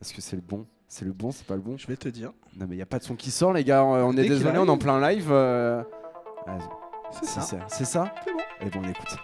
Est-ce 0.00 0.12
que 0.12 0.20
c'est 0.20 0.36
le 0.36 0.42
bon? 0.42 0.66
C'est 0.86 1.06
le 1.06 1.12
bon, 1.12 1.30
c'est 1.32 1.46
pas 1.46 1.54
le 1.54 1.62
bon? 1.62 1.78
Je 1.78 1.86
vais 1.86 1.96
te 1.96 2.08
dire. 2.10 2.32
Non, 2.58 2.66
mais 2.68 2.74
il 2.74 2.78
n'y 2.78 2.82
a 2.82 2.86
pas 2.86 2.98
de 2.98 3.04
son 3.04 3.16
qui 3.16 3.30
sort, 3.30 3.54
les 3.54 3.64
gars. 3.64 3.82
On 3.82 4.12
est 4.12 4.28
désolé, 4.28 4.58
on 4.58 4.66
est 4.66 4.70
en 4.70 4.76
plein 4.76 5.00
live. 5.00 5.28
euh. 5.30 5.82
Ah, 6.46 6.58
C'est 7.12 7.24
ça. 7.26 7.40
ça. 7.40 7.58
C'est 7.68 7.86
ça? 7.86 8.12
C'est 8.26 8.32
bon. 8.32 8.38
Et 8.60 8.68
bon, 8.70 8.80
on 8.84 8.88
écoute. 8.90 9.16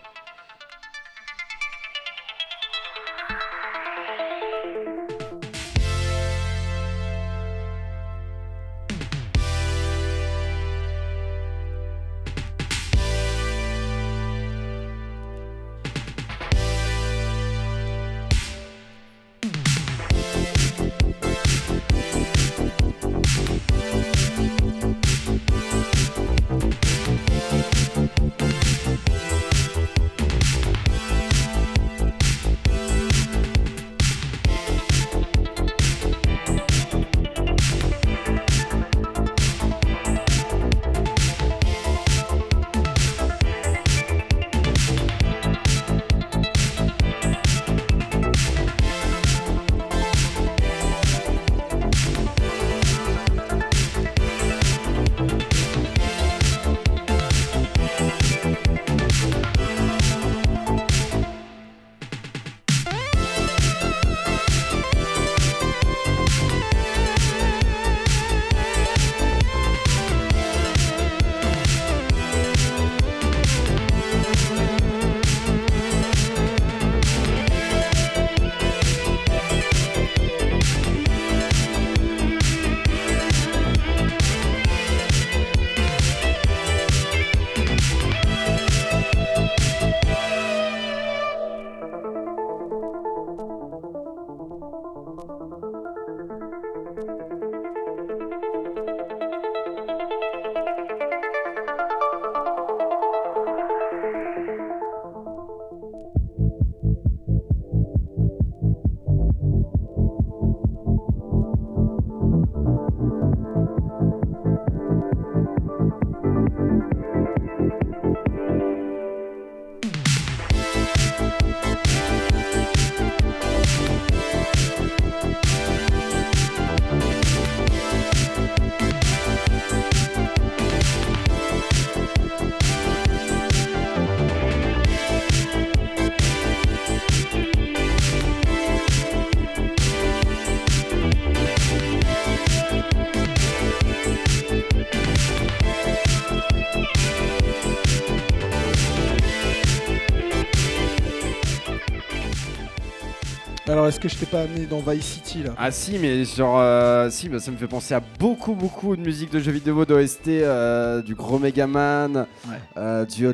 Est-ce 153.88 154.00
que 154.00 154.08
je 154.08 154.16
t'ai 154.16 154.26
pas 154.26 154.42
amené 154.42 154.66
dans 154.66 154.78
Vice 154.80 155.04
City 155.04 155.42
là 155.42 155.50
Ah 155.58 155.70
si, 155.70 155.98
mais 155.98 156.24
genre, 156.24 156.58
euh, 156.60 157.10
si, 157.10 157.28
bah, 157.28 157.38
ça 157.38 157.50
me 157.50 157.56
fait 157.56 157.66
penser 157.66 157.94
à 157.94 158.00
beaucoup, 158.18 158.54
beaucoup 158.54 158.96
de 158.96 159.02
musique 159.02 159.30
de 159.32 159.38
jeux 159.40 159.52
vidéo, 159.52 159.84
d'OST, 159.84 160.28
euh, 160.28 161.02
du 161.02 161.14
gros 161.14 161.38
Megaman, 161.38 162.26
Ouais. 162.48 162.54
euh, 162.76 163.04
du 163.04 163.26
Hot, 163.26 163.32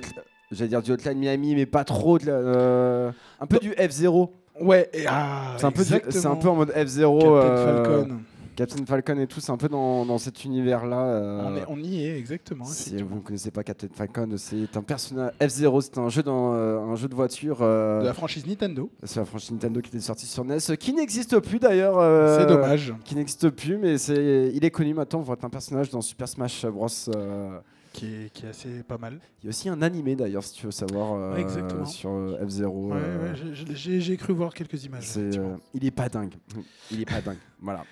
j'allais 0.50 0.68
dire 0.68 0.82
du 0.82 0.92
Hotline 0.92 1.18
Miami, 1.18 1.54
mais 1.54 1.66
pas 1.66 1.84
trop, 1.84 2.18
de 2.18 2.26
la- 2.26 2.32
euh, 2.32 3.10
un 3.40 3.46
peu 3.46 3.58
du 3.58 3.70
F0. 3.72 4.30
Ouais, 4.60 4.88
et 4.92 5.04
ah, 5.08 5.54
C'est 5.58 5.64
un, 5.66 5.72
peu 5.72 5.82
c'est 5.82 6.26
un 6.26 6.36
peu 6.36 6.48
en 6.48 6.54
mode 6.54 6.70
F0. 6.70 7.18
Captain 7.20 7.34
euh, 7.34 7.84
Falcon. 7.84 8.20
Captain 8.56 8.84
Falcon 8.86 9.18
et 9.18 9.26
tout, 9.26 9.40
c'est 9.40 9.52
un 9.52 9.56
peu 9.56 9.68
dans, 9.68 10.04
dans 10.06 10.18
cet 10.18 10.44
univers-là. 10.44 11.00
euh, 11.06 11.42
On, 11.44 11.56
est- 11.56 11.64
on 11.68 11.76
y 11.82 12.04
est, 12.04 12.18
exactement. 12.18 12.64
Si 12.64 12.96
vous 13.02 13.16
ne 13.16 13.20
connaissez 13.20 13.50
pas 13.50 13.62
Captain 13.64 13.88
Falcon, 13.92 14.28
c'est 14.36 14.76
un 14.76 14.82
personnage 14.82 15.32
F0, 15.40 15.80
c'est 15.82 15.98
un 15.98 16.08
jeu 16.08 16.22
dans 16.22 16.54
euh, 16.54 16.78
un 16.80 16.94
jeu 16.96 17.08
de 17.08 17.14
voiture. 17.14 17.58
euh, 17.62 18.00
De 18.00 18.06
la 18.06 18.14
franchise 18.14 18.46
Nintendo. 18.46 18.90
c'est 19.02 19.20
la 19.20 19.24
franchise 19.26 19.52
Nintendo 19.52 19.80
qui 19.80 19.88
était 19.88 20.00
sortie 20.00 20.26
sur 20.26 20.44
NES, 20.44 20.58
qui 20.78 20.92
n'existe 20.92 21.38
plus 21.40 21.58
d'ailleurs. 21.58 21.94
C'est 22.38 22.46
dommage. 22.46 22.94
Qui 23.04 23.14
n'existe 23.16 23.50
plus, 23.50 23.76
mais 23.78 23.98
c'est, 23.98 24.50
il 24.54 24.64
est 24.64 24.70
connu 24.70 24.94
maintenant 24.94 25.22
pour 25.22 25.34
être 25.34 25.44
un 25.44 25.50
personnage 25.50 25.90
dans 25.90 26.00
Super 26.00 26.28
Smash 26.28 26.64
Bros. 26.66 26.88
Qui 27.94 28.06
est, 28.06 28.30
qui 28.32 28.44
est 28.44 28.48
assez 28.48 28.82
pas 28.82 28.98
mal. 28.98 29.20
Il 29.40 29.44
y 29.44 29.48
a 29.48 29.50
aussi 29.50 29.68
un 29.68 29.80
animé 29.80 30.16
d'ailleurs, 30.16 30.42
si 30.42 30.52
tu 30.54 30.66
veux 30.66 30.72
savoir, 30.72 31.12
euh, 31.14 31.36
exactement. 31.36 31.84
sur 31.86 32.10
euh, 32.10 32.44
F0. 32.44 32.66
Ouais, 32.66 32.96
euh, 33.00 33.32
ouais, 33.32 33.54
j'ai- 33.76 34.16
cru 34.16 34.32
voir 34.32 34.52
quelques 34.52 34.82
images. 34.84 35.06
euh, 35.16 35.54
il 35.74 35.84
est 35.86 35.92
pas 35.92 36.08
dingue. 36.08 36.34
Il 36.90 37.00
est 37.00 37.04
pas 37.04 37.20
dingue. 37.20 37.36
Voilà. 37.62 37.84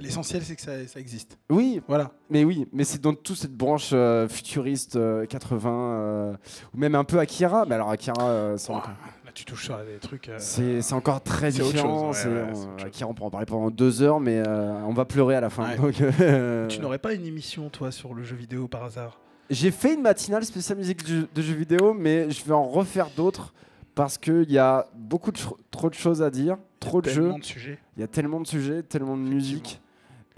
L'essentiel, 0.00 0.42
c'est 0.42 0.56
que 0.56 0.62
ça, 0.62 0.84
ça 0.88 0.98
existe. 0.98 1.38
Oui, 1.48 1.80
Voilà. 1.86 2.10
mais 2.28 2.42
oui, 2.42 2.66
mais 2.72 2.82
c'est 2.82 3.00
dans 3.00 3.14
toute 3.14 3.36
cette 3.36 3.54
branche 3.54 3.94
futuriste 4.28 4.96
euh, 4.96 5.26
80 5.26 5.70
euh, 5.70 6.34
ou 6.74 6.78
même 6.78 6.96
un 6.96 7.04
peu 7.04 7.20
Akira. 7.20 7.64
Mais 7.66 7.76
alors 7.76 7.90
Akira, 7.90 8.58
c'est, 8.58 8.72
Ouah, 8.72 8.82
là, 9.24 9.30
tu 9.32 9.44
touches 9.44 9.66
sur 9.66 9.78
des 9.78 9.98
trucs. 10.00 10.28
c'est, 10.38 10.92
encore 10.92 11.22
très 11.22 11.52
différent. 11.52 12.12
chose, 12.12 12.26
ouais. 12.26 12.82
Akira, 12.84 13.08
on 13.08 13.14
peut 13.14 13.22
en 13.22 13.30
parler 13.30 13.46
pendant 13.46 13.70
deux 13.70 14.02
heures, 14.02 14.18
mais 14.18 14.42
on 14.48 14.92
va 14.92 15.04
pleurer 15.04 15.36
à 15.36 15.40
la 15.40 15.50
fin. 15.50 15.76
Donc, 15.76 15.94
Tu 16.68 16.80
n'aurais 16.80 16.98
pas 16.98 17.12
une 17.14 17.24
émission, 17.26 17.70
toi, 17.70 17.92
sur 17.92 18.12
le 18.12 18.24
jeu 18.24 18.34
vidéo 18.34 18.66
par 18.66 18.82
hasard? 18.82 19.20
J'ai 19.50 19.70
fait 19.70 19.94
une 19.94 20.02
matinale 20.02 20.44
spéciale 20.44 20.78
musique 20.78 21.02
de 21.04 21.08
jeux, 21.08 21.28
de 21.34 21.42
jeux 21.42 21.54
vidéo, 21.54 21.94
mais 21.94 22.30
je 22.30 22.44
vais 22.44 22.52
en 22.52 22.64
refaire 22.68 23.08
d'autres 23.16 23.52
parce 23.94 24.18
qu'il 24.18 24.50
y 24.50 24.58
a 24.58 24.86
beaucoup 24.94 25.30
de 25.30 25.36
cho- 25.36 25.56
trop 25.70 25.88
de 25.88 25.94
choses 25.94 26.20
à 26.22 26.30
dire, 26.30 26.56
trop 26.80 27.00
de 27.00 27.08
jeux, 27.08 27.22
Tellement 27.22 27.38
de 27.38 27.44
sujets. 27.44 27.78
il 27.96 28.00
y 28.00 28.02
a 28.02 28.08
tellement 28.08 28.40
de 28.40 28.46
sujets, 28.46 28.82
tellement 28.82 29.16
de 29.16 29.22
musique. 29.22 29.80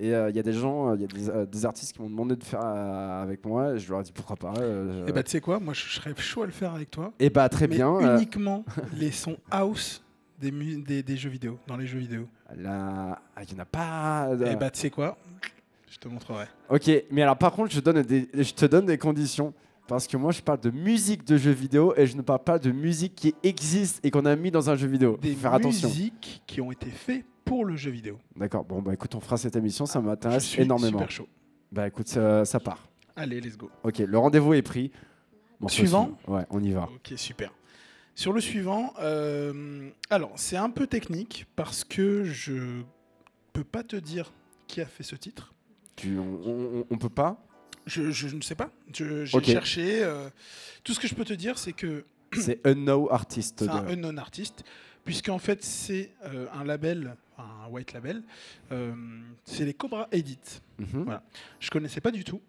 Et 0.00 0.14
euh, 0.14 0.30
il 0.30 0.36
y 0.36 0.38
a 0.38 0.42
des 0.44 0.52
gens, 0.52 0.90
euh, 0.90 0.94
il 0.94 1.00
y 1.00 1.04
a 1.04 1.06
des, 1.08 1.28
euh, 1.28 1.44
des 1.46 1.64
artistes 1.66 1.92
qui 1.96 2.00
m'ont 2.00 2.08
demandé 2.10 2.36
de 2.36 2.44
faire 2.44 2.60
euh, 2.62 3.22
avec 3.22 3.44
moi. 3.44 3.72
Et 3.74 3.78
je 3.80 3.90
leur 3.90 4.00
ai 4.00 4.04
dit 4.04 4.12
pourquoi 4.12 4.36
pas. 4.36 4.54
euh, 4.60 5.06
Et 5.08 5.12
bah, 5.12 5.24
tu 5.24 5.30
sais 5.32 5.40
quoi 5.40 5.58
Moi, 5.58 5.74
je 5.74 5.88
serais 5.88 6.14
chaud 6.16 6.42
à 6.42 6.46
le 6.46 6.52
faire 6.52 6.72
avec 6.74 6.90
toi. 6.90 7.12
et 7.18 7.30
bah 7.30 7.48
très 7.48 7.66
mais 7.66 7.74
bien. 7.76 7.92
euh, 7.96 8.16
Uniquement 8.16 8.64
les 8.96 9.10
sons 9.10 9.36
house 9.50 10.04
des, 10.38 10.52
mu- 10.52 10.82
des, 10.82 11.02
des 11.02 11.16
jeux 11.16 11.30
vidéo, 11.30 11.58
dans 11.66 11.76
les 11.76 11.86
jeux 11.88 11.98
vidéo. 11.98 12.28
là, 12.56 13.18
ah, 13.34 13.42
il 13.42 13.52
y 13.52 13.56
en 13.56 13.62
a 13.62 13.64
pas. 13.64 14.28
euh, 14.28 14.52
Et 14.52 14.54
bah, 14.54 14.70
tu 14.70 14.78
sais 14.80 14.90
quoi 14.90 15.16
Je 15.90 15.98
te 15.98 16.08
montrerai. 16.08 16.46
Ok, 16.68 16.90
mais 17.10 17.22
alors 17.22 17.38
par 17.38 17.52
contre, 17.52 17.72
je, 17.72 17.80
donne 17.80 18.02
des, 18.02 18.28
je 18.34 18.52
te 18.52 18.66
donne 18.66 18.86
des 18.86 18.98
conditions. 18.98 19.52
Parce 19.86 20.06
que 20.06 20.18
moi, 20.18 20.32
je 20.32 20.42
parle 20.42 20.60
de 20.60 20.68
musique 20.70 21.24
de 21.24 21.38
jeux 21.38 21.50
vidéo 21.50 21.94
et 21.96 22.06
je 22.06 22.14
ne 22.14 22.20
parle 22.20 22.44
pas 22.44 22.58
de 22.58 22.70
musique 22.70 23.14
qui 23.14 23.34
existe 23.42 24.04
et 24.04 24.10
qu'on 24.10 24.26
a 24.26 24.36
mis 24.36 24.50
dans 24.50 24.68
un 24.68 24.76
jeu 24.76 24.86
vidéo. 24.86 25.16
Des 25.16 25.32
Faut 25.32 25.40
faire 25.40 25.54
attention. 25.54 25.88
musiques 25.88 26.42
qui 26.46 26.60
ont 26.60 26.70
été 26.70 26.90
faites 26.90 27.24
pour 27.42 27.64
le 27.64 27.74
jeu 27.74 27.90
vidéo. 27.90 28.18
D'accord, 28.36 28.64
bon, 28.66 28.82
bah 28.82 28.92
écoute, 28.92 29.14
on 29.14 29.20
fera 29.20 29.38
cette 29.38 29.56
émission, 29.56 29.86
ça 29.86 30.00
Je 30.00 30.04
m'intéresse 30.04 30.58
énormément. 30.58 30.98
super 30.98 31.10
chaud. 31.10 31.26
Bah 31.72 31.86
écoute, 31.88 32.06
ça, 32.06 32.44
ça 32.44 32.60
part. 32.60 32.86
Allez, 33.16 33.40
let's 33.40 33.56
go. 33.56 33.70
Ok, 33.82 33.98
le 34.00 34.18
rendez-vous 34.18 34.52
est 34.52 34.60
pris. 34.62 34.92
Suivant. 35.68 36.18
Ouais, 36.26 36.44
on 36.50 36.62
y 36.62 36.70
va. 36.72 36.88
Ok, 36.94 37.14
super. 37.16 37.50
Sur 38.14 38.34
le 38.34 38.42
suivant, 38.42 38.92
euh, 39.00 39.88
alors 40.10 40.32
c'est 40.36 40.56
un 40.58 40.68
peu 40.70 40.86
technique 40.86 41.46
parce 41.56 41.82
que 41.84 42.24
je 42.24 42.82
peux 43.54 43.64
pas 43.64 43.82
te 43.82 43.96
dire 43.96 44.32
qui 44.66 44.82
a 44.82 44.86
fait 44.86 45.02
ce 45.02 45.16
titre. 45.16 45.54
Tu, 45.98 46.18
on, 46.18 46.40
on- 46.46 46.86
on 46.90 46.96
peut 46.98 47.08
pas 47.08 47.36
Je, 47.86 48.10
je 48.10 48.34
ne 48.34 48.40
sais 48.40 48.54
pas. 48.54 48.70
Je- 48.94 49.24
J'ai 49.24 49.36
Ok. 49.36 49.44
cherché. 49.44 50.02
euh, 50.04 50.28
tout 50.84 50.92
ce 50.94 51.00
que 51.00 51.08
je 51.08 51.14
peux 51.14 51.24
te 51.24 51.32
dire, 51.34 51.58
c'est 51.58 51.72
que 51.72 52.04
C'est 52.32 52.64
Unknown 52.66 53.08
Artist. 53.10 53.60
c'est 53.64 53.68
un 53.68 53.82
de- 53.82 53.92
unknown 53.92 54.18
artiste, 54.18 54.64
puisqu'en 55.04 55.38
fait 55.38 55.62
c'est 55.64 56.10
euh, 56.24 56.46
un 56.52 56.64
label, 56.64 57.16
un 57.38 57.68
white 57.70 57.92
label. 57.94 58.22
euh, 58.72 58.92
c'est 59.44 59.64
les 59.64 59.74
Cobra 59.74 60.08
Edit. 60.12 60.38
Mhm. 60.78 61.04
Voilà. 61.04 61.22
Je 61.60 61.70
connaissais 61.70 62.00
pas 62.00 62.10
du 62.10 62.24
tout. 62.24 62.40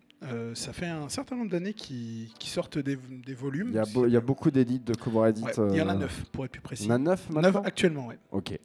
Ça 0.54 0.74
fait 0.74 0.86
un 0.88 1.08
certain 1.08 1.38
nombre 1.38 1.50
d'années 1.50 1.74
qu'ils 1.74 2.28
sortent 2.40 2.78
des, 2.78 2.98
des 3.26 3.34
volumes. 3.34 3.70
Il 3.70 3.76
y, 3.76 3.80
a 3.80 3.86
beau- 3.86 4.06
il 4.06 4.12
y 4.12 4.18
a 4.18 4.22
beaucoup 4.22 4.52
d'édits 4.52 4.80
de 4.80 4.94
Cobra 4.94 5.30
Edit. 5.30 5.44
Ouais, 5.44 5.54
il 5.72 5.76
y 5.78 5.82
en 5.82 5.88
a 5.88 5.96
neuf, 5.96 6.26
pour 6.34 6.44
être 6.44 6.52
plus 6.52 6.60
précis. 6.62 6.84
Il 6.84 6.90
y 6.90 6.92
en 6.92 6.96
a 6.96 6.98
neuf 6.98 7.30
Neuf 7.30 7.42
maintenant 7.42 7.62
actuellement, 7.64 8.08
ouais. 8.08 8.20
Ok. 8.32 8.60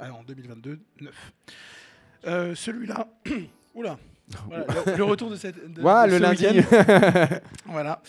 En 0.00 0.24
2022, 0.24 0.78
9. 1.02 1.32
Euh, 2.26 2.54
Celui-là, 2.54 3.08
oula, 3.74 3.98
voilà, 4.46 4.64
le, 4.86 4.96
le 4.96 5.04
retour 5.04 5.30
de 5.30 5.36
cette. 5.36 5.56
de- 5.72 5.80
le 5.80 6.18
lundi. 6.18 6.46
Voilà. 7.66 8.02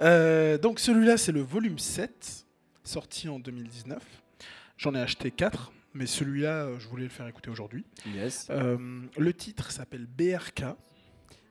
Euh, 0.00 0.58
donc 0.58 0.78
celui-là, 0.80 1.16
c'est 1.16 1.32
le 1.32 1.40
volume 1.42 1.78
7, 1.78 2.46
sorti 2.84 3.28
en 3.28 3.38
2019. 3.38 4.02
J'en 4.78 4.94
ai 4.94 5.00
acheté 5.00 5.30
4, 5.30 5.72
mais 5.94 6.06
celui-là, 6.06 6.64
euh, 6.64 6.78
je 6.78 6.86
voulais 6.88 7.04
le 7.04 7.08
faire 7.10 7.26
écouter 7.26 7.50
aujourd'hui. 7.50 7.84
yes. 8.14 8.48
Euh, 8.50 8.76
le 9.18 9.32
titre 9.32 9.70
s'appelle 9.70 10.06
BRK. 10.06 10.64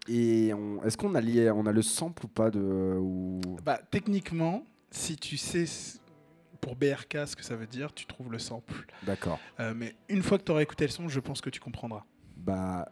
Et 0.07 0.51
est-ce 0.85 0.97
qu'on 0.97 1.15
a, 1.15 1.21
lié, 1.21 1.49
on 1.49 1.65
a 1.65 1.71
le 1.71 1.81
sample 1.81 2.25
ou 2.25 2.27
pas 2.27 2.51
de. 2.51 2.59
Ou... 2.59 3.41
Bah, 3.63 3.79
techniquement, 3.89 4.63
si 4.91 5.17
tu 5.17 5.35
sais 5.37 5.65
pour 6.61 6.75
BRK 6.75 7.27
ce 7.27 7.35
que 7.35 7.43
ça 7.43 7.55
veut 7.55 7.65
dire, 7.65 7.91
tu 7.93 8.05
trouves 8.05 8.31
le 8.31 8.37
sample. 8.39 8.85
D'accord. 9.03 9.39
Euh, 9.59 9.73
mais 9.75 9.95
une 10.09 10.21
fois 10.21 10.37
que 10.37 10.43
tu 10.43 10.51
auras 10.51 10.61
écouté 10.61 10.85
le 10.85 10.91
son, 10.91 11.07
je 11.09 11.19
pense 11.19 11.41
que 11.41 11.49
tu 11.49 11.59
comprendras. 11.59 12.03
Bah, 12.37 12.87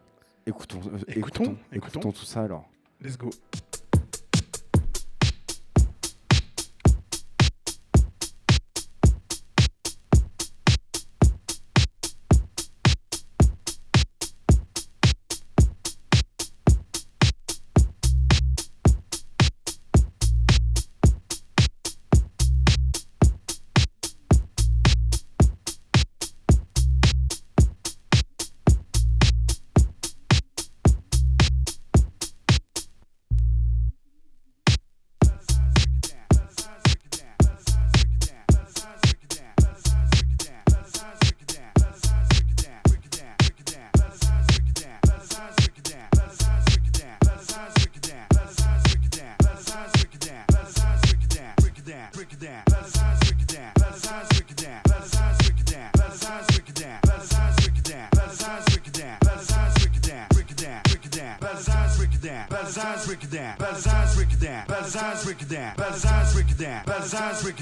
écoutons, 0.45 0.79
euh, 0.85 0.97
Écoutons, 1.07 1.43
écoutons, 1.43 1.43
écoutons. 1.71 1.99
écoutons 1.99 2.11
tout 2.11 2.25
ça 2.25 2.41
alors. 2.43 2.69
Let's 3.01 3.17
go. 3.17 3.29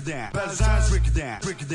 it 0.07 0.11
down. 0.11 0.31
Break 0.31 1.07
it 1.07 1.13
down, 1.13 1.39
break 1.41 1.61
it 1.61 1.69
down. 1.69 1.70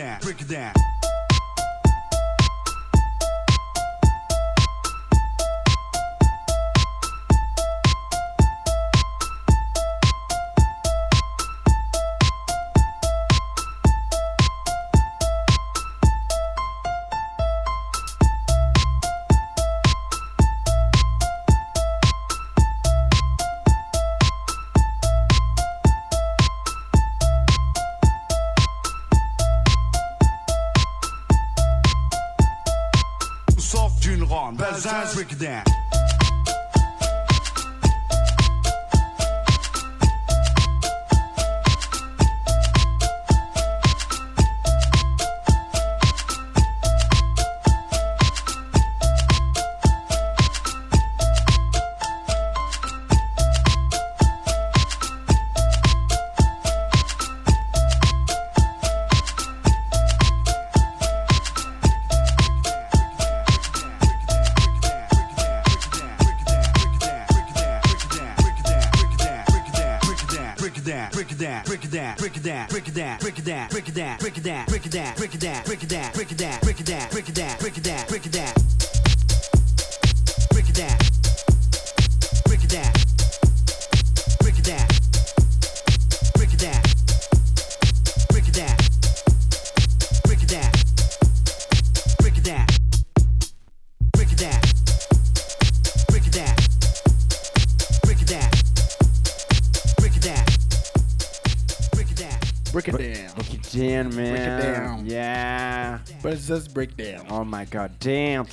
Break 102.77 102.89
it 102.89 102.93
down. 102.93 103.35
Break 103.37 103.55
it 103.55 103.79
down, 103.79 104.15
man. 104.15 104.35
Break 104.35 104.47
it 104.47 104.77
down. 104.77 105.07
Yeah. 105.07 105.99
Brothers 106.23 106.69
Breakdown. 106.69 107.25
Oh 107.31 107.43
my 107.45 107.65
god, 107.65 107.93
damn. 108.01 108.45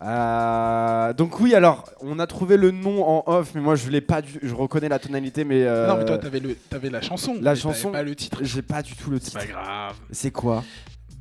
Euh, 0.00 1.12
donc 1.12 1.38
oui, 1.40 1.54
alors 1.54 1.84
on 2.00 2.18
a 2.18 2.26
trouvé 2.26 2.56
le 2.56 2.70
nom 2.70 3.04
en 3.06 3.22
off, 3.26 3.52
mais 3.54 3.60
moi 3.60 3.74
je 3.74 3.90
l'ai 3.90 4.00
pas, 4.00 4.22
du... 4.22 4.38
je 4.42 4.54
reconnais 4.54 4.88
la 4.88 4.98
tonalité, 4.98 5.44
mais, 5.44 5.64
euh, 5.64 5.86
Non, 5.86 5.98
mais 5.98 6.04
toi, 6.06 6.18
t'avais, 6.18 6.40
le, 6.40 6.54
t'avais 6.54 6.88
la 6.90 7.02
chanson. 7.02 7.36
la 7.40 7.54
chanson, 7.54 7.90
pas 7.92 8.02
le 8.02 8.14
titre. 8.14 8.38
j'ai 8.42 8.62
pas 8.62 8.82
du 8.82 8.94
tout 8.94 9.10
le 9.10 9.18
C'est 9.18 9.30
titre. 9.32 9.38
pas 9.40 9.46
grave. 9.46 9.96
C'est 10.12 10.30
quoi? 10.30 10.64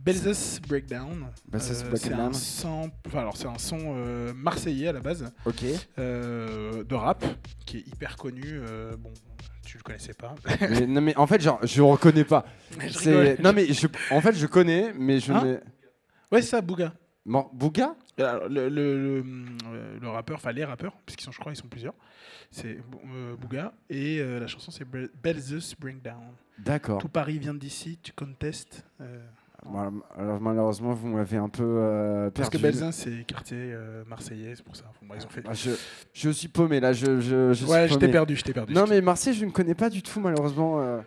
Belzes 0.06 0.62
Breakdown. 0.66 1.26
Belzes 1.52 1.84
Euh, 1.84 1.89
Breakdown. 1.89 2.34
C'est 2.34 2.66
un, 2.66 2.89
enfin, 3.06 3.20
alors, 3.20 3.36
c'est 3.36 3.48
un 3.48 3.58
son 3.58 3.78
euh, 3.82 4.32
marseillais 4.34 4.88
à 4.88 4.93
la 4.93 5.02
base, 5.02 5.26
Ok. 5.45 5.66
euh, 6.00 6.84
de 6.86 6.95
rap, 6.95 7.26
qui 7.66 7.80
est 7.80 7.88
hyper 7.88 8.16
connu. 8.16 8.62
bon, 9.00 9.12
tu 9.68 9.78
le 9.78 9.84
connaissais 9.84 10.13
pas. 10.13 10.34
mais, 10.70 10.88
non 10.88 11.01
mais 11.01 11.15
en 11.18 11.28
fait, 11.28 11.41
genre, 11.41 11.59
je 11.63 11.82
reconnais 11.82 12.24
pas. 12.24 12.45
Je 12.80 12.89
C'est- 12.89 13.20
rigole. 13.20 13.43
Non 13.43 13.53
mais 13.53 13.72
je... 13.74 13.88
en 14.11 14.22
fait, 14.22 14.34
je 14.36 14.45
connais, 14.47 14.93
mais 14.97 15.20
je 15.20 15.32
Hein 15.34 15.43
n'ai. 15.43 15.53
Ouais, 16.32 16.41
c'est 16.41 16.49
ça, 16.49 16.61
Bouga. 16.61 16.93
Bon, 17.26 17.49
Bouga 17.53 17.95
Alors, 18.18 18.47
le, 18.47 18.70
le, 18.70 19.20
le, 19.20 19.24
euh, 19.68 19.97
le 19.99 20.09
rappeur, 20.09 20.38
enfin 20.38 20.51
les 20.53 20.63
rappeurs, 20.63 20.93
puisqu'ils 21.05 21.26
sont, 21.26 21.32
je 21.34 21.39
crois, 21.39 21.51
ils 21.51 21.55
sont 21.57 21.68
plusieurs. 21.68 21.93
C'est 22.51 22.78
euh, 23.13 23.36
Bouga 23.36 23.74
et 23.89 24.20
euh, 24.20 24.39
la 24.39 24.47
chanson 24.47 24.72
c'est 24.72 24.86
Bel- 24.86 25.09
Belzeus 25.22 25.76
Bring 25.78 26.01
Down. 26.01 26.24
D'accord. 26.57 26.99
Tout 26.99 27.09
Paris 27.09 27.38
vient 27.39 27.53
d'ici, 27.53 27.99
tu 28.01 28.13
contestes. 28.13 28.86
euh, 29.01 29.20
Voilà, 29.70 29.91
alors 30.18 30.39
malheureusement, 30.41 30.93
vous 30.93 31.07
m'avez 31.07 31.38
un 31.38 31.49
peu 31.49 31.63
euh, 31.63 32.30
parce 32.32 32.49
que 32.49 32.57
perdu. 32.57 32.78
Belzun 32.78 32.91
c'est 32.91 33.26
quartier 33.26 33.57
euh, 33.59 34.03
marseillais, 34.07 34.53
c'est 34.55 34.63
pour 34.63 34.76
ça. 34.76 34.86
Bon, 35.01 35.13
ils 35.15 35.26
ont 35.26 35.30
fait. 35.30 35.43
Ah, 35.47 35.53
je, 35.53 35.72
je 36.13 36.30
suis 36.30 36.47
paumé 36.47 36.80
là, 36.80 36.93
je, 36.93 37.20
je, 37.20 37.53
je 37.53 37.65
ouais, 37.65 37.86
suis 37.86 37.93
je 37.95 37.99
t'ai 37.99 38.07
perdu, 38.07 38.36
je 38.36 38.43
t'ai 38.43 38.53
perdu. 38.53 38.74
Non 38.74 38.86
mais 38.88 39.01
Marseille, 39.01 39.34
je 39.34 39.45
ne 39.45 39.51
connais 39.51 39.76
pas 39.76 39.89
du 39.89 40.01
tout 40.01 40.20
malheureusement. 40.20 41.01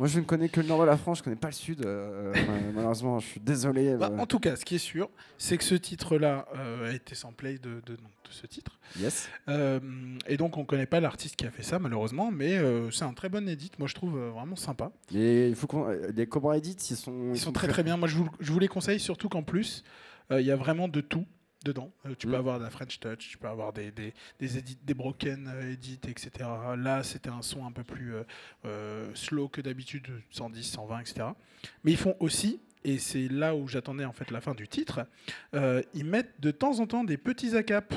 Moi, 0.00 0.08
je 0.08 0.18
ne 0.18 0.24
connais 0.24 0.48
que 0.48 0.62
le 0.62 0.66
nord 0.66 0.80
de 0.80 0.86
la 0.86 0.96
France, 0.96 1.18
je 1.18 1.22
connais 1.24 1.36
pas 1.36 1.48
le 1.48 1.52
sud. 1.52 1.84
euh, 1.84 2.32
euh, 2.34 2.72
malheureusement, 2.74 3.18
je 3.18 3.26
suis 3.26 3.40
désolé. 3.40 3.96
Bah, 3.96 4.08
euh. 4.10 4.16
en 4.16 4.24
tout 4.24 4.38
cas, 4.38 4.56
ce 4.56 4.64
qui 4.64 4.76
est 4.76 4.78
sûr, 4.78 5.10
c'est 5.36 5.58
que 5.58 5.62
ce 5.62 5.74
titre-là 5.74 6.46
euh, 6.56 6.90
a 6.90 6.94
été 6.94 7.14
samplé 7.14 7.58
de, 7.58 7.82
de, 7.84 7.98
ce 8.30 8.46
titre. 8.46 8.78
Yes. 8.98 9.28
Euh, 9.50 9.78
et 10.26 10.38
donc, 10.38 10.56
on 10.56 10.64
connaît 10.64 10.86
pas 10.86 11.00
l'artiste 11.00 11.36
qui 11.36 11.44
a 11.44 11.50
fait 11.50 11.62
ça, 11.62 11.78
malheureusement, 11.78 12.30
mais 12.30 12.58
c'est 12.90 13.04
un 13.04 13.12
très 13.12 13.28
bon 13.28 13.46
edit. 13.46 13.72
Moi, 13.78 13.88
je 13.88 13.94
trouve 13.94 14.18
vraiment 14.18 14.56
sympa. 14.56 14.90
Et 15.14 15.48
il 15.48 15.54
faut 15.54 15.68
les 16.16 16.26
Cobra 16.26 16.56
Edit, 16.56 16.76
ils 16.90 16.96
sont, 16.96 17.32
Ils 17.34 17.38
sont 17.38 17.52
très 17.52 17.68
très 17.68 17.82
bien. 17.82 17.98
Moi, 17.98 18.08
je 18.08 18.16
vous, 18.16 18.28
je 18.40 18.52
vous 18.52 18.58
les 18.58 18.68
conseille, 18.68 19.00
surtout 19.00 19.28
qu'en 19.28 19.42
plus, 19.42 19.84
il 20.30 20.40
y 20.40 20.50
a 20.50 20.56
vraiment 20.56 20.88
de 20.88 21.02
tout 21.02 21.26
dedans. 21.64 21.92
Euh, 22.06 22.14
tu 22.18 22.26
Mm. 22.26 22.30
peux 22.30 22.36
avoir 22.36 22.58
de 22.58 22.64
la 22.64 22.70
French 22.70 22.98
Touch, 23.00 23.28
tu 23.28 23.38
peux 23.38 23.48
avoir 23.48 23.72
des, 23.72 23.90
des, 23.90 24.14
des, 24.38 24.58
edits, 24.58 24.78
des 24.82 24.94
broken 24.94 25.48
euh, 25.48 25.72
edits, 25.72 26.00
etc. 26.08 26.30
Là, 26.78 27.02
c'était 27.02 27.28
un 27.30 27.42
son 27.42 27.66
un 27.66 27.72
peu 27.72 27.84
plus 27.84 28.14
euh, 28.64 29.14
slow 29.14 29.48
que 29.48 29.60
d'habitude, 29.60 30.08
110, 30.30 30.62
120, 30.64 31.00
etc. 31.00 31.26
Mais 31.84 31.92
ils 31.92 31.98
font 31.98 32.16
aussi, 32.20 32.60
et 32.84 32.98
c'est 32.98 33.28
là 33.28 33.54
où 33.54 33.68
j'attendais 33.68 34.04
en 34.06 34.12
fait 34.12 34.30
la 34.30 34.40
fin 34.40 34.54
du 34.54 34.66
titre, 34.68 35.06
euh, 35.54 35.82
ils 35.94 36.04
mettent 36.06 36.40
de 36.40 36.50
temps 36.50 36.80
en 36.80 36.86
temps 36.86 37.04
des 37.04 37.18
petits 37.18 37.56
acapes. 37.56 37.94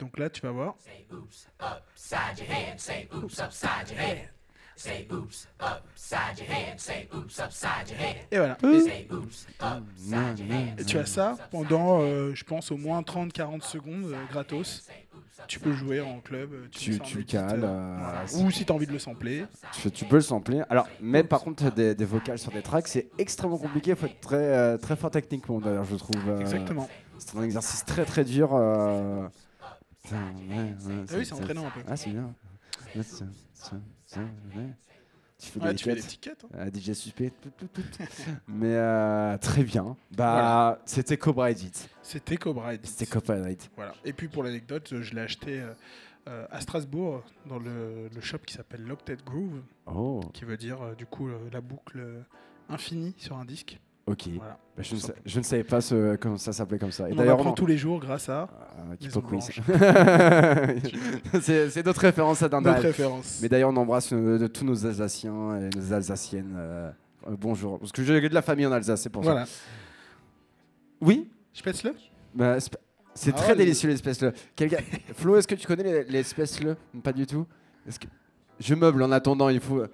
Donc 0.00 0.18
là, 0.18 0.28
tu 0.28 0.40
vas 0.40 0.50
voir. 0.50 0.74
Say 0.80 1.06
oops 1.12 1.46
upside 1.62 2.38
your 2.38 2.48
head. 2.50 2.80
Say 2.80 3.08
oops 3.14 3.38
upside 3.38 3.88
your 3.90 3.98
head. 4.00 4.28
Say 4.76 5.06
oops 5.12 5.46
upside 5.60 6.38
your 6.38 6.48
head. 6.48 6.78
Say 6.80 7.08
oops 7.14 7.38
upside 7.40 7.88
your 7.88 7.98
head. 7.98 8.16
Et 8.30 8.36
voilà. 8.38 8.56
Et- 8.64 8.80
Say 8.80 9.08
oops 9.12 9.46
upside 9.62 10.38
your 10.40 10.50
head. 10.52 10.80
Et 10.80 10.84
tu 10.84 10.98
as 10.98 11.06
ça 11.06 11.36
pendant, 11.50 12.00
euh, 12.02 12.34
je 12.34 12.44
pense, 12.44 12.70
au 12.72 12.76
moins 12.76 13.00
30-40 13.02 13.62
secondes 13.62 14.06
euh, 14.12 14.16
gratos. 14.30 14.88
Tu 15.46 15.60
peux 15.60 15.72
jouer 15.72 16.00
en 16.00 16.20
club. 16.20 16.52
euh, 16.54 16.66
Tu- 16.70 16.98
tu 17.00 17.16
le 17.16 17.20
edit, 17.22 17.32
cales, 17.32 17.60
euh, 17.64 17.96
voilà. 17.98 18.24
Ou 18.46 18.50
si 18.50 18.64
tu 18.64 18.72
as 18.72 18.74
envie 18.74 18.86
de 18.86 18.92
le 18.92 18.98
sampler. 18.98 19.44
Tu, 19.72 19.90
tu 19.90 20.04
peux 20.06 20.16
le 20.16 20.22
sampler. 20.22 20.62
Alors, 20.70 20.88
mais 21.00 21.22
par 21.22 21.40
contre, 21.42 21.70
des, 21.72 21.94
des 21.94 22.04
vocales 22.04 22.38
sur 22.38 22.50
des 22.50 22.62
tracks, 22.62 22.88
c'est 22.88 23.08
extrêmement 23.18 23.58
compliqué. 23.58 23.90
Il 23.90 23.96
faut 23.96 24.06
être 24.06 24.20
très, 24.20 24.78
très 24.78 24.96
fort 24.96 25.10
techniquement, 25.10 25.60
d'ailleurs, 25.60 25.84
je 25.84 25.96
trouve. 25.96 26.40
Exactement. 26.40 26.88
C'est 27.18 27.36
un 27.36 27.42
exercice 27.42 27.84
très 27.84 28.04
très 28.04 28.24
dur. 28.24 28.50
euh. 28.54 29.28
Putain, 30.02 30.16
ouais, 30.50 30.56
ouais, 30.56 31.04
Ah 31.10 31.14
oui, 31.16 31.24
c'est 31.26 31.32
entraînant 31.34 31.66
un 31.66 31.70
peu. 31.70 31.80
Ah, 31.88 31.96
c'est 31.96 32.10
bien. 32.10 32.34
Ouais, 32.96 33.02
c'est- 34.14 34.20
c'est- 34.20 34.52
c'est- 34.52 34.58
ouais. 34.58 34.70
Tu 35.36 35.50
fais 35.50 35.60
Ouais, 35.60 35.70
des 35.70 35.74
tu 35.74 35.84
fais 35.84 35.94
des 35.94 36.00
cuts. 36.00 36.06
petits 36.06 36.18
cuts. 36.18 36.30
hein. 36.44 36.48
Euh, 36.54 36.70
DJ 36.70 36.92
suspect. 36.94 37.32
Mais 38.48 38.74
euh, 38.74 39.36
très 39.38 39.64
bien. 39.64 39.96
Bah, 40.12 40.80
c'était 40.86 41.16
Cobra 41.18 41.50
Edit. 41.50 41.72
C'était 42.02 42.36
Cobra 42.36 42.74
Edit. 42.74 42.86
C'était 42.88 43.06
Cobra 43.06 43.36
Edit. 43.50 43.68
Voilà. 43.76 43.94
Et 44.04 44.12
puis 44.12 44.28
pour 44.28 44.42
l'anecdote, 44.44 44.92
euh, 44.92 45.02
je 45.02 45.14
l'ai 45.14 45.20
acheté 45.22 45.60
euh, 46.28 46.46
à 46.50 46.60
Strasbourg 46.60 47.22
dans 47.46 47.58
le, 47.58 48.08
le 48.14 48.20
shop 48.20 48.38
qui 48.46 48.54
s'appelle 48.54 48.82
Locked 48.84 49.22
Groove, 49.24 49.60
Oh, 49.86 50.20
qui 50.32 50.44
veut 50.44 50.56
dire 50.56 50.80
euh, 50.82 50.94
du 50.94 51.04
coup 51.04 51.28
euh, 51.28 51.38
la 51.52 51.60
boucle 51.60 52.00
infinie 52.70 53.14
sur 53.18 53.36
un 53.36 53.44
disque. 53.44 53.78
Ok. 54.06 54.28
Voilà. 54.36 54.58
Bah, 54.76 54.82
je, 54.82 54.94
ne 54.96 55.00
Tout 55.00 55.06
sa- 55.06 55.12
je 55.24 55.38
ne 55.38 55.44
savais 55.44 55.62
pas 55.64 55.80
ce, 55.80 56.16
comment 56.16 56.36
ça 56.36 56.52
s'appelait 56.52 56.78
comme 56.80 56.90
ça. 56.90 57.08
Et 57.08 57.12
On 57.12 57.16
d'ailleurs, 57.16 57.34
apprend 57.38 57.50
on- 57.50 57.54
tous 57.54 57.66
les 57.66 57.76
jours 57.78 58.00
grâce 58.00 58.28
à 58.28 58.48
Kiko 58.98 59.20
Quiz. 59.22 59.50
C'est 61.40 61.82
d'autres 61.82 62.00
références 62.00 62.42
à 62.42 62.46
notre 62.48 62.62
Dindal. 62.62 62.82
référence. 62.82 63.38
Mais 63.42 63.48
d'ailleurs, 63.48 63.70
on 63.70 63.76
embrasse 63.76 64.12
euh, 64.12 64.38
de 64.38 64.46
tous 64.46 64.64
nos 64.64 64.84
Alsaciens 64.86 65.58
et 65.60 65.70
nos 65.76 65.92
Alsaciennes. 65.92 66.54
euh, 66.56 66.90
euh, 67.28 67.36
bonjour. 67.38 67.78
Parce 67.78 67.92
que 67.92 68.02
j'ai 68.02 68.28
de 68.28 68.34
la 68.34 68.42
famille 68.42 68.66
en 68.66 68.72
Alsace, 68.72 69.02
c'est 69.02 69.10
pour 69.10 69.22
Voilà. 69.22 69.46
ça. 69.46 69.52
Oui? 71.00 71.30
Je 71.52 71.62
pèse 71.62 71.82
le 71.84 71.94
bah, 72.34 72.56
C'est 73.14 73.30
Ah 73.32 73.36
très 73.38 73.52
ouais, 73.52 73.56
délicieux 73.58 73.88
l'espèce 73.88 74.20
le. 74.22 74.32
Flo, 75.14 75.36
est-ce 75.36 75.46
que 75.46 75.54
tu 75.54 75.66
connais 75.68 75.84
les- 75.84 76.04
l'espèce 76.04 76.60
le 76.62 76.76
Pas 77.02 77.12
du 77.12 77.26
tout. 77.26 77.46
Est-ce 77.86 78.00
que 78.00 78.06
je 78.58 78.74
meuble 78.74 79.02
en 79.04 79.12
attendant 79.12 79.48
Il 79.50 79.60
faut. 79.60 79.84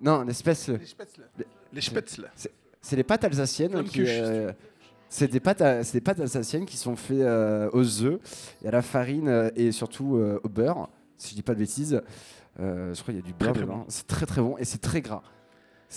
Non, 0.00 0.22
l'espèce 0.22 0.68
le. 0.68 0.76
Les 0.76 0.86
spätzle. 0.86 1.22
Les- 1.38 1.46
Les 1.72 1.80
spätzle. 1.80 2.30
C'est 2.84 2.96
les 2.96 3.02
pâtes 3.04 3.24
alsaciennes 3.24 3.82
qui. 3.84 4.02
euh, 4.06 4.52
c'est 5.08 5.30
des 5.30 5.40
pâtes, 5.40 5.62
à- 5.62 5.82
c'est 5.84 5.94
des 5.98 6.00
pâtes 6.02 6.20
alsaciennes 6.20 6.66
qui 6.66 6.76
sont 6.76 6.96
faites 6.96 7.20
euh, 7.20 7.70
aux 7.72 8.02
œufs 8.02 8.18
et 8.62 8.68
à 8.68 8.70
la 8.70 8.82
farine 8.82 9.28
euh, 9.28 9.50
et 9.56 9.72
surtout 9.72 10.16
euh, 10.16 10.38
au 10.44 10.48
beurre. 10.48 10.88
Si 11.16 11.30
je 11.30 11.34
dis 11.36 11.42
pas 11.42 11.54
de 11.54 11.60
bêtises, 11.60 12.02
Euh, 12.60 12.94
je 12.94 13.02
crois 13.02 13.12
qu'il 13.12 13.20
y 13.20 13.24
a 13.24 13.26
du 13.26 13.32
beurre 13.34 13.52
dedans. 13.54 13.78
bon. 13.78 13.84
C'est 13.88 14.06
très 14.06 14.26
très 14.26 14.40
bon 14.40 14.56
et 14.58 14.64
c'est 14.64 14.78
très 14.80 15.00
gras. 15.00 15.22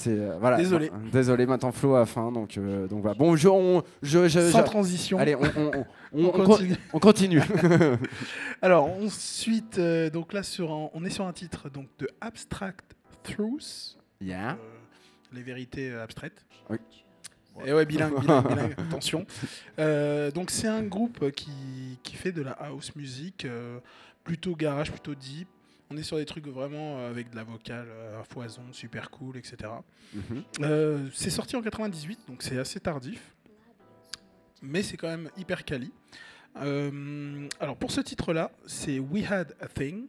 Euh, 0.07 0.37
voilà. 0.39 0.57
Désolé. 0.57 0.89
Euh, 0.91 1.09
Désolé. 1.11 1.45
Maintenant 1.45 1.71
Flo 1.71 1.95
a 1.95 2.05
faim 2.05 2.31
donc 2.31 2.57
euh, 2.57 2.87
donc 2.87 3.01
voilà. 3.01 3.15
Bon, 3.15 3.35
je, 3.35 3.47
on, 3.47 3.83
je, 4.01 4.27
je- 4.27 4.49
Sans 4.51 4.63
transition. 4.63 5.17
allez, 5.19 5.35
on, 5.35 5.41
on- 5.41 5.71
on- 5.71 5.71
on- 5.77 5.85
on 6.13 6.25
on 6.25 6.31
con- 6.31 6.43
continue. 6.45 6.75
on 6.93 6.99
continue. 6.99 7.41
Alors 8.61 8.85
ensuite, 9.03 9.77
euh, 9.79 10.09
donc 10.09 10.33
là 10.33 10.43
sur 10.43 10.71
un- 10.71 10.89
on 10.93 11.03
est 11.05 11.09
sur 11.09 11.25
un 11.25 11.33
titre 11.33 11.69
donc 11.69 11.87
de 11.99 12.07
Abstract 12.21 12.95
Truths, 13.23 13.97
yeah. 14.21 14.57
Les 15.33 15.41
vérités 15.41 15.91
euh, 15.91 16.03
abstraites. 16.03 16.45
Oui. 16.69 16.77
Et 17.65 17.73
ouais, 17.73 17.85
bilingue, 17.85 18.19
bilingue, 18.21 18.47
bilingue, 18.47 18.75
attention. 18.77 19.25
Euh, 19.79 20.31
donc 20.31 20.51
c'est 20.51 20.67
un 20.67 20.83
groupe 20.83 21.31
qui, 21.31 21.99
qui 22.03 22.15
fait 22.15 22.31
de 22.31 22.41
la 22.41 22.51
house 22.51 22.95
music, 22.95 23.45
euh, 23.45 23.79
plutôt 24.23 24.55
garage, 24.55 24.91
plutôt 24.91 25.15
deep. 25.15 25.47
On 25.89 25.95
est 25.95 26.03
sur 26.03 26.17
des 26.17 26.25
trucs 26.25 26.47
vraiment 26.47 27.05
avec 27.07 27.29
de 27.29 27.35
la 27.37 27.45
vocale 27.45 27.87
à 28.19 28.23
foison, 28.25 28.61
super 28.73 29.09
cool, 29.09 29.37
etc. 29.37 29.71
Mhm. 30.13 30.43
Euh, 30.61 31.07
c'est 31.13 31.29
sorti 31.29 31.55
en 31.55 31.61
98, 31.61 32.19
donc 32.27 32.43
c'est 32.43 32.57
assez 32.57 32.79
tardif. 32.79 33.33
Mais 34.61 34.83
c'est 34.83 34.97
quand 34.97 35.07
même 35.07 35.29
hyper 35.37 35.63
quali. 35.63 35.93
Alors 36.55 37.77
pour 37.77 37.91
ce 37.91 38.01
titre-là, 38.01 38.51
c'est 38.65 38.99
We 38.99 39.31
Had 39.31 39.55
a 39.61 39.67
Thing. 39.67 40.07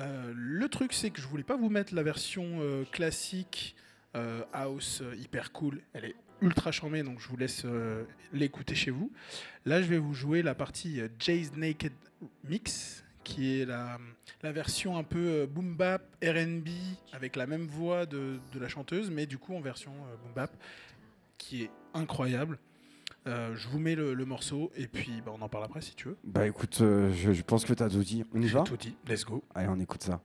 Euh, 0.00 0.32
le 0.34 0.68
truc, 0.68 0.92
c'est 0.92 1.10
que 1.10 1.20
je 1.20 1.26
voulais 1.26 1.44
pas 1.44 1.56
vous 1.56 1.68
mettre 1.68 1.94
la 1.94 2.02
version 2.02 2.58
euh, 2.60 2.84
classique 2.90 3.76
euh, 4.16 4.42
house 4.52 5.02
hyper 5.18 5.52
cool. 5.52 5.80
Elle 5.92 6.06
est 6.06 6.16
ultra 6.40 6.72
charmée, 6.72 7.02
donc 7.02 7.20
je 7.20 7.28
vous 7.28 7.36
laisse 7.36 7.64
l'écouter 8.32 8.74
chez 8.74 8.90
vous. 8.90 9.12
Là, 9.64 9.80
je 9.80 9.86
vais 9.86 9.98
vous 9.98 10.14
jouer 10.14 10.42
la 10.42 10.54
partie 10.54 11.00
Jay's 11.18 11.52
Naked 11.54 11.92
Mix, 12.44 13.04
qui 13.22 13.60
est 13.60 13.64
la, 13.64 13.98
version 14.42 14.96
un 14.96 15.04
peu 15.04 15.46
boom 15.46 15.76
bap, 15.76 16.02
R&B, 16.20 16.68
avec 17.12 17.36
la 17.36 17.46
même 17.46 17.66
voix 17.66 18.06
de, 18.06 18.40
de 18.52 18.58
la 18.58 18.68
chanteuse, 18.68 19.08
mais 19.08 19.26
du 19.26 19.38
coup 19.38 19.54
en 19.54 19.60
version 19.60 19.92
boom 19.92 20.32
bap, 20.34 20.50
qui 21.38 21.62
est 21.62 21.70
incroyable. 21.94 22.58
Euh, 23.26 23.54
je 23.54 23.68
vous 23.68 23.78
mets 23.78 23.94
le, 23.94 24.24
morceau 24.24 24.72
et 24.76 24.88
puis 24.88 25.22
bah, 25.24 25.32
on 25.36 25.42
en 25.42 25.48
parle 25.48 25.64
après 25.64 25.80
si 25.80 25.94
tu 25.94 26.08
veux. 26.08 26.18
Bah 26.24 26.46
écoute, 26.46 26.78
euh, 26.80 27.12
je, 27.12 27.42
pense 27.42 27.64
que 27.64 27.72
t'as 27.72 27.88
tout 27.88 28.02
dit. 28.02 28.24
On 28.34 28.42
y 28.42 28.48
va 28.48 28.62
Tout 28.62 28.76
dit, 28.76 28.96
let's 29.06 29.24
go. 29.24 29.44
Allez, 29.54 29.68
on 29.68 29.78
écoute 29.78 30.02
ça. 30.02 30.20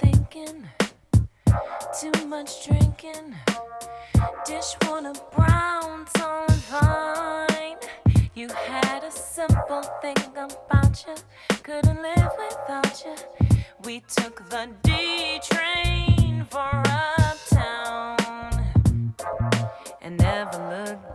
Thinking, 0.00 0.68
too 2.00 2.26
much 2.26 2.66
drinking. 2.66 3.34
Dish 4.44 4.76
water 4.86 5.12
brown, 5.34 6.06
fine. 6.06 7.76
You 8.34 8.48
had 8.48 9.04
a 9.04 9.10
simple 9.10 9.82
thing 10.02 10.16
about 10.36 11.04
you, 11.06 11.14
couldn't 11.62 12.02
live 12.02 12.30
without 12.38 13.04
you. 13.04 13.14
We 13.84 14.00
took 14.00 14.48
the 14.50 14.68
D 14.82 15.40
train 15.42 16.44
for 16.50 16.82
uptown 17.18 18.64
and 20.02 20.16
never 20.18 20.58
looked 20.86 21.07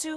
to 0.00 0.16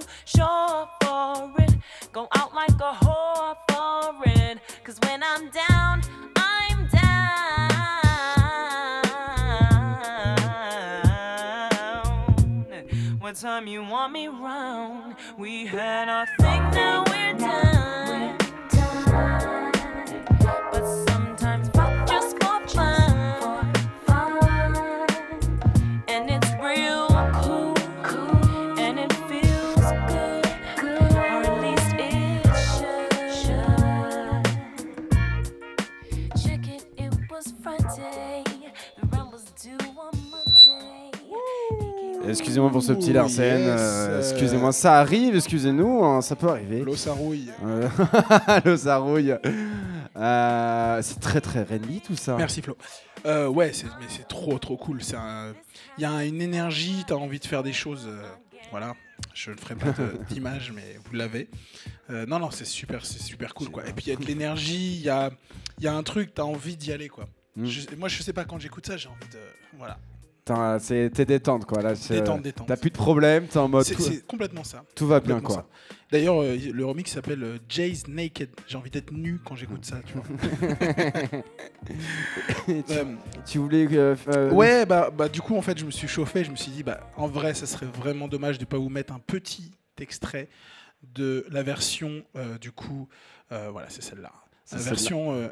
yes, 43.42 43.80
euh, 43.80 44.08
euh. 44.10 44.18
excusez-moi, 44.20 44.72
ça 44.72 44.98
arrive, 45.00 45.36
excusez-nous, 45.36 46.04
hein, 46.04 46.20
ça 46.22 46.36
peut 46.36 46.48
arriver. 46.48 46.80
L'eau 46.80 46.96
ça 46.96 47.12
rouille. 47.12 47.50
Euh, 47.64 47.88
Le 48.64 48.76
sarouille. 48.76 49.34
Euh, 50.16 51.02
c'est 51.02 51.20
très 51.20 51.40
très 51.40 51.62
Renly 51.62 52.00
tout 52.00 52.16
ça. 52.16 52.36
Merci 52.36 52.62
Flo. 52.62 52.76
Ouais, 53.24 53.72
c'est- 53.72 53.86
mais 54.00 54.06
c'est 54.08 54.28
trop 54.28 54.58
trop 54.58 54.76
cool. 54.76 55.00
Il 55.98 56.02
y 56.02 56.04
a 56.04 56.24
une 56.24 56.40
énergie, 56.42 57.04
t'as 57.06 57.14
envie 57.14 57.38
de 57.40 57.46
faire 57.46 57.62
des 57.62 57.72
choses. 57.72 58.08
voilà, 58.70 58.94
je 59.34 59.50
ne 59.52 59.56
ferai 59.56 59.74
pas 59.76 59.94
d'image, 60.30 60.72
mais 60.74 60.98
vous 61.04 61.16
l'avez. 61.16 61.48
Non, 62.08 62.38
non, 62.38 62.50
c'est 62.50 62.64
super, 62.66 63.04
c'est 63.06 63.22
super 63.22 63.54
cool 63.54 63.70
quoi. 63.70 63.86
Et 63.88 63.92
puis 63.92 64.06
il 64.06 64.10
y 64.10 64.12
a 64.12 64.16
de 64.16 64.24
l'énergie, 64.24 64.96
il 64.96 65.02
y 65.02 65.08
a, 65.10 65.30
y 65.80 65.86
a 65.86 65.94
un 65.94 66.02
truc, 66.02 66.34
t'as 66.34 66.42
envie 66.42 66.76
d'y 66.76 66.92
aller 66.92 67.08
quoi. 67.08 67.26
Mm. 67.56 67.66
Je- 67.66 67.94
moi, 67.96 68.08
je 68.08 68.22
sais 68.22 68.32
pas 68.32 68.44
quand 68.44 68.58
j'écoute 68.58 68.84
ça, 68.86 68.96
j'ai 68.96 69.08
envie 69.08 69.28
de, 69.32 69.38
voilà, 69.78 69.96
T'es 70.44 71.24
détente 71.24 71.64
quoi. 71.64 71.80
Là, 71.82 71.94
détente, 71.94 72.42
détente. 72.42 72.68
T'as 72.68 72.76
plus 72.76 72.90
de 72.90 72.96
problème, 72.96 73.46
t'es 73.46 73.56
en 73.58 73.68
mode 73.68 73.84
C'est 73.84 73.94
tout, 73.94 74.26
complètement 74.26 74.64
ça. 74.64 74.84
tout 74.94 75.06
va 75.06 75.20
bien 75.20 75.40
quoi. 75.40 75.66
D'ailleurs, 76.12 76.42
euh, 76.42 76.56
le 76.72 76.84
remix 76.86 77.10
s'appelle 77.10 77.42
euh, 77.42 77.58
Jay's 77.68 78.06
Naked. 78.06 78.50
J'ai 78.68 78.76
envie 78.76 78.90
d'être 78.90 79.10
nu 79.10 79.40
quand 79.44 79.56
j'écoute 79.56 79.84
ça, 79.84 79.96
tu 80.06 80.14
vois. 80.14 80.24
Tu, 82.66 82.84
Euh, 82.90 83.04
tu 83.46 83.58
voulais. 83.58 83.86
euh, 83.92 84.14
euh, 84.28 84.50
Ouais, 84.50 84.86
bah, 84.86 85.10
bah 85.16 85.28
du 85.28 85.40
coup, 85.40 85.56
en 85.56 85.62
fait, 85.62 85.78
je 85.78 85.84
me 85.84 85.90
suis 85.90 86.08
chauffé. 86.08 86.44
Je 86.44 86.50
me 86.50 86.56
suis 86.56 86.70
dit, 86.70 86.82
bah, 86.82 87.00
en 87.16 87.26
vrai, 87.26 87.54
ça 87.54 87.66
serait 87.66 87.86
vraiment 87.86 88.28
dommage 88.28 88.58
de 88.58 88.64
pas 88.64 88.78
vous 88.78 88.88
mettre 88.88 89.12
un 89.12 89.18
petit 89.18 89.72
extrait 90.00 90.48
de 91.02 91.46
la 91.50 91.62
version, 91.62 92.22
euh, 92.36 92.58
du 92.58 92.72
coup, 92.72 93.08
euh, 93.52 93.68
voilà, 93.70 93.88
c'est 93.90 94.02
celle-là. 94.02 94.32
La 94.72 94.78
version 94.78 95.32
euh, 95.34 95.48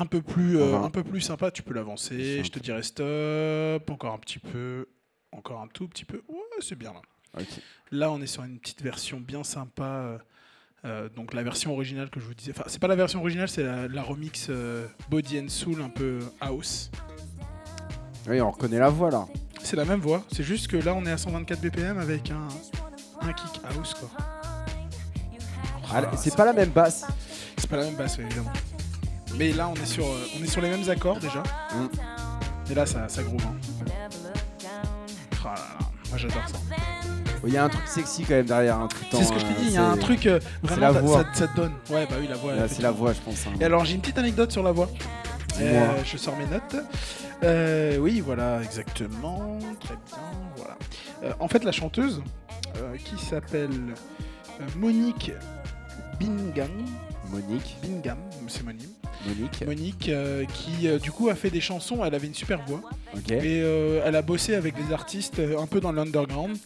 un 0.00 0.06
peu 0.06 0.22
plus, 0.22 0.58
euh, 0.58 0.70
va- 0.72 0.78
un 0.78 0.90
peu 0.90 1.02
plus 1.04 1.20
sympa. 1.20 1.50
Tu 1.50 1.62
peux 1.62 1.74
l'avancer. 1.74 2.42
Je 2.44 2.50
te 2.50 2.58
dirai 2.58 2.82
stop. 2.82 3.90
Encore 3.90 4.14
un 4.14 4.18
petit 4.18 4.38
peu. 4.38 4.86
Encore 5.32 5.60
un 5.60 5.68
tout 5.68 5.86
petit 5.88 6.04
peu. 6.04 6.22
Ouais, 6.28 6.38
c'est 6.60 6.76
bien 6.78 6.92
là. 6.92 7.42
Là, 7.90 8.10
on 8.10 8.20
est 8.20 8.26
sur 8.26 8.42
une 8.44 8.58
petite 8.58 8.82
version 8.82 9.20
bien 9.20 9.44
sympa. 9.44 9.84
euh, 9.84 10.18
euh, 10.84 11.08
donc 11.08 11.34
la 11.34 11.42
version 11.42 11.72
originale 11.72 12.08
que 12.08 12.20
je 12.20 12.24
vous 12.24 12.34
disais. 12.34 12.52
Enfin, 12.56 12.64
c'est 12.68 12.80
pas 12.80 12.86
la 12.88 12.94
version 12.96 13.20
originale, 13.20 13.48
c'est 13.48 13.64
la, 13.64 13.88
la 13.88 14.02
remix 14.02 14.46
euh, 14.48 14.86
Body 15.10 15.40
and 15.40 15.48
Soul 15.48 15.82
un 15.82 15.88
peu 15.90 16.20
house. 16.40 16.90
Oui, 18.28 18.40
on 18.40 18.50
reconnaît 18.50 18.78
la 18.78 18.88
voix 18.88 19.10
là. 19.10 19.26
C'est 19.60 19.74
la 19.76 19.84
même 19.84 20.00
voix, 20.00 20.22
c'est 20.32 20.44
juste 20.44 20.68
que 20.68 20.76
là 20.76 20.94
on 20.94 21.04
est 21.04 21.10
à 21.10 21.18
124 21.18 21.60
BPM 21.60 21.98
avec 21.98 22.30
un, 22.30 22.46
un 23.22 23.32
kick 23.32 23.60
house 23.74 23.92
quoi. 23.94 24.08
Ah, 25.90 26.10
c'est 26.16 26.36
pas 26.36 26.44
la 26.44 26.52
même 26.52 26.70
basse. 26.70 27.06
C'est 27.56 27.68
pas 27.68 27.76
la 27.78 27.84
même 27.84 27.96
basse 27.96 28.18
évidemment. 28.18 28.52
Mais 29.36 29.52
là 29.52 29.68
on 29.68 29.74
est 29.74 29.86
sur, 29.86 30.04
euh, 30.06 30.26
on 30.38 30.42
est 30.44 30.48
sur 30.48 30.60
les 30.60 30.70
mêmes 30.70 30.88
accords 30.88 31.18
déjà. 31.18 31.42
Mm. 31.74 32.70
Et 32.70 32.74
là 32.74 32.86
ça, 32.86 33.08
ça 33.08 33.22
groove. 33.22 33.40
hein. 33.46 33.54
Oh 33.80 35.44
là 35.44 35.54
là, 35.54 35.78
moi 36.10 36.18
j'adore 36.18 36.48
ça. 36.48 36.58
Il 37.46 37.52
y 37.52 37.56
a 37.56 37.64
un 37.64 37.68
truc 37.68 37.86
sexy 37.86 38.24
quand 38.24 38.34
même 38.34 38.46
derrière. 38.46 38.76
hein, 38.78 38.88
C'est 39.12 39.22
ce 39.24 39.32
que 39.32 39.38
je 39.38 39.44
t'ai 39.44 39.52
euh, 39.52 39.60
dit, 39.60 39.66
il 39.68 39.72
y 39.72 39.76
a 39.76 39.84
un 39.88 39.96
truc 39.96 40.26
euh, 40.26 40.40
la 40.64 40.68
vraiment 40.90 40.92
ça- 40.94 41.00
voix. 41.00 41.24
ça, 41.32 41.34
ça 41.34 41.48
te 41.48 41.56
donne. 41.56 41.72
Ouais 41.90 42.06
bah 42.10 42.16
oui 42.20 42.26
la 42.28 42.36
voix. 42.36 42.52
C'est 42.68 42.82
la 42.82 42.90
voix, 42.90 43.12
je 43.12 43.20
pense. 43.20 43.46
hein. 43.46 43.52
Et 43.60 43.64
alors 43.64 43.84
j'ai 43.84 43.94
une 43.94 44.00
petite 44.00 44.18
anecdote 44.18 44.50
sur 44.50 44.62
la 44.62 44.72
voix. 44.72 44.88
Euh, 45.60 45.90
je 46.04 46.16
sors 46.16 46.36
mes 46.36 46.46
notes. 46.46 46.76
Euh, 47.44 47.96
oui, 47.98 48.20
voilà, 48.20 48.60
exactement. 48.62 49.58
Très 49.80 49.94
bien, 49.94 50.18
voilà. 50.56 50.76
Euh, 51.24 51.32
en 51.40 51.46
fait, 51.48 51.62
la 51.64 51.72
chanteuse, 51.72 52.22
euh, 52.76 52.96
qui 52.96 53.16
s'appelle 53.24 53.70
euh, 54.60 54.64
Monique 54.76 55.32
Bingham, 56.18 56.68
Monique. 57.30 57.76
Bingham, 57.82 58.18
c'est 58.48 58.64
mon 58.64 58.72
nom. 58.72 58.78
Monique. 59.28 59.64
Monique, 59.66 60.08
euh, 60.08 60.44
qui 60.46 60.88
euh, 60.88 60.98
du 60.98 61.10
coup 61.12 61.28
a 61.28 61.34
fait 61.34 61.50
des 61.50 61.60
chansons. 61.60 62.04
Elle 62.04 62.14
avait 62.14 62.26
une 62.26 62.34
super 62.34 62.64
voix 62.66 62.80
Ok. 63.16 63.30
et 63.30 63.62
euh, 63.62 64.02
elle 64.04 64.16
a 64.16 64.22
bossé 64.22 64.54
avec 64.54 64.74
des 64.74 64.92
artistes 64.92 65.38
euh, 65.38 65.58
un 65.60 65.66
peu 65.66 65.80
dans 65.80 65.92
l'underground 65.92 66.56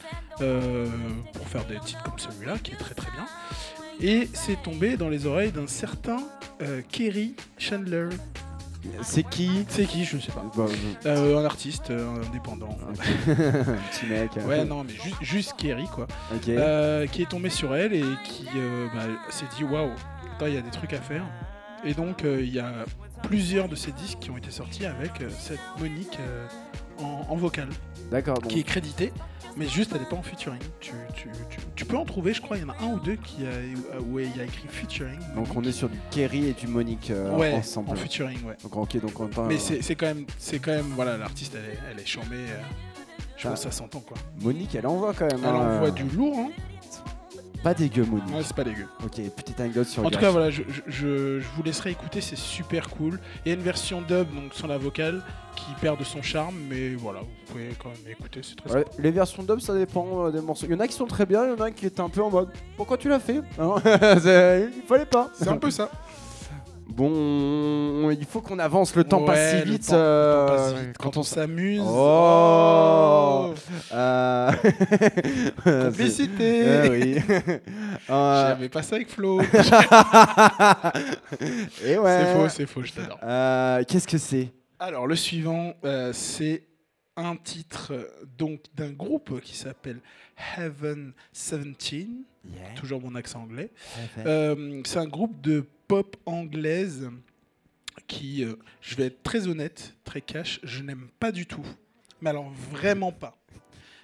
euh, 0.40 0.86
pour 1.32 1.46
faire 1.48 1.64
des 1.66 1.78
titres 1.80 2.02
comme 2.02 2.18
celui-là, 2.18 2.54
qui 2.62 2.72
est 2.72 2.76
très 2.76 2.94
très 2.94 3.10
bien. 3.12 3.26
Et 4.00 4.28
c'est 4.32 4.60
tombé 4.62 4.96
dans 4.96 5.08
les 5.08 5.26
oreilles 5.26 5.52
d'un 5.52 5.66
certain 5.66 6.18
euh, 6.62 6.80
Kerry 6.90 7.34
Chandler. 7.58 8.08
C'est 9.02 9.22
qui? 9.22 9.64
C'est 9.68 9.84
qui 9.84 10.04
Je 10.04 10.18
sais 10.18 10.32
pas. 10.32 10.44
Euh, 11.06 11.38
un 11.38 11.44
artiste 11.44 11.90
euh, 11.90 12.16
indépendant. 12.26 12.76
un 12.88 12.92
petit 12.94 14.06
mec. 14.06 14.30
euh, 14.36 14.44
Ouais, 14.48 14.64
non, 14.64 14.82
mais 14.82 14.92
ju- 14.92 15.14
juste 15.20 15.54
Kerry, 15.56 15.86
quoi. 15.94 16.08
Ok. 16.34 16.48
Euh, 16.48 17.06
qui 17.06 17.22
est 17.22 17.28
tombé 17.30 17.48
sur 17.48 17.76
elle 17.76 17.92
et 17.92 18.02
qui 18.24 18.44
euh, 18.56 18.88
bah, 18.92 19.02
s'est 19.30 19.44
dit 19.56 19.62
waouh, 19.62 19.92
attends, 20.34 20.46
il 20.46 20.54
y 20.54 20.58
a 20.58 20.62
des 20.62 20.70
trucs 20.70 20.94
à 20.94 21.00
faire. 21.00 21.24
Et 21.84 21.94
donc, 21.94 22.24
euh, 22.24 22.40
il 22.42 22.52
y 22.54 22.60
a 22.60 22.84
plusieurs 23.24 23.68
de 23.68 23.74
ces 23.76 23.92
disques 23.92 24.18
qui 24.20 24.30
ont 24.30 24.36
été 24.36 24.50
sortis 24.50 24.86
avec 24.86 25.20
euh, 25.20 25.28
cette 25.30 25.60
Monique 25.78 26.18
euh, 26.20 26.46
en, 27.00 27.26
en 27.28 27.36
vocal, 27.36 27.68
D'accord. 28.10 28.38
qui 28.42 28.60
est 28.60 28.64
créditée, 28.64 29.12
mais 29.56 29.66
juste 29.66 29.90
elle 29.94 30.00
n'est 30.02 30.08
pas 30.08 30.16
en 30.16 30.22
featuring. 30.22 30.60
Tu, 30.80 30.92
tu- 31.14 31.28
tu- 31.50 31.58
tu 31.74 31.84
peux 31.84 31.96
en 31.96 32.04
trouver, 32.04 32.32
je 32.34 32.40
crois, 32.40 32.56
il 32.56 32.62
y 32.62 32.64
en 32.64 32.68
a 32.70 32.76
un 32.82 32.92
ou 32.94 33.00
deux 33.00 33.16
qui 33.16 33.44
a, 33.46 34.00
où 34.00 34.18
il 34.20 34.36
y 34.36 34.40
a 34.40 34.44
écrit 34.44 34.66
featuring. 34.68 35.18
Donc 35.34 35.48
on 35.56 35.62
est 35.64 35.72
sur 35.72 35.88
du 35.88 35.98
Kerry 36.10 36.46
et 36.48 36.52
du 36.52 36.66
Monique 36.68 37.10
euh, 37.10 37.36
ouais, 37.36 37.52
ensemble. 37.52 37.90
en 37.90 37.94
featuring, 37.96 38.38
ouais. 38.44 38.56
Donc 38.62 38.76
ok, 38.76 39.00
donc 39.00 39.18
on 39.20 39.24
entend. 39.24 39.44
Mais 39.46 39.58
c'est 39.58 39.82
c'est 39.82 39.94
quand 39.96 40.06
même, 40.06 40.24
c'est 40.38 40.58
quand 40.60 40.72
même, 40.72 40.92
voilà, 40.94 41.16
l'artiste, 41.16 41.54
elle 41.56 41.70
est, 41.72 41.78
elle 41.92 42.00
est 42.00 42.06
chambée. 42.06 42.36
euh, 42.36 42.60
Je 43.36 43.48
pense 43.48 43.58
que 43.58 43.64
ça 43.64 43.72
s'entend 43.72 44.00
quoi. 44.00 44.16
Monique, 44.40 44.74
elle 44.74 44.86
envoie 44.86 45.14
quand 45.14 45.26
même. 45.30 45.40
Elle 45.42 45.50
hein. 45.50 45.76
envoie 45.76 45.90
du 45.90 46.04
lourd, 46.04 46.38
hein. 46.38 46.50
Pas 47.62 47.74
dégueu, 47.74 48.04
Monique. 48.04 48.34
Ouais, 48.34 48.42
c'est 48.42 48.56
pas 48.56 48.64
dégueu. 48.64 48.86
Ok, 49.04 49.20
petite 49.36 49.60
anecdote 49.60 49.86
sur 49.86 50.04
En 50.04 50.10
tout 50.10 50.18
cas, 50.18 50.30
voilà, 50.30 50.50
je, 50.50 50.62
je- 50.86 51.38
vous 51.54 51.62
laisserai 51.62 51.90
écouter, 51.92 52.20
c'est 52.20 52.36
super 52.36 52.88
cool. 52.90 53.20
Il 53.44 53.50
y 53.50 53.52
a 53.52 53.54
une 53.54 53.62
version 53.62 54.00
dub, 54.00 54.34
donc 54.34 54.52
sans 54.52 54.66
la 54.66 54.78
vocale, 54.78 55.22
qui 55.54 55.66
perd 55.80 55.98
de 55.98 56.04
son 56.04 56.22
charme, 56.22 56.56
mais 56.68 56.94
voilà, 56.94 57.20
vous 57.20 57.26
pouvez 57.52 57.70
quand 57.80 57.90
même 57.90 58.12
écouter, 58.12 58.40
c'est 58.42 58.56
très 58.56 58.74
Ouais, 58.74 58.84
les 58.98 59.10
versions 59.12 59.42
dub, 59.44 59.60
ça 59.60 59.74
dépend 59.74 60.26
euh, 60.26 60.30
des 60.32 60.40
morceaux. 60.40 60.66
Il 60.66 60.72
y 60.72 60.74
en 60.74 60.80
a 60.80 60.88
qui 60.88 60.94
sont 60.94 61.06
très 61.06 61.24
bien, 61.26 61.44
il 61.44 61.50
y 61.50 61.52
en 61.52 61.60
a 61.64 61.70
qui 61.70 61.86
étaient 61.86 62.00
un 62.00 62.08
peu 62.08 62.22
en 62.22 62.30
mode 62.30 62.48
Pourquoi 62.76 62.96
tu 62.98 63.08
l'as 63.08 63.20
fait 63.20 63.40
Hein? 63.58 63.74
Il 63.84 64.82
fallait 64.88 65.06
pas. 65.06 65.30
C'est 65.34 65.48
un 65.48 65.56
peu 65.56 65.70
ça. 65.70 65.90
Bon, 66.94 68.10
il 68.10 68.24
faut 68.26 68.40
qu'on 68.40 68.58
avance, 68.58 68.94
le 68.94 69.04
temps 69.04 69.22
passe 69.24 69.38
Ouais, 69.54 69.60
si 69.60 69.66
le 69.66 69.72
vite. 69.72 69.86
temps- 69.86 69.92
le 69.94 69.98
temps 69.98 70.04
euh, 70.04 70.46
passe 70.48 70.74
vite. 70.74 70.96
Quand, 70.98 71.16
on 71.16 71.22
s'amuse. 71.22 71.82
Oh. 71.84 73.54
Euh... 73.92 74.52
Complicité. 75.64 76.62
Euh, 76.66 76.88
oui. 76.90 77.16
J'avais 78.08 78.68
pas 78.68 78.82
ça 78.82 78.96
avec 78.96 79.10
Flo. 79.10 79.40
Et 81.84 81.98
ouais. 81.98 82.18
C'est 82.20 82.34
faux, 82.34 82.48
c'est 82.48 82.66
faux, 82.66 82.82
je 82.82 82.92
t'adore. 82.92 83.18
Qu'est-ce 83.86 84.06
que 84.08 84.18
c'est? 84.18 84.48
Alors, 84.78 85.06
le 85.06 85.16
suivant, 85.16 85.72
c'est 86.12 86.62
un 87.16 87.36
titre 87.36 87.92
euh, 87.92 88.06
donc 88.38 88.60
d'un 88.74 88.90
groupe 88.90 89.40
qui 89.42 89.56
s'appelle 89.56 90.00
Heaven 90.56 91.12
17. 91.34 92.06
Toujours 92.76 93.00
mon 93.00 93.14
accent 93.14 93.42
anglais. 93.42 93.70
Euh, 94.18 94.80
c'est 94.84 94.98
un 94.98 95.06
groupe 95.06 95.40
de 95.40 95.64
pop 95.88 96.16
anglaise 96.26 97.10
qui, 98.06 98.44
euh, 98.44 98.54
je 98.80 98.94
vais 98.96 99.06
être 99.06 99.22
très 99.22 99.46
honnête, 99.46 99.94
très 100.04 100.20
cash, 100.20 100.58
je 100.62 100.82
n'aime 100.82 101.08
pas 101.20 101.32
du 101.32 101.46
tout. 101.46 101.64
Mais 102.20 102.30
alors 102.30 102.50
vraiment 102.50 103.12
pas 103.12 103.36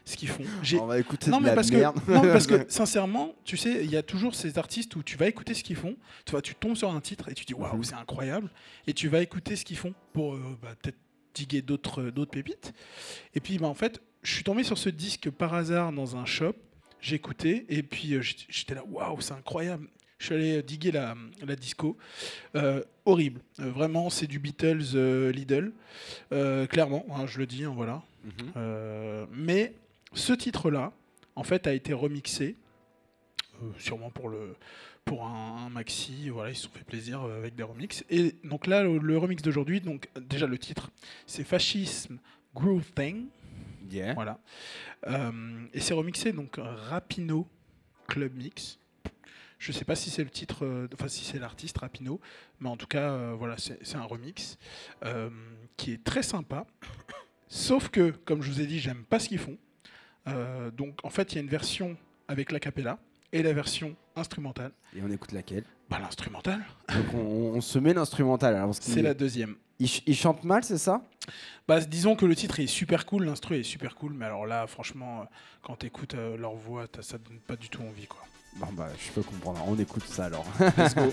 ce 0.04 0.16
qu'ils 0.16 0.28
font. 0.28 0.44
J'ai- 0.62 0.78
On 0.78 0.86
va 0.86 0.98
écouter 0.98 1.30
Non 1.30 1.38
de 1.38 1.42
mais, 1.44 1.48
la 1.50 1.54
parce 1.54 1.70
merde. 1.70 1.98
que, 2.04 2.10
non 2.12 2.22
parce 2.22 2.46
que 2.46 2.64
sincèrement, 2.68 3.34
tu 3.44 3.56
sais, 3.56 3.84
il 3.84 3.90
y 3.90 3.96
a 3.96 4.02
toujours 4.02 4.34
ces 4.34 4.58
artistes 4.58 4.94
où 4.96 5.02
tu 5.02 5.16
vas 5.16 5.26
écouter 5.28 5.54
ce 5.54 5.62
qu'ils 5.64 5.76
font, 5.76 5.96
tu 6.24 6.30
vois, 6.32 6.42
tu 6.42 6.54
tombes 6.54 6.76
sur 6.76 6.90
un 6.90 7.00
titre 7.00 7.28
et 7.30 7.34
tu 7.34 7.44
dis 7.44 7.54
waouh 7.54 7.82
c'est 7.82 7.94
incroyable, 7.94 8.50
et 8.86 8.92
tu 8.92 9.08
vas 9.08 9.20
écouter 9.22 9.56
ce 9.56 9.64
qu'ils 9.64 9.76
font 9.78 9.94
pour 10.12 10.34
euh, 10.34 10.58
bah, 10.62 10.74
peut-être 10.80 10.98
diguer 11.34 11.62
d'autres 11.62 12.10
pépites. 12.30 12.72
Et 13.34 13.40
puis 13.40 13.58
bah, 13.58 13.66
en 13.66 13.74
fait, 13.74 14.00
je 14.22 14.34
suis 14.34 14.44
tombé 14.44 14.64
sur 14.64 14.78
ce 14.78 14.88
disque 14.88 15.30
par 15.30 15.54
hasard 15.54 15.92
dans 15.92 16.16
un 16.16 16.24
shop, 16.24 16.54
écouté 17.12 17.64
et 17.68 17.82
puis 17.82 18.14
euh, 18.14 18.22
j'étais 18.22 18.74
là 18.74 18.82
waouh 18.84 19.20
c'est 19.20 19.32
incroyable. 19.32 19.88
Je 20.18 20.26
suis 20.26 20.34
allé 20.34 20.62
diguer 20.62 20.90
la, 20.90 21.14
la 21.46 21.54
disco. 21.54 21.96
Euh, 22.56 22.82
horrible. 23.04 23.40
Euh, 23.60 23.70
vraiment, 23.70 24.10
c'est 24.10 24.26
du 24.26 24.40
Beatles 24.40 24.96
euh, 24.96 25.30
Lidl. 25.30 25.72
Euh, 26.32 26.66
clairement, 26.66 27.06
hein, 27.14 27.26
je 27.26 27.38
le 27.38 27.46
dis, 27.46 27.62
hein, 27.62 27.72
voilà. 27.74 28.02
Mhm. 28.24 28.32
Euh, 28.56 29.26
mais 29.30 29.74
ce 30.14 30.32
titre-là, 30.32 30.92
en 31.36 31.44
fait, 31.44 31.68
a 31.68 31.72
été 31.72 31.92
remixé, 31.92 32.56
euh, 33.62 33.70
sûrement 33.78 34.10
pour 34.10 34.28
le 34.28 34.56
pour 35.08 35.26
un, 35.26 35.66
un 35.66 35.70
maxi. 35.70 36.28
Voilà, 36.28 36.50
ils 36.50 36.56
se 36.56 36.64
sont 36.64 36.70
fait 36.70 36.84
plaisir 36.84 37.22
euh, 37.22 37.38
avec 37.38 37.54
des 37.54 37.62
remixes. 37.62 38.04
Et 38.10 38.36
donc 38.44 38.66
là, 38.66 38.82
le, 38.82 38.98
le 38.98 39.18
remix 39.18 39.42
d'aujourd'hui, 39.42 39.80
donc 39.80 40.08
déjà 40.20 40.46
le 40.46 40.58
titre, 40.58 40.90
c'est 41.26 41.44
Fascisme 41.44 42.18
Groove 42.54 42.92
Thing. 42.94 43.26
Yeah. 43.90 44.12
Voilà. 44.12 44.38
Euh, 45.06 45.64
et 45.72 45.80
c'est 45.80 45.94
remixé 45.94 46.32
donc 46.32 46.56
Rapino 46.58 47.48
Club 48.06 48.34
Mix. 48.34 48.78
Je 49.58 49.72
sais 49.72 49.84
pas 49.84 49.96
si 49.96 50.10
c'est 50.10 50.22
le 50.22 50.30
titre, 50.30 50.64
euh, 50.64 50.86
enfin 50.92 51.08
si 51.08 51.24
c'est 51.24 51.38
l'artiste 51.38 51.78
Rapino, 51.78 52.20
mais 52.60 52.68
en 52.68 52.76
tout 52.76 52.86
cas, 52.86 53.10
euh, 53.10 53.34
voilà, 53.36 53.56
c'est 53.58 53.96
un 53.96 54.04
remix 54.04 54.58
qui 55.76 55.92
est 55.92 56.04
très 56.04 56.22
sympa. 56.22 56.66
Sauf 57.48 57.88
que, 57.88 58.10
comme 58.10 58.42
je 58.42 58.50
vous 58.50 58.60
ai 58.60 58.66
dit, 58.66 58.78
j'aime 58.78 59.04
pas 59.04 59.18
ce 59.18 59.28
qu'ils 59.28 59.38
font. 59.38 59.56
Donc 60.76 61.02
en 61.02 61.08
fait, 61.08 61.32
il 61.32 61.36
y 61.36 61.38
a 61.38 61.40
une 61.40 61.48
version 61.48 61.96
avec 62.28 62.52
la 62.52 62.60
capella 62.60 62.98
et 63.32 63.42
la 63.42 63.54
version 63.54 63.96
instrumentale. 64.18 64.72
Et 64.96 65.00
on 65.02 65.10
écoute 65.10 65.32
laquelle? 65.32 65.64
Bah 65.90 65.98
l'instrumentale, 65.98 66.60
Donc 66.94 67.14
on, 67.14 67.18
on 67.56 67.60
se 67.60 67.78
met 67.78 67.94
l'instrumental. 67.94 68.54
alors, 68.54 68.66
parce 68.68 68.80
qu'il- 68.80 68.92
c'est 68.92 69.02
la 69.02 69.14
deuxième. 69.14 69.56
il, 69.78 69.88
ch- 69.88 70.02
il 70.06 70.14
chante 70.16 70.44
mal, 70.44 70.62
c'est 70.64 70.76
ça? 70.78 71.02
Bah, 71.66 71.80
disons 71.80 72.14
que 72.16 72.26
le 72.26 72.34
titre 72.36 72.60
est 72.60 72.66
super 72.66 73.06
cool, 73.06 73.24
l'instru 73.24 73.56
est 73.56 73.62
super 73.62 73.94
cool, 73.94 74.12
mais 74.14 74.24
alors 74.26 74.46
là, 74.46 74.66
franchement, 74.66 75.22
euh, 75.22 75.24
quand 75.62 75.76
t'écoutes 75.76 76.14
euh, 76.14 76.36
leur 76.36 76.54
voix, 76.54 76.86
ça 77.00 77.16
donne 77.18 77.38
pas 77.46 77.56
du 77.56 77.68
tout 77.68 77.82
envie, 77.82 78.06
quoi. 78.06 78.20
Bon 78.56 78.72
bah 78.72 78.88
je 78.98 79.12
peux 79.12 79.22
comprendre. 79.22 79.62
On 79.66 79.78
écoute 79.78 80.04
ça 80.04 80.24
alors. 80.26 80.44
Let's 80.76 80.94
go. 80.94 81.12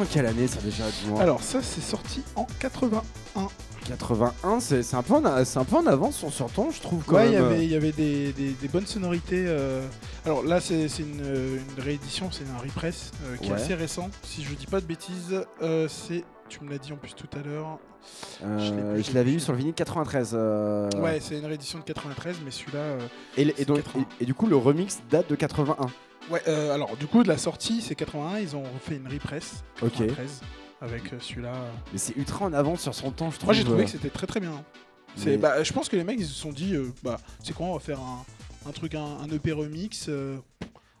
Sorti 0.00 0.18
en 0.18 0.22
quelle 0.22 0.26
année 0.26 0.46
ça 0.46 0.60
déjà 0.60 0.84
dis-moi 1.02 1.20
Alors, 1.22 1.42
ça, 1.42 1.60
c'est 1.62 1.80
sorti 1.80 2.22
en 2.36 2.46
81. 2.58 3.48
81, 3.88 4.60
c'est 4.60 4.94
un, 4.94 5.02
peu 5.02 5.14
en 5.14 5.24
un 5.58 5.64
peu 5.64 5.76
en 5.76 5.86
avance 5.86 6.24
sur 6.30 6.48
je 6.70 6.80
trouve. 6.80 7.02
Quand 7.04 7.16
Ouais, 7.16 7.28
il 7.28 7.32
y 7.32 7.36
avait, 7.36 7.64
il 7.64 7.70
y 7.70 7.74
avait 7.74 7.92
des, 7.92 8.32
des- 8.32 8.52
des 8.52 8.68
bonnes 8.68 8.86
sonorités. 8.86 9.44
euh. 9.48 9.86
Alors 10.24 10.42
là, 10.44 10.60
c'est 10.60 10.84
une, 11.00 11.20
euh, 11.22 11.58
une 11.76 11.82
réédition, 11.82 12.30
c'est 12.30 12.44
un 12.56 12.62
repress 12.62 13.10
euh, 13.24 13.36
qui 13.38 13.50
Ouais. 13.50 13.58
est 13.58 13.62
assez 13.62 13.74
récent. 13.74 14.08
Si 14.22 14.44
je 14.44 14.54
dis 14.54 14.66
pas 14.66 14.80
de 14.80 14.86
bêtises, 14.86 15.34
euh, 15.62 15.88
c'est. 15.88 16.24
Tu 16.48 16.62
me 16.64 16.70
l'as 16.70 16.78
dit 16.78 16.92
en 16.92 16.96
plus 16.96 17.14
tout 17.14 17.28
à 17.36 17.42
l'heure. 17.46 17.78
Je 18.42 19.12
l'avais 19.14 19.32
eu 19.32 19.40
sur 19.40 19.52
le 19.52 19.58
vinyle 19.58 19.74
93. 19.74 20.32
euh, 20.34 20.88
Ouais, 20.96 21.18
c'est 21.20 21.38
une 21.38 21.46
réédition 21.46 21.78
de 21.78 21.84
93, 21.84 22.36
mais 22.44 22.50
celui-là. 22.50 22.96
Et, 23.36 23.44
le- 23.44 23.50
et 23.52 23.54
c'est 23.58 23.64
donc- 23.66 23.78
81. 23.78 24.00
et- 24.02 24.22
et 24.22 24.26
du 24.26 24.34
coup, 24.34 24.46
le 24.46 24.56
remix 24.56 24.98
date 25.10 25.28
de 25.30 25.34
81. 25.36 25.88
Ouais, 26.30 26.42
euh, 26.48 26.72
alors 26.74 26.96
du 26.96 27.06
coup, 27.06 27.22
de 27.22 27.28
la 27.28 27.38
sortie, 27.38 27.80
c'est 27.82 27.94
81. 27.94 28.38
Ils 28.38 28.56
ont 28.56 28.64
fait 28.80 28.96
une 28.96 29.08
repress. 29.08 29.64
Ok. 29.82 29.92
93, 29.92 30.40
avec 30.80 31.12
euh, 31.12 31.20
celui-là. 31.20 31.52
Mais 31.92 31.98
c'est 31.98 32.16
ultra 32.16 32.44
en 32.46 32.52
avance 32.52 32.82
sur 32.82 32.94
son 32.94 33.10
temps, 33.10 33.30
je 33.30 33.36
trouve. 33.36 33.46
Moi, 33.48 33.54
j'ai 33.54 33.64
trouvé 33.64 33.84
que 33.84 33.90
c'était 33.90 34.10
très 34.10 34.26
très 34.26 34.40
bien. 34.40 34.52
mais- 35.16 35.22
C'est, 35.22 35.36
bah, 35.38 35.62
je 35.62 35.72
pense 35.72 35.88
que 35.88 35.96
les 35.96 36.04
mecs 36.04 36.18
ils 36.20 36.26
se 36.26 36.34
sont 36.34 36.52
dit, 36.52 36.74
euh, 36.74 36.92
bah, 37.02 37.18
c'est 37.42 37.52
quoi, 37.54 37.66
on 37.66 37.72
va 37.74 37.80
faire 37.80 38.00
un, 38.00 38.24
un 38.66 38.70
truc, 38.72 38.94
un, 38.94 39.02
un 39.04 39.28
EP 39.30 39.50
remix, 39.52 40.06
euh, 40.08 40.36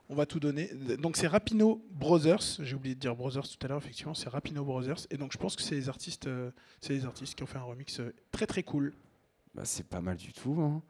on 0.08 0.16
va 0.16 0.26
tout 0.26 0.40
donner. 0.40 0.68
Donc 0.98 1.16
c'est 1.16 1.28
Rapino 1.28 1.80
Brothers, 1.92 2.42
j'ai 2.58 2.74
oublié 2.74 2.96
de 2.96 3.00
dire 3.00 3.14
Brothers 3.14 3.46
tout 3.48 3.64
à 3.64 3.68
l'heure, 3.68 3.78
effectivement, 3.78 4.14
c'est 4.14 4.28
Rapino 4.28 4.64
Brothers. 4.64 5.06
Et 5.10 5.16
donc 5.16 5.32
je 5.32 5.38
pense 5.38 5.54
que 5.54 5.62
c'est 5.62 5.76
les 5.76 5.88
artistes, 5.88 6.26
euh, 6.26 6.50
c'est 6.80 6.92
les 6.94 7.04
artistes 7.06 7.36
qui 7.36 7.44
ont 7.44 7.46
fait 7.46 7.58
un 7.58 7.62
remix 7.62 8.00
euh, 8.00 8.12
très 8.32 8.46
très 8.46 8.64
cool. 8.64 8.92
bah, 9.54 9.62
c'est 9.64 9.86
pas 9.86 10.00
mal 10.00 10.16
du 10.16 10.32
tout. 10.32 10.56
hein. 10.60 10.82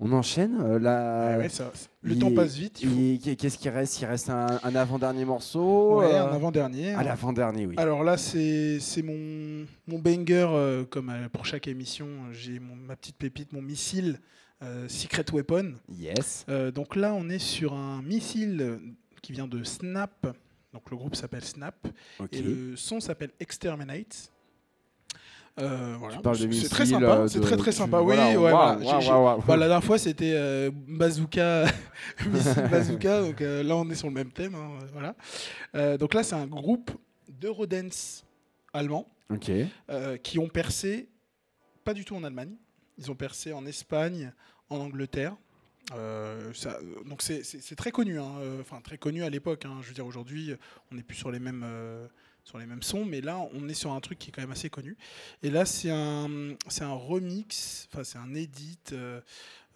On 0.00 0.12
enchaîne 0.12 0.60
euh, 0.60 0.78
la... 0.78 1.34
Ah 1.34 1.38
ouais, 1.38 1.48
ça- 1.48 1.72
le 2.02 2.12
il- 2.12 2.18
temps 2.20 2.32
passe 2.32 2.54
vite. 2.54 2.80
Il 2.82 3.18
Qu'est-ce 3.36 3.58
qui 3.58 3.68
reste? 3.68 4.00
Il 4.00 4.04
reste 4.06 4.30
un, 4.30 4.60
un 4.62 4.74
avant-dernier 4.76 5.24
morceau 5.24 5.98
Ouais, 5.98 6.14
euh, 6.14 6.24
un 6.24 6.32
avant-dernier. 6.32 6.94
Ah, 6.96 7.02
l'avant-dernier, 7.02 7.66
oui. 7.66 7.74
Alors 7.78 8.04
là, 8.04 8.16
c'est 8.16 8.78
mon, 9.02 9.66
mon 9.88 9.98
banger, 9.98 10.46
euh, 10.52 10.84
comme 10.84 11.12
pour 11.32 11.46
chaque 11.46 11.66
émission. 11.66 12.06
J'ai 12.32 12.60
ma 12.60 12.94
petite 12.94 13.16
pépite, 13.16 13.52
mon 13.52 13.62
missile 13.62 14.20
Secret 14.88 15.24
Weapon. 15.32 15.74
Yes. 15.92 16.44
Donc 16.74 16.94
là, 16.96 17.14
on 17.14 17.28
est 17.28 17.38
sur 17.40 17.74
un 17.74 18.00
missile 18.02 18.78
qui 19.22 19.32
vient 19.32 19.46
de 19.48 19.62
Snap. 19.64 20.26
Donc 20.72 20.90
le 20.90 20.96
groupe 20.96 21.14
s'appelle 21.16 21.44
Snap. 21.44 21.88
Et 22.32 22.40
le 22.42 22.76
son 22.76 23.00
s'appelle 23.00 23.30
Exterminate. 23.40 24.30
Euh, 25.58 25.96
voilà. 25.98 26.20
C'est- 26.52 26.68
très 26.68 26.86
sympa. 26.86 27.06
euh, 27.06 27.28
C'est 27.28 27.40
très 27.40 27.56
très 27.56 27.72
sympa. 27.72 28.00
oui, 28.00 28.14
ouais, 28.16 28.36
voilà. 28.36 28.78
bah, 29.46 29.56
la 29.56 29.66
dernière 29.66 29.84
fois, 29.84 29.98
c'était 29.98 30.32
euh, 30.34 30.70
bazooka, 30.72 31.64
bazooka. 32.70 33.22
Donc 33.22 33.40
euh, 33.40 33.62
là, 33.62 33.76
on 33.76 33.88
est 33.90 33.94
sur 33.94 34.08
le 34.08 34.14
même 34.14 34.30
thème. 34.30 34.54
hein, 34.54 34.78
voilà. 34.92 35.96
Donc 35.96 36.14
là, 36.14 36.22
c'est 36.22 36.34
un 36.36 36.46
groupe 36.46 36.90
d'Eurodance 37.28 38.24
allemand 38.72 39.06
Ok. 39.30 39.50
euh, 39.90 40.16
qui 40.18 40.38
ont 40.38 40.48
percé, 40.48 41.08
pas 41.84 41.94
du 41.94 42.04
tout 42.04 42.14
en 42.16 42.24
Allemagne. 42.24 42.54
Ils 42.98 43.10
ont 43.10 43.14
percé 43.14 43.52
en 43.52 43.64
Espagne, 43.66 44.32
en 44.70 44.78
Angleterre. 44.78 45.34
Euh, 45.94 46.52
ça- 46.54 46.78
donc 47.06 47.22
c'est- 47.22 47.74
très 47.76 47.90
connu, 47.90 48.20
hein, 48.20 48.32
euh, 48.40 48.60
enfin 48.60 48.80
très 48.82 48.98
connu 48.98 49.22
à 49.24 49.30
l'époque. 49.30 49.64
hein. 49.64 49.78
je 49.82 49.88
veux 49.88 49.94
dire 49.94 50.04
aujourd'hui, 50.06 50.52
on 50.92 50.96
n'est 50.96 51.02
plus 51.02 51.16
sur 51.16 51.30
les 51.30 51.38
mêmes 51.38 51.62
euh, 51.64 52.06
sur 52.48 52.56
les 52.58 52.64
mêmes 52.66 52.82
sons, 52.82 53.04
mais 53.04 53.20
là 53.20 53.38
on 53.52 53.68
est 53.68 53.74
sur 53.74 53.92
un 53.92 54.00
truc 54.00 54.18
qui 54.18 54.30
est 54.30 54.32
quand 54.32 54.40
même 54.40 54.52
assez 54.52 54.70
connu. 54.70 54.96
Et 55.42 55.50
là 55.50 55.66
c'est 55.66 55.90
un 55.90 56.54
c'est 56.68 56.82
un 56.84 56.94
remix, 56.94 57.86
enfin 57.92 58.04
c'est 58.04 58.16
un 58.18 58.34
edit. 58.34 58.78
euh, 58.92 59.20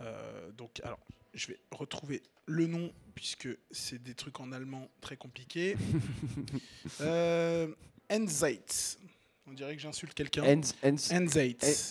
euh, 0.01 0.51
donc 0.53 0.81
alors 0.83 0.99
je 1.35 1.49
vais 1.49 1.59
retrouver 1.71 2.23
le 2.47 2.67
nom 2.67 2.91
puisque 3.15 3.49
c'est 3.71 4.03
des 4.03 4.15
trucs 4.15 4.41
en 4.41 4.53
allemand 4.53 4.89
très 5.03 5.17
compliqués. 5.19 5.77
euh, 7.03 7.69
Endzeit. 8.11 8.97
On 9.47 9.53
dirait 9.53 9.75
que 9.77 9.83
j'insulte 9.83 10.15
quelqu'un. 10.15 10.45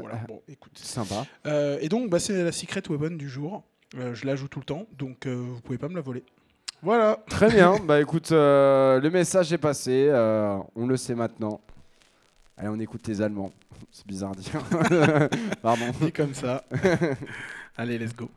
Voilà, 0.00 0.16
bon, 0.28 0.42
écoute. 0.46 0.78
Sympa. 0.78 1.26
Euh, 1.46 1.78
et 1.80 1.88
donc, 1.88 2.10
bah, 2.10 2.20
c'est 2.20 2.42
la 2.44 2.52
secret 2.52 2.82
weapon 2.88 3.16
du 3.16 3.28
jour. 3.28 3.64
Je 3.94 4.26
la 4.26 4.36
joue 4.36 4.48
tout 4.48 4.58
le 4.60 4.64
temps, 4.64 4.86
donc 4.92 5.26
vous 5.26 5.60
pouvez 5.62 5.78
pas 5.78 5.88
me 5.88 5.94
la 5.96 6.00
voler. 6.02 6.22
Voilà. 6.82 7.18
Très 7.28 7.48
bien. 7.48 7.76
bah 7.84 8.00
écoute, 8.00 8.32
euh, 8.32 9.00
le 9.00 9.08
message 9.10 9.52
est 9.52 9.58
passé. 9.58 10.08
euh, 10.10 10.58
on 10.74 10.86
le 10.86 10.96
sait 10.96 11.14
maintenant. 11.14 11.60
Allez, 12.56 12.68
on 12.68 12.78
écoute 12.80 13.06
les 13.06 13.22
Allemands. 13.22 13.52
C'est 13.90 14.06
bizarre 14.06 14.32
à 14.32 14.34
dire. 14.34 14.60
Pardon. 15.62 15.86
Et 16.06 16.10
comme 16.10 16.34
ça. 16.34 16.64
Allez, 17.76 17.98
let's 17.98 18.14
go. 18.14 18.28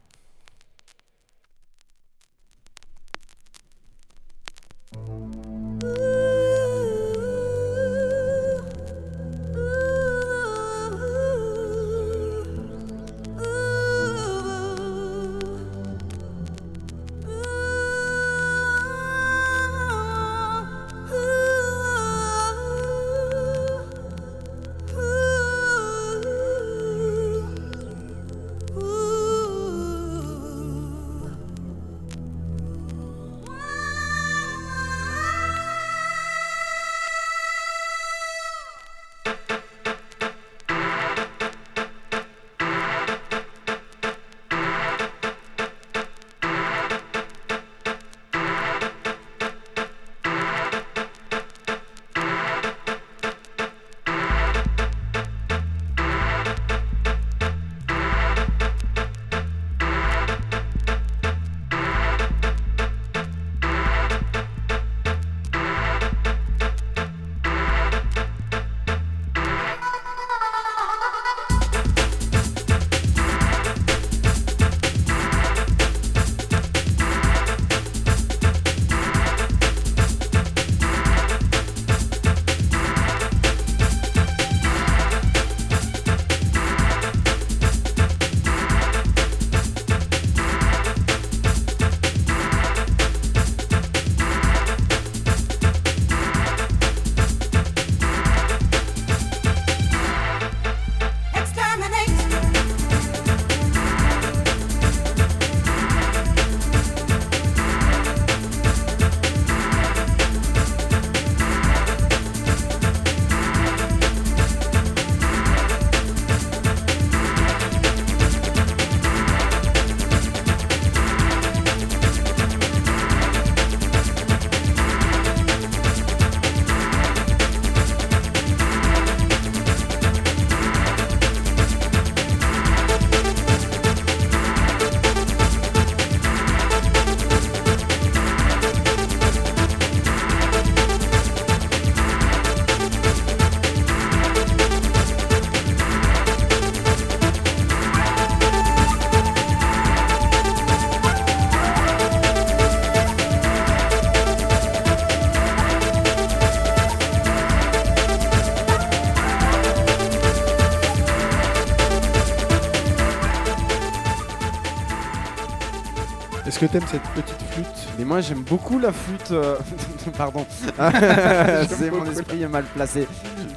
T'aimes 166.80 166.88
cette 166.88 167.04
petite 167.24 167.42
flûte 167.52 167.88
Mais 167.98 168.04
moi 168.06 168.20
j'aime 168.22 168.42
beaucoup 168.44 168.80
la 168.80 168.92
flûte. 168.92 169.32
euh, 169.32 169.58
Pardon. 170.18 170.46
c'est 171.70 171.90
mon 171.92 172.06
esprit 172.12 172.42
est 172.42 172.48
mal 172.48 172.66
placé. 172.66 173.08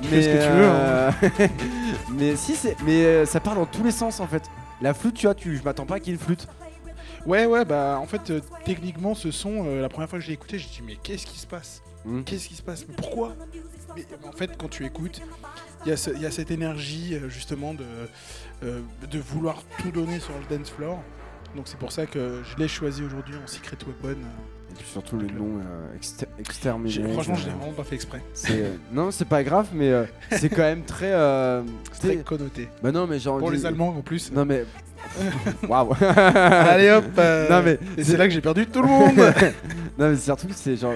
fais 0.02 0.22
ce 0.22 0.28
que 0.28 0.42
tu 0.44 0.52
veux, 0.52 0.68
euh, 0.70 1.48
mais 2.12 2.36
si 2.36 2.54
c'est. 2.54 2.76
Mais 2.84 3.04
euh, 3.04 3.26
ça 3.26 3.40
part 3.40 3.54
dans 3.56 3.66
tous 3.66 3.82
les 3.82 3.90
sens 3.90 4.20
en 4.20 4.26
fait. 4.26 4.44
La 4.80 4.94
flûte, 4.94 5.14
tu 5.14 5.26
vois, 5.26 5.34
tu... 5.34 5.56
je 5.56 5.62
m'attends 5.64 5.86
pas 5.86 5.98
qu'il 5.98 6.08
y 6.12 6.16
ait 6.16 6.18
une 6.18 6.24
flûte. 6.24 6.46
Ouais, 7.26 7.46
ouais, 7.46 7.64
bah 7.64 7.98
en 8.00 8.06
fait, 8.06 8.30
euh, 8.30 8.40
techniquement, 8.64 9.16
ce 9.16 9.32
son, 9.32 9.64
euh, 9.66 9.82
la 9.82 9.88
première 9.88 10.08
fois 10.08 10.20
que 10.20 10.22
je 10.24 10.28
l'ai 10.28 10.34
écouté, 10.34 10.56
j'ai 10.58 10.68
dit, 10.68 10.82
mais 10.86 10.96
qu'est-ce 11.02 11.26
qui 11.26 11.38
se 11.40 11.46
passe? 11.48 11.82
Hmm. 12.04 12.22
Qu'est-ce 12.22 12.48
qui 12.48 12.54
se 12.54 12.62
passe? 12.62 12.84
Mais 12.88 12.94
pourquoi? 12.94 13.34
Mais 13.96 14.04
en 14.26 14.30
fait, 14.32 14.52
quand 14.56 14.68
tu 14.68 14.86
écoutes, 14.86 15.20
il 15.84 15.88
y, 15.88 15.92
a 15.92 15.96
ce- 15.96 16.10
il 16.10 16.22
y 16.22 16.26
a 16.26 16.30
cette 16.30 16.52
énergie, 16.52 17.16
euh, 17.16 17.28
justement, 17.28 17.74
de, 17.74 17.84
euh, 18.62 18.80
de 19.10 19.18
vouloir 19.18 19.56
tout 19.82 19.90
donner 19.90 20.20
sur 20.20 20.32
le 20.38 20.56
dance 20.56 20.70
floor. 20.70 21.02
Donc 21.56 21.66
c'est 21.66 21.78
pour 21.78 21.92
ça 21.92 22.06
que 22.06 22.42
je 22.44 22.56
l'ai 22.60 22.68
choisi 22.68 23.02
aujourd'hui 23.02 23.34
en 23.42 23.46
Secret 23.46 23.76
Weapon. 23.86 24.18
Et 24.70 24.74
puis 24.74 24.86
surtout 24.86 25.16
le 25.16 25.26
nom 25.26 25.58
euh, 25.58 25.96
exter- 25.96 26.26
Exterminé. 26.38 26.90
J'ai- 26.90 27.12
Franchement, 27.12 27.34
je 27.34 27.46
l'ai 27.46 27.52
vraiment 27.54 27.72
pas 27.72 27.84
fait 27.84 27.94
exprès. 27.94 28.22
c'est- 28.34 28.52
euh, 28.52 28.74
Non, 28.92 29.10
c'est 29.10 29.24
pas 29.24 29.42
grave, 29.42 29.68
mais 29.72 29.88
euh, 29.90 30.04
c'est 30.30 30.48
quand 30.50 30.62
même 30.62 30.82
très. 30.84 31.12
euh, 31.12 31.62
C'est 31.92 32.08
très 32.14 32.16
connoté. 32.24 32.68
Bah 32.82 32.92
non, 32.92 33.06
mais 33.06 33.18
genre. 33.18 33.38
Pour 33.38 33.50
les 33.50 33.64
Allemands 33.66 33.88
en 33.96 34.02
plus. 34.02 34.30
Non, 34.30 34.44
mais. 34.44 34.64
Waouh! 35.68 35.94
Allez 36.00 36.90
hop 36.90 37.04
euh, 37.18 37.48
Non, 37.48 37.62
mais- 37.64 37.78
Et 37.96 38.04
c'est 38.04 38.16
là 38.16 38.26
que 38.26 38.34
j'ai 38.34 38.40
perdu 38.40 38.66
tout 38.66 38.82
le 38.82 38.88
monde 38.88 39.16
Non, 39.98 40.10
mais 40.10 40.16
surtout 40.16 40.48
que 40.48 40.54
c'est 40.54 40.76
genre. 40.76 40.92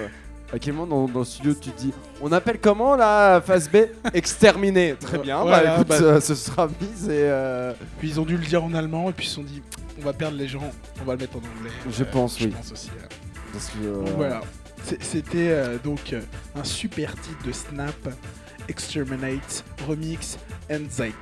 À 0.52 0.58
quel 0.58 0.74
moment 0.74 1.06
dans, 1.06 1.12
dans 1.12 1.20
le 1.20 1.24
studio 1.24 1.54
tu 1.54 1.70
te 1.70 1.80
dis 1.80 1.92
on 2.20 2.30
appelle 2.30 2.60
comment 2.60 2.94
la 2.94 3.40
phase 3.44 3.70
B? 3.70 3.76
Exterminé 4.12 4.94
Très 5.00 5.18
bien, 5.18 5.40
Voilà, 5.42 5.62
bah 5.68 5.74
écoute, 5.76 5.88
bah- 5.88 5.96
euh, 6.02 6.20
ce 6.20 6.34
sera 6.34 6.66
mis 6.68 7.04
et. 7.06 7.08
euh, 7.10 7.72
Puis 7.98 8.08
ils 8.10 8.20
ont 8.20 8.24
dû 8.26 8.36
le 8.36 8.44
dire 8.44 8.62
en 8.62 8.74
allemand 8.74 9.08
et 9.08 9.12
puis 9.12 9.24
ils 9.26 9.28
se 9.30 9.36
sont 9.36 9.42
dit 9.44 9.62
on 9.98 10.04
va 10.04 10.12
perdre 10.12 10.36
les 10.36 10.48
gens, 10.48 10.70
on 11.00 11.04
va 11.04 11.14
le 11.14 11.20
mettre 11.20 11.36
en 11.36 11.38
anglais. 11.40 11.70
Je 11.90 12.04
pense, 12.04 12.38
je 12.38 12.44
oui. 12.46 12.50
pense 12.50 12.72
aussi. 12.72 12.90
euh. 12.90 13.06
Parce 13.52 13.68
que. 13.68 13.76
euh, 13.86 14.04
Donc 14.04 14.16
voilà. 14.16 14.40
C'était 15.00 15.48
euh, 15.50 15.78
donc 15.82 16.12
euh, 16.12 16.20
un 16.56 16.64
super 16.64 17.14
titre 17.14 17.46
de 17.46 17.52
Snap, 17.52 17.94
Exterminate, 18.68 19.64
Remix, 19.86 20.38
bah, 20.68 20.76
écoute, 21.06 21.16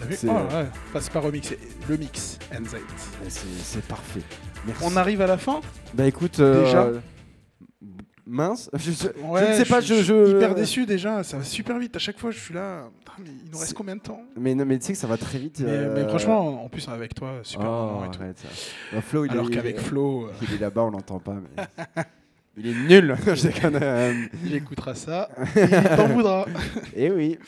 T'as 0.00 0.06
vu 0.06 0.16
c'est 0.16 0.28
Oh, 0.28 0.32
ouais. 0.32 0.66
Enfin, 0.94 1.10
pas 1.12 1.20
remix, 1.20 1.48
c'est 1.48 1.58
le 1.88 1.96
mix, 1.96 2.38
Anxiety. 2.52 2.78
mais 3.24 3.30
c'est- 3.30 3.80
parfait. 3.86 4.20
Merci. 4.66 4.82
On 4.84 4.96
arrive 4.96 5.22
à 5.22 5.26
la 5.26 5.38
fin? 5.38 5.60
Bah 5.94 6.04
écoute. 6.06 6.40
euh, 6.40 6.64
Déjà? 6.64 6.88
Mince 8.28 8.70
je, 8.74 8.90
je- 8.92 9.48
ne 9.48 9.54
sais 9.54 9.64
pas, 9.64 9.80
je, 9.80 10.02
je. 10.02 10.36
hyper 10.36 10.54
déçu 10.54 10.84
déjà, 10.84 11.22
ça 11.22 11.38
va 11.38 11.44
super 11.44 11.78
vite. 11.78 11.96
À 11.96 11.98
chaque 11.98 12.18
fois, 12.18 12.30
je 12.30 12.38
suis 12.38 12.54
là. 12.54 12.90
Mais 13.18 13.30
il 13.44 13.50
nous 13.50 13.58
reste 13.58 13.72
combien 13.74 13.96
de 13.96 14.00
temps? 14.00 14.22
Mais, 14.36 14.54
non, 14.54 14.64
mais 14.64 14.78
tu 14.78 14.84
sais 14.86 14.92
que 14.92 14.98
ça 14.98 15.08
va 15.08 15.16
très 15.16 15.38
vite. 15.38 15.58
mais, 15.60 15.70
euh, 15.70 15.94
mais 15.94 16.08
franchement, 16.08 16.62
en 16.64 16.68
plus 16.68 16.86
avec 16.88 17.14
toi, 17.14 17.40
super 17.42 17.66
oh, 17.68 17.86
moment 17.86 18.04
et 18.04 18.10
tout. 18.10 18.22
arrête. 18.22 18.40
Bah, 18.92 19.00
Flo, 19.00 19.24
il 19.24 19.32
Alors 19.32 19.50
qu'avec 19.50 19.80
Flo, 19.80 20.28
Il 20.42 20.54
est 20.54 20.58
là-bas, 20.58 20.82
on 20.82 20.90
l'entend 20.90 21.18
pas. 21.18 21.34
Mais... 21.34 21.64
il 22.56 22.66
est 22.68 23.00
nul. 23.00 23.16
je 23.26 23.42
déconne. 23.48 23.78
euh, 23.82 24.26
il 24.44 24.54
écoutera 24.54 24.94
ça, 24.94 25.28
il 25.56 25.96
t'en 25.96 26.06
voudra. 26.08 26.46
Eh 26.94 27.10
oui. 27.10 27.38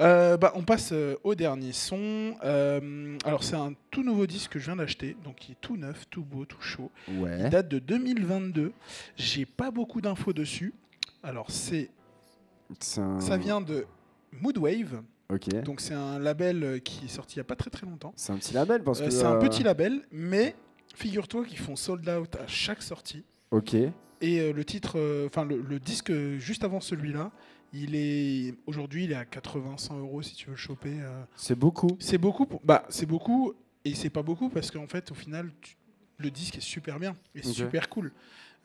Euh, 0.00 0.36
bah, 0.36 0.52
on 0.54 0.62
passe 0.62 0.90
euh, 0.92 1.16
au 1.24 1.34
dernier 1.34 1.72
son. 1.72 2.34
Euh, 2.42 3.18
alors 3.24 3.42
c'est 3.44 3.56
un 3.56 3.74
tout 3.90 4.02
nouveau 4.02 4.26
disque 4.26 4.52
que 4.52 4.58
je 4.58 4.64
viens 4.66 4.76
d'acheter, 4.76 5.16
donc 5.24 5.48
il 5.48 5.52
est 5.52 5.60
tout 5.60 5.76
neuf, 5.76 6.06
tout 6.10 6.22
beau, 6.24 6.44
tout 6.46 6.60
chaud. 6.62 6.90
Il 7.08 7.48
date 7.50 7.68
de 7.68 7.78
2022. 7.78 8.72
J'ai 9.16 9.44
pas 9.46 9.70
beaucoup 9.70 10.00
d'infos 10.00 10.32
dessus. 10.32 10.72
Alors 11.22 11.50
c'est, 11.50 11.90
un- 12.96 13.20
ça 13.20 13.36
vient 13.36 13.60
de 13.60 13.84
Moodwave, 14.40 15.02
Ok. 15.28 15.48
donc 15.64 15.80
c'est 15.82 15.94
un 15.94 16.18
label 16.18 16.80
qui 16.82 17.04
est 17.04 17.08
sorti 17.08 17.34
il 17.34 17.38
y 17.38 17.40
a 17.40 17.44
pas 17.44 17.56
très 17.56 17.70
très 17.70 17.86
longtemps. 17.86 18.12
C'est 18.16 18.32
un 18.32 18.36
petit 18.36 18.54
label 18.54 18.82
parce 18.82 19.00
que. 19.02 19.10
c'est 19.10 19.24
un 19.24 19.36
petit 19.38 19.62
label, 19.62 20.00
mais 20.12 20.54
figure-toi 20.94 21.44
qu'ils 21.44 21.58
font 21.58 21.76
sold 21.76 22.08
out 22.08 22.36
à 22.36 22.46
chaque 22.46 22.82
sortie. 22.82 23.24
Ok. 23.50 23.74
Et 24.22 24.52
le 24.52 24.64
titre, 24.64 24.98
enfin 25.26 25.44
le, 25.44 25.60
le 25.60 25.78
disque 25.78 26.12
juste 26.38 26.62
avant 26.64 26.80
celui-là, 26.80 27.30
il 27.72 27.94
est 27.94 28.54
aujourd'hui 28.66 29.04
il 29.04 29.12
est 29.12 29.16
à 29.16 29.24
80-100 29.24 29.98
euros 29.98 30.22
si 30.22 30.34
tu 30.34 30.46
veux 30.46 30.52
le 30.52 30.56
choper. 30.56 31.00
euh. 31.00 31.22
C'est 31.36 31.54
beaucoup. 31.58 31.96
C'est 31.98 32.18
beaucoup, 32.18 32.46
pour- 32.46 32.60
bah 32.64 32.84
c'est 32.88 33.06
beaucoup 33.06 33.52
et 33.84 33.94
c'est 33.94 34.10
pas 34.10 34.22
beaucoup 34.22 34.48
parce 34.48 34.70
qu'en 34.70 34.86
fait 34.86 35.10
au 35.10 35.14
final 35.14 35.50
tu- 35.60 35.76
le 36.18 36.30
disque 36.30 36.58
est 36.58 36.60
super 36.62 36.98
bien 36.98 37.16
et 37.34 37.40
Ok. 37.46 37.54
super 37.54 37.88
cool. 37.88 38.12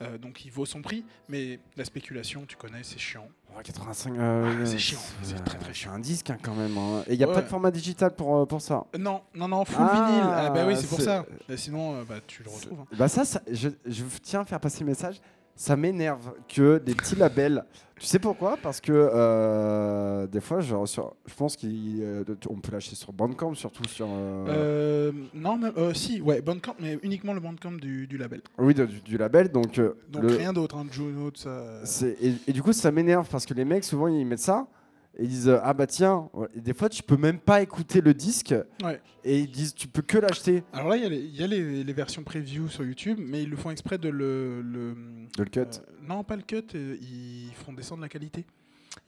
Euh, 0.02 0.18
donc 0.18 0.44
il 0.44 0.52
vaut 0.52 0.66
son 0.66 0.82
prix, 0.82 1.06
mais 1.30 1.58
la 1.78 1.86
spéculation, 1.86 2.44
tu 2.46 2.58
connais, 2.58 2.84
c'est 2.84 3.00
chiant. 3.00 3.30
Ouais, 3.56 3.64
85. 3.64 4.18
euh, 4.18 4.58
Ah, 4.62 4.66
c'est 4.66 4.78
chiant, 4.78 5.00
c'est 5.22 5.42
très, 5.46 5.58
très 5.58 5.74
c'est 5.74 5.88
un 5.88 6.00
disque 6.00 6.30
hein, 6.32 6.38
quand 6.42 6.54
même. 6.54 6.78
hein. 6.78 7.04
Et 7.08 7.14
il 7.14 7.18
n'y 7.18 7.24
a 7.24 7.30
Ouais. 7.30 7.34
pas 7.34 7.42
de 7.42 7.48
format 7.48 7.72
digital 7.72 8.14
pour, 8.14 8.36
euh, 8.36 8.46
pour 8.46 8.62
ça? 8.62 8.86
Non, 9.00 9.22
non, 9.34 9.48
non, 9.48 9.64
full 9.64 9.78
Ah, 9.88 9.94
vinyle. 9.94 10.30
Ah 10.36 10.50
bah 10.50 10.66
oui, 10.68 10.76
c'est 10.76 10.88
pour 10.88 11.00
ça. 11.00 11.26
Euh, 11.50 11.56
sinon, 11.56 12.04
bah, 12.04 12.16
tu 12.28 12.44
le 12.44 12.50
retrouves. 12.50 12.82
hein. 12.82 12.88
Bah 12.98 13.08
ça, 13.08 13.24
ça- 13.24 13.42
je, 13.50 13.70
je 13.86 14.04
tiens 14.22 14.42
à 14.42 14.46
faire 14.46 14.60
passer 14.60 14.82
le 14.82 14.88
message. 14.88 15.22
Ça 15.56 15.76
m'énerve 15.78 16.34
que 16.54 16.78
des 16.80 16.94
petits 16.94 17.16
labels. 17.16 17.64
Tu 17.98 18.06
sais 18.08 18.20
pourquoi? 18.20 18.58
Parce 18.62 18.82
que 18.82 18.92
euh, 18.92 20.28
des 20.28 20.42
fois, 20.42 20.60
genre, 20.60 20.86
sur- 20.86 21.14
je 21.26 21.34
pense 21.34 21.56
qu'on 21.56 22.60
peut 22.60 22.72
l'acheter 22.74 22.96
sur 22.96 23.14
Bandcamp, 23.14 23.54
surtout 23.56 23.88
sur. 23.88 24.08
euh, 24.10 24.46
Euh, 24.50 25.12
non, 25.34 25.58
mais, 25.58 25.70
euh, 25.78 25.94
si, 25.94 26.20
ouais, 26.22 26.42
Bandcamp, 26.42 26.76
mais 26.80 27.00
uniquement 27.04 27.34
le 27.34 27.40
Bandcamp 27.40 27.72
du, 27.74 28.06
du 28.06 28.18
label. 28.18 28.42
Oui, 28.58 28.74
du, 28.74 28.86
du 28.86 29.18
label. 29.18 29.50
Donc, 29.50 29.80
euh, 29.80 29.94
Donc 30.10 30.24
le- 30.24 30.36
rien 30.36 30.52
d'autre, 30.52 30.76
hein, 30.76 30.86
Juno, 30.92 31.32
tout 31.32 31.42
ça. 31.42 31.50
euh, 31.50 31.86
et, 32.22 32.34
et 32.48 32.52
du 32.54 32.62
coup, 32.62 32.74
ça 32.74 32.92
m'énerve 32.92 33.28
parce 33.30 33.46
que 33.46 33.54
les 33.54 33.64
mecs, 33.66 33.86
souvent, 33.86 34.08
ils 34.08 34.26
mettent 34.26 34.40
ça 34.40 34.68
et 35.18 35.24
ils 35.24 35.30
disent 35.30 35.48
euh, 35.50 35.60
Ah 35.64 35.74
bah 35.74 35.88
tiens, 35.88 36.30
et 36.56 36.62
des 36.62 36.74
fois, 36.74 36.90
tu 36.90 37.02
peux 37.04 37.18
même 37.18 37.40
pas 37.40 37.62
écouter 37.62 38.02
le 38.02 38.14
disque 38.14 38.54
Ouais. 38.84 39.02
et 39.24 39.40
ils 39.40 39.52
disent 39.52 39.74
Tu 39.74 39.88
peux 39.88 40.02
que 40.02 40.18
l'acheter. 40.18 40.64
Alors 40.74 40.90
là, 40.90 40.98
il 40.98 41.04
y 41.04 41.06
a, 41.06 41.10
les, 41.10 41.20
il 41.20 41.36
y 41.36 41.44
a 41.44 41.48
les, 41.48 41.84
les 41.84 41.94
versions 41.94 42.24
preview 42.24 42.68
sur 42.68 42.84
YouTube, 42.86 43.20
mais 43.22 43.44
ils 43.44 43.50
le 43.50 43.58
font 43.58 43.72
exprès 43.72 43.98
de 43.98 44.10
le. 44.10 44.62
le 44.62 44.96
De 45.38 45.44
le 45.44 45.50
cut. 45.50 45.60
euh, 45.60 45.66
non, 46.02 46.24
pas 46.24 46.36
le 46.36 46.42
cut, 46.44 46.64
euh, 46.76 46.98
ils 47.02 47.52
font 47.56 47.74
descendre 47.74 48.02
la 48.02 48.10
qualité. 48.10 48.46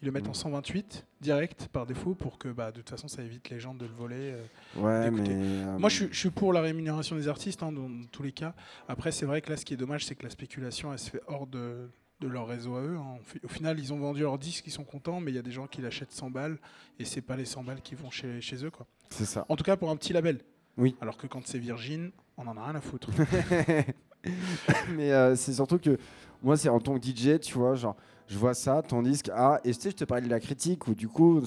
Ils 0.01 0.05
le 0.05 0.11
mettent 0.11 0.27
Mm. 0.27 0.31
en 0.31 0.33
128 0.33 1.05
direct 1.21 1.69
par 1.71 1.85
défaut 1.85 2.13
pour 2.13 2.37
que 2.37 2.49
bah, 2.49 2.71
de 2.71 2.77
toute 2.81 2.89
façon 2.89 3.07
ça 3.07 3.23
évite 3.23 3.49
les 3.49 3.59
gens 3.59 3.73
de 3.73 3.85
le 3.85 3.91
voler. 3.93 4.33
euh. 4.33 4.81
ouais, 4.81 5.09
mais. 5.11 5.29
euh, 5.29 5.77
Moi 5.79 5.89
je 5.89 5.95
suis, 5.95 6.07
je 6.11 6.19
suis 6.19 6.29
pour 6.29 6.51
la 6.51 6.59
rémunération 6.61 7.15
des 7.15 7.29
artistes 7.29 7.63
hein, 7.63 7.71
dans, 7.71 7.89
tous 8.11 8.21
les 8.21 8.33
cas. 8.33 8.53
Après 8.89 9.11
c'est 9.13 9.25
vrai 9.25 9.41
que 9.41 9.49
là 9.49 9.55
ce 9.55 9.63
qui 9.63 9.73
est 9.73 9.77
dommage 9.77 10.05
c'est 10.05 10.15
que 10.15 10.23
la 10.23 10.29
spéculation 10.29 10.91
elle 10.91 10.99
se 10.99 11.09
fait 11.09 11.21
hors 11.27 11.47
de, 11.47 11.89
de 12.19 12.27
leur 12.27 12.47
réseau 12.47 12.75
à 12.75 12.81
eux. 12.81 12.97
hein. 12.97 13.17
Au 13.19 13.23
fi- 13.23 13.39
Au 13.43 13.47
final 13.47 13.79
ils 13.79 13.93
ont 13.93 13.99
vendu 13.99 14.21
leur 14.21 14.37
disque, 14.37 14.65
ils 14.67 14.71
sont 14.71 14.83
contents, 14.83 15.19
mais 15.19 15.31
il 15.31 15.35
y 15.35 15.39
a 15.39 15.43
des 15.43 15.51
gens 15.51 15.67
qui 15.67 15.81
l'achètent 15.81 16.11
100 16.11 16.29
balles 16.31 16.57
et 16.99 17.05
c'est 17.05 17.21
pas 17.21 17.35
les 17.35 17.45
100 17.45 17.63
balles 17.63 17.81
qui 17.81 17.95
vont 17.95 18.09
chez, 18.09 18.41
chez 18.41 18.63
eux. 18.65 18.71
quoi. 18.71 18.85
C'est 19.09 19.25
ça. 19.25 19.45
En 19.49 19.55
tout 19.55 19.63
cas 19.63 19.77
pour 19.77 19.89
un 19.89 19.95
petit 19.95 20.13
label. 20.13 20.39
Oui. 20.77 20.95
Alors 21.01 21.17
que 21.17 21.27
quand 21.27 21.41
c'est 21.45 21.59
Virgin, 21.59 22.11
on 22.37 22.47
en 22.47 22.57
a 22.57 22.63
rien 22.65 22.75
à 22.75 22.81
foutre. 22.81 23.09
mais 24.95 25.11
euh, 25.11 25.35
c'est 25.35 25.53
surtout 25.53 25.79
que 25.79 25.97
moi, 26.43 26.57
c'est 26.57 26.69
en 26.69 26.79
tant 26.79 26.97
que 26.99 27.05
DJ, 27.05 27.39
tu 27.39 27.53
vois, 27.57 27.75
genre, 27.75 27.95
je 28.27 28.37
vois 28.37 28.53
ça, 28.53 28.81
ton 28.83 29.01
disque, 29.01 29.29
ah, 29.33 29.59
et 29.63 29.73
tu 29.73 29.81
sais, 29.81 29.89
je 29.91 29.95
te 29.95 30.03
parlais 30.03 30.23
de 30.23 30.29
la 30.29 30.39
critique, 30.39 30.87
où 30.87 30.93
du 30.93 31.07
coup, 31.07 31.41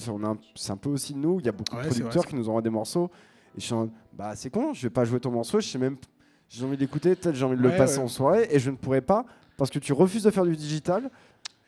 c'est 0.55 0.71
un- 0.71 0.77
peu 0.77 0.89
aussi 0.89 1.15
nous, 1.15 1.39
il 1.39 1.45
y 1.45 1.49
a 1.49 1.51
beaucoup 1.53 1.75
Ouais, 1.77 1.83
de 1.83 1.89
producteurs 1.89 2.25
qui 2.25 2.35
nous 2.35 2.49
envoient 2.49 2.61
des 2.61 2.69
morceaux, 2.69 3.09
et 3.55 3.61
je 3.61 3.65
suis 3.65 3.73
en 3.73 3.89
bah, 4.13 4.35
c'est 4.35 4.49
con, 4.49 4.73
je 4.73 4.81
vais 4.81 4.89
pas 4.89 5.05
jouer 5.05 5.19
ton 5.19 5.31
morceau, 5.31 5.59
je 5.61 5.67
sais 5.67 5.77
même, 5.77 5.95
j'ai 6.49 6.65
envie 6.65 6.75
d'écouter, 6.77 7.15
peut-être 7.15 7.35
j'ai 7.35 7.45
envie 7.45 7.55
de 7.57 7.61
le 7.61 7.69
passer 7.77 7.99
ouais. 7.99 8.03
en 8.03 8.07
soirée, 8.09 8.47
et 8.49 8.59
je 8.59 8.69
ne 8.71 8.75
pourrais 8.75 9.01
pas, 9.01 9.25
parce 9.61 9.69
que 9.69 9.77
tu 9.77 9.93
refuses 9.93 10.23
de 10.23 10.31
faire 10.31 10.43
du 10.43 10.55
digital 10.55 11.11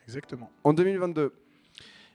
Exactement. 0.08 0.50
en 0.64 0.72
2022. 0.72 1.32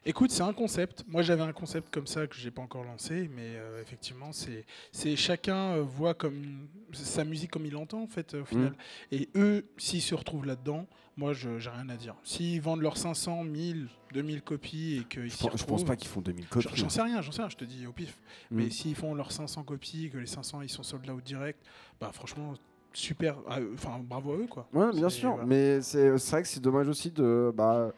Écoute, 0.06 0.30
c'est 0.31 0.43
un 0.43 0.51
concept. 0.51 1.06
Moi, 1.07 1.22
j'avais 1.22 1.41
un 1.43 1.53
concept 1.53 1.89
comme 1.93 2.06
ça 2.06 2.27
que 2.27 2.35
j'ai 2.35 2.51
pas 2.51 2.61
encore 2.61 2.84
lancé, 2.84 3.30
mais 3.34 3.53
euh, 3.56 3.81
effectivement, 3.81 4.31
c'est 4.34 5.15
chacun 5.15 5.76
euh, 5.77 5.81
voit 5.81 6.14
comme 6.15 6.68
sa 6.91 7.23
musique 7.23 7.51
comme 7.51 7.65
il 7.65 7.72
l'entend 7.72 8.01
en 8.03 8.07
fait 8.07 8.34
au 8.34 8.43
final. 8.43 8.73
Et 9.14 9.30
eux, 9.35 9.65
s'ils 9.77 10.01
se 10.01 10.15
retrouvent 10.15 10.45
là-dedans, 10.45 10.85
moi, 11.15 11.31
je 11.31 11.60
j'ai 11.60 11.69
rien 11.69 11.88
à 11.88 11.95
dire. 11.95 12.15
S'ils 12.23 12.60
vendent 12.61 12.81
leurs 12.81 12.97
500, 12.97 13.45
1000, 13.45 13.88
2000 14.14 14.41
copies 14.41 14.97
et 14.97 15.03
qu'ils 15.06 15.30
Je, 15.30 15.38
pense- 15.38 15.39
je 15.43 15.47
pense 15.47 15.61
retrouvent, 15.61 15.85
pas 15.85 15.95
qu'ils 15.95 16.10
font 16.10 16.19
2000 16.22 16.43
j'en- 16.43 16.49
copies. 16.61 16.76
J'en 16.76 16.89
sais 16.89 17.01
rien, 17.03 17.22
j'en 17.22 17.31
sais 17.31 17.41
rien, 17.41 17.49
je 17.49 17.56
te 17.57 17.64
dis 17.65 17.88
au 17.88 17.93
pif. 17.93 18.18
Mm. 18.51 18.57
Mais 18.57 18.69
s'ils 18.69 18.95
font 18.95 19.15
leurs 19.15 19.31
500 19.31 19.64
copies, 19.64 20.10
que 20.10 20.18
les 20.18 20.26
500 20.27 20.61
ils 20.61 20.69
sont 20.69 20.84
sold 20.84 21.10
out 21.10 21.23
direct, 21.23 21.65
bah 22.01 22.11
franchement, 22.14 22.53
super. 22.94 23.36
euh, 23.52 23.66
Enfin, 23.74 23.99
bravo 24.02 24.34
à 24.34 24.36
eux 24.38 24.48
quoi. 24.49 24.68
Ouais, 24.74 24.91
bien 24.94 25.10
C'est- 25.10 25.18
sûr, 25.20 25.32
voilà. 25.32 25.45
mais 25.45 25.82
c'est 25.82 26.18
c'est 26.18 26.32
vrai 26.32 26.41
que 26.44 26.48
c'est 26.48 26.60
dommage 26.61 26.88
aussi 26.88 27.11
de. 27.11 27.53
Bah, 27.56 27.91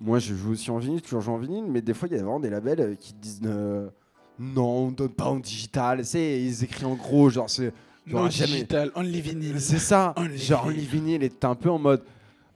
moi, 0.00 0.18
je 0.18 0.34
joue 0.34 0.52
aussi 0.52 0.70
en 0.70 0.78
vinyle, 0.78 1.02
toujours 1.02 1.20
joue 1.20 1.32
en 1.32 1.36
vinyle, 1.38 1.66
mais 1.68 1.82
des 1.82 1.92
fois, 1.92 2.08
il 2.10 2.16
y 2.16 2.18
a 2.18 2.22
vraiment 2.22 2.40
des 2.40 2.48
labels 2.50 2.80
euh, 2.80 2.94
qui 2.98 3.12
disent 3.14 3.40
euh, 3.44 3.88
non, 4.38 4.86
on 4.86 4.90
donne 4.90 5.10
pas 5.10 5.26
en 5.26 5.36
digital. 5.38 6.04
Sais, 6.06 6.40
ils 6.42 6.64
écrivent 6.64 6.86
en 6.88 6.94
gros, 6.94 7.28
genre, 7.28 7.50
c'est. 7.50 7.72
il 8.06 8.12
y 8.12 8.14
No 8.14 8.20
aura 8.20 8.30
jamais- 8.30 8.52
digital, 8.52 8.90
only 8.94 9.20
vinyl. 9.20 9.60
C'est 9.60 9.78
ça, 9.78 10.14
Only 10.16 10.38
genre, 10.38 10.68
vinyl. 10.68 10.80
les 10.80 10.86
vinyles, 10.86 11.22
et 11.22 11.28
t'es 11.30 11.46
un 11.46 11.54
peu 11.54 11.70
en 11.70 11.78
mode. 11.78 12.02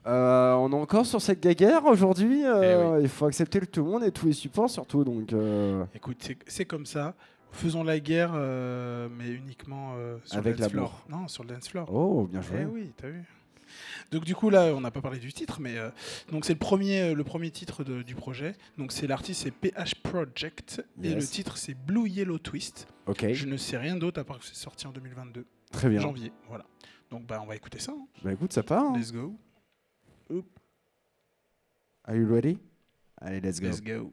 euh, 0.07 0.53
on 0.55 0.71
est 0.71 0.75
encore 0.75 1.07
sur 1.07 1.21
cette 1.23 1.41
guerre 1.47 1.85
aujourd'hui. 1.87 2.45
euh, 2.45 2.99
Il 3.03 3.09
faut 3.09 3.25
accepter 3.27 3.61
le 3.61 3.67
tout 3.67 3.83
le 3.85 3.91
monde 3.91 4.05
et 4.05 4.11
tous 4.11 4.27
les 4.27 4.33
supports 4.35 4.69
surtout. 4.71 5.03
Donc, 5.05 5.33
euh, 5.33 5.83
Écoute, 5.95 6.17
c'est- 6.21 6.37
c'est 6.47 6.65
comme 6.67 6.85
ça. 6.87 7.15
Faisons 7.55 7.83
la 7.85 7.99
guerre, 8.01 8.33
euh, 8.35 9.09
mais 9.17 9.31
uniquement 9.31 9.95
euh, 9.97 10.19
sur 10.25 10.37
Avec 10.39 10.57
le 10.57 10.61
dance 10.63 10.71
floor. 10.73 11.05
Non, 11.09 11.29
sur 11.29 11.45
le 11.45 11.51
dance 11.55 11.69
floor. 11.69 11.89
oh, 11.93 12.27
bien 12.27 12.41
joué. 12.43 12.59
Eh 12.63 12.65
oui, 12.67 12.93
t'as 12.97 13.09
vu. 13.09 13.23
Donc 14.11 14.25
du 14.25 14.35
coup 14.35 14.51
là, 14.51 14.75
on 14.75 14.81
n'a 14.81 14.91
pas 14.91 15.01
parlé 15.01 15.19
du 15.19 15.33
titre, 15.33 15.61
mais 15.61 15.79
euh, 15.79 15.91
donc 16.31 16.45
c'est 16.45 16.53
le 16.53 16.59
premier, 16.59 17.15
le 17.15 17.25
premier 17.25 17.51
titre 17.51 17.83
de- 17.83 18.03
du 18.03 18.15
projet. 18.15 18.55
Donc 18.79 18.93
c'est 18.93 19.07
l'artiste, 19.07 19.43
c'est 19.45 19.51
PH 19.51 19.95
Project, 20.03 20.85
et 21.03 21.15
le 21.15 21.23
titre 21.27 21.57
c'est 21.57 21.75
Blue 21.75 22.09
Yellow 22.09 22.39
Twist. 22.39 22.87
Ok, 23.07 23.27
Je 23.33 23.47
ne 23.47 23.57
sais 23.57 23.77
rien 23.79 23.97
d'autre 23.97 24.21
à 24.21 24.25
part 24.25 24.39
que 24.39 24.45
c'est 24.45 24.55
sorti 24.55 24.87
en 24.87 24.93
2022, 24.93 25.47
très 25.73 25.89
bien. 25.89 26.01
janvier. 26.01 26.31
Voilà. 26.49 26.65
Donc 27.11 27.25
bah 27.27 27.41
on 27.43 27.47
va 27.47 27.57
écouter 27.57 27.79
ça. 27.79 27.93
hein. 27.93 28.07
Bah 28.23 28.33
écoute, 28.33 28.53
ça 28.53 28.63
part. 28.63 28.85
hein. 28.85 28.97
Let's 28.99 29.13
go. 29.13 29.35
Are 32.07 32.15
you 32.17 32.27
ready? 32.29 32.59
Allez, 33.21 33.41
let's 33.41 33.61
go. 33.61 33.69
Let's 33.69 33.81
go. 33.81 34.13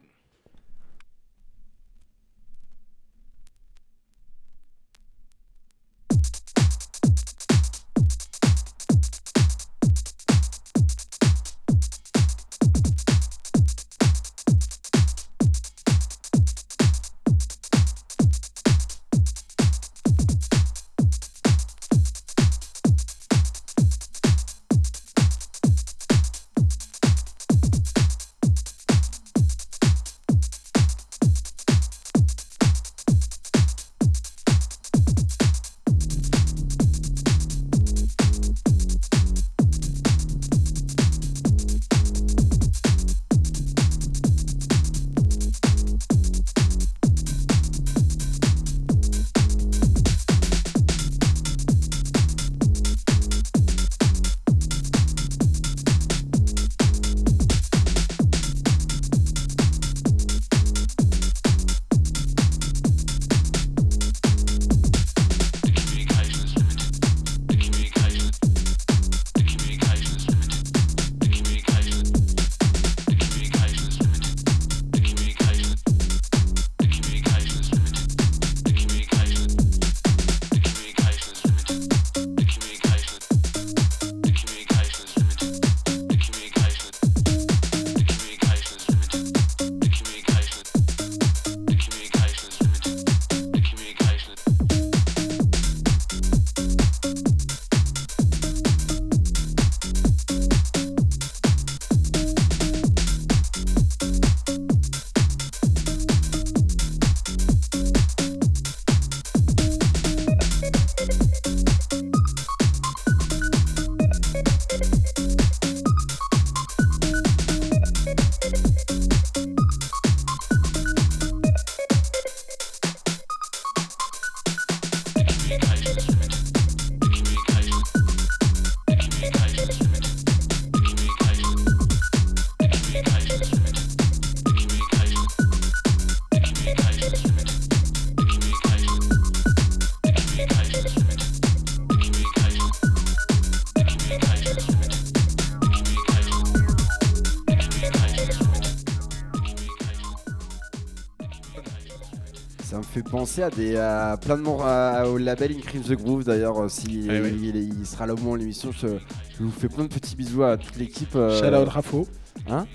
Penser 153.12 153.42
à 153.42 153.50
des 153.50 153.76
à 153.76 154.16
plein 154.20 154.36
de 154.38 154.48
à- 154.62 155.06
au 155.08 155.18
label 155.18 155.52
In 155.52 155.60
Cream 155.60 155.82
the 155.82 155.92
Groove 155.92 156.24
d'ailleurs. 156.24 156.58
euh, 156.64 156.68
Si 156.68 157.06
Ah 157.08 157.14
oui. 157.22 157.38
il, 157.42 157.56
il 157.80 157.86
sera 157.86 158.06
là 158.06 158.14
au 158.14 158.16
moment 158.16 158.32
de 158.34 158.38
l'émission, 158.40 158.72
je, 158.72 158.88
je 158.88 159.42
vous 159.44 159.50
fais 159.52 159.68
plein 159.68 159.84
de 159.84 159.88
petits 159.88 160.16
bisous 160.16 160.42
à 160.42 160.56
toute 160.56 160.76
l'équipe. 160.76 161.14
euh, 161.14 161.38
Shout 161.38 161.54
out 161.54 161.68
Rafo. 161.68 162.08
Hein? 162.48 162.66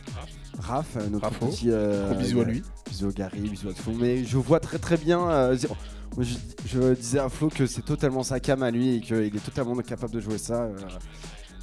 Raph, 0.59 0.95
euh, 0.97 1.07
notre 1.09 1.30
petit. 1.31 1.65
euh, 1.69 2.14
bisous 2.14 2.41
à 2.41 2.45
lui. 2.45 2.64
Bisous 2.89 3.09
à 3.09 3.11
Gary, 3.11 3.39
bisous 3.41 3.69
à 3.69 3.73
tout 3.73 3.81
le 3.88 3.91
monde. 3.93 4.01
Mais 4.01 4.23
je 4.23 4.38
vois 4.38 4.59
très 4.59 4.77
très 4.77 4.97
bien. 4.97 5.30
euh, 5.30 5.57
je, 6.19 6.34
je 6.65 6.93
disais 6.93 7.19
à 7.19 7.30
Flo 7.30 7.49
que 7.49 7.65
c'est 7.65 7.84
totalement 7.84 8.23
sa 8.23 8.39
cam 8.39 8.64
à 8.64 8.72
lui 8.72 8.95
et 8.95 9.01
qu'il 9.01 9.18
est 9.35 9.43
totalement 9.45 9.76
capable 9.77 10.14
de 10.14 10.19
jouer 10.19 10.38
ça. 10.38 10.64
euh. 10.64 10.76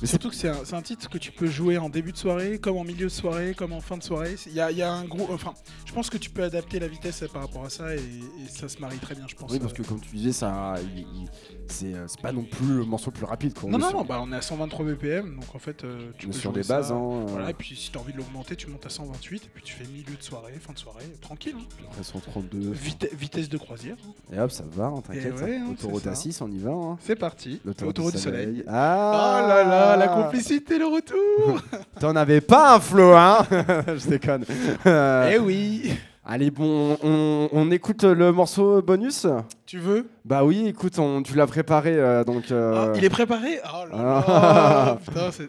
Mais 0.04 0.08
surtout 0.08 0.28
que 0.28 0.34
c'est 0.34 0.50
un, 0.50 0.66
c'est 0.66 0.74
un 0.74 0.82
titre 0.82 1.08
que 1.08 1.16
tu 1.16 1.32
peux 1.32 1.46
jouer 1.46 1.78
en 1.78 1.88
début 1.88 2.12
de 2.12 2.18
soirée, 2.18 2.58
comme 2.58 2.76
en 2.76 2.84
milieu 2.84 3.06
de 3.06 3.08
soirée, 3.08 3.54
comme 3.56 3.72
en 3.72 3.80
fin 3.80 3.96
de 3.96 4.02
soirée. 4.02 4.36
Il 4.46 4.52
y 4.52 4.60
a, 4.60 4.70
il 4.70 4.76
y 4.76 4.82
a 4.82 4.92
un 4.92 5.04
gros. 5.06 5.26
Enfin, 5.32 5.54
je 5.86 5.94
pense 5.94 6.10
que 6.10 6.18
tu 6.18 6.28
peux 6.28 6.42
adapter 6.42 6.78
la 6.78 6.88
vitesse 6.88 7.24
par 7.32 7.40
rapport 7.40 7.64
à 7.64 7.70
ça 7.70 7.94
et, 7.94 7.98
et 8.00 8.48
ça 8.50 8.68
se 8.68 8.78
marie 8.80 8.98
très 8.98 9.14
bien, 9.14 9.24
je 9.26 9.34
pense. 9.34 9.50
Oui, 9.50 9.58
parce 9.58 9.72
que 9.72 9.80
comme 9.82 10.00
tu 10.02 10.14
disais, 10.14 10.32
ça, 10.32 10.74
il- 10.94 10.98
il- 11.00 11.28
c'est 11.68 11.94
euh, 11.94 12.04
c'est 12.06 12.20
pas 12.20 12.32
non 12.32 12.44
plus 12.44 12.66
le 12.76 12.84
morceau 12.84 13.10
le 13.10 13.16
plus 13.16 13.24
rapide. 13.24 13.54
Quoi. 13.58 13.70
Non, 13.70 13.78
est 13.78 13.80
non, 13.80 13.88
sur- 13.88 13.98
non, 14.00 14.04
bah 14.04 14.20
on 14.22 14.30
est 14.30 14.36
à 14.36 14.42
123 14.42 14.84
BPM, 14.84 15.36
donc 15.36 15.54
en 15.54 15.58
fait, 15.58 15.82
euh, 15.84 16.10
tu 16.18 16.26
on 16.26 16.28
est 16.28 16.32
peux 16.34 16.38
sur 16.38 16.52
jouer 16.52 16.60
des 16.60 16.68
bases. 16.68 16.92
Hein, 16.92 16.96
euh, 17.00 17.24
Voilà, 17.28 17.48
et 17.48 17.54
puis 17.54 17.74
si 17.74 17.90
t'as 17.90 18.00
envie 18.00 18.12
de 18.12 18.18
l'augmenter, 18.18 18.56
tu 18.56 18.66
montes 18.66 18.84
à 18.84 18.90
128, 18.90 19.44
et 19.44 19.48
puis 19.54 19.62
tu 19.62 19.72
fais 19.72 19.84
milieu 19.86 20.04
de 20.18 20.22
soirée, 20.22 20.52
fin 20.60 20.74
de 20.74 20.78
soirée, 20.78 21.06
tranquille. 21.22 21.54
hein. 21.58 21.84
Après 21.90 22.02
132. 22.02 22.72
Vite- 22.72 23.08
vitesse 23.14 23.48
de 23.48 23.56
croisière. 23.56 23.96
Et 24.30 24.38
hop, 24.38 24.50
ça 24.50 24.64
va, 24.70 24.84
hein, 24.88 25.02
t'inquiète. 25.06 25.38
Et 25.40 25.42
ouais, 25.44 25.56
hein, 25.56 25.68
Autoroute 25.72 26.02
c'est 26.04 26.14
ça. 26.14 26.28
A6, 26.28 26.42
on 26.42 26.50
y 26.52 26.58
va. 26.58 26.72
Hein. 26.72 26.98
C'est 27.00 27.16
parti. 27.16 27.62
L'autoroute 27.64 27.94
Autoroute 27.98 28.16
du 28.16 28.20
soleil. 28.20 28.62
Ah 28.68 29.40
Oh 29.44 29.48
là 29.48 29.64
là, 29.64 29.93
la 29.96 30.08
complicité, 30.08 30.78
le 30.78 30.86
retour 30.86 31.60
T'en 32.00 32.16
avais 32.16 32.40
pas 32.40 32.74
un 32.76 32.80
flow, 32.80 33.12
hein 33.14 33.46
Je 33.50 34.08
déconne. 34.08 34.44
Euh, 34.86 35.30
Eh 35.34 35.38
oui 35.38 35.92
Allez, 36.26 36.50
bon, 36.50 36.96
on, 37.02 37.48
on 37.52 37.70
écoute 37.70 38.02
le 38.04 38.32
morceau 38.32 38.80
bonus 38.80 39.26
Tu 39.66 39.78
veux? 39.78 40.08
Bah 40.24 40.42
oui, 40.44 40.68
écoute, 40.68 40.98
on, 40.98 41.22
tu 41.22 41.34
l'as 41.34 41.46
préparé, 41.46 41.92
euh, 41.94 42.24
donc... 42.24 42.50
euh, 42.50 42.92
Ah, 42.94 42.96
Il 42.96 43.04
est 43.04 43.10
préparé? 43.10 43.60
Oh 43.66 43.84
là 43.90 44.24
Ah. 44.26 44.84
là 44.86 44.98
Putain, 45.04 45.30
c'est... 45.30 45.48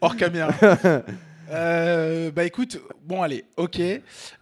Hors 0.00 0.16
caméra. 0.16 0.52
Euh, 1.50 2.30
bah 2.30 2.44
écoute, 2.44 2.80
bon 3.04 3.22
allez, 3.22 3.44
ok. 3.56 3.80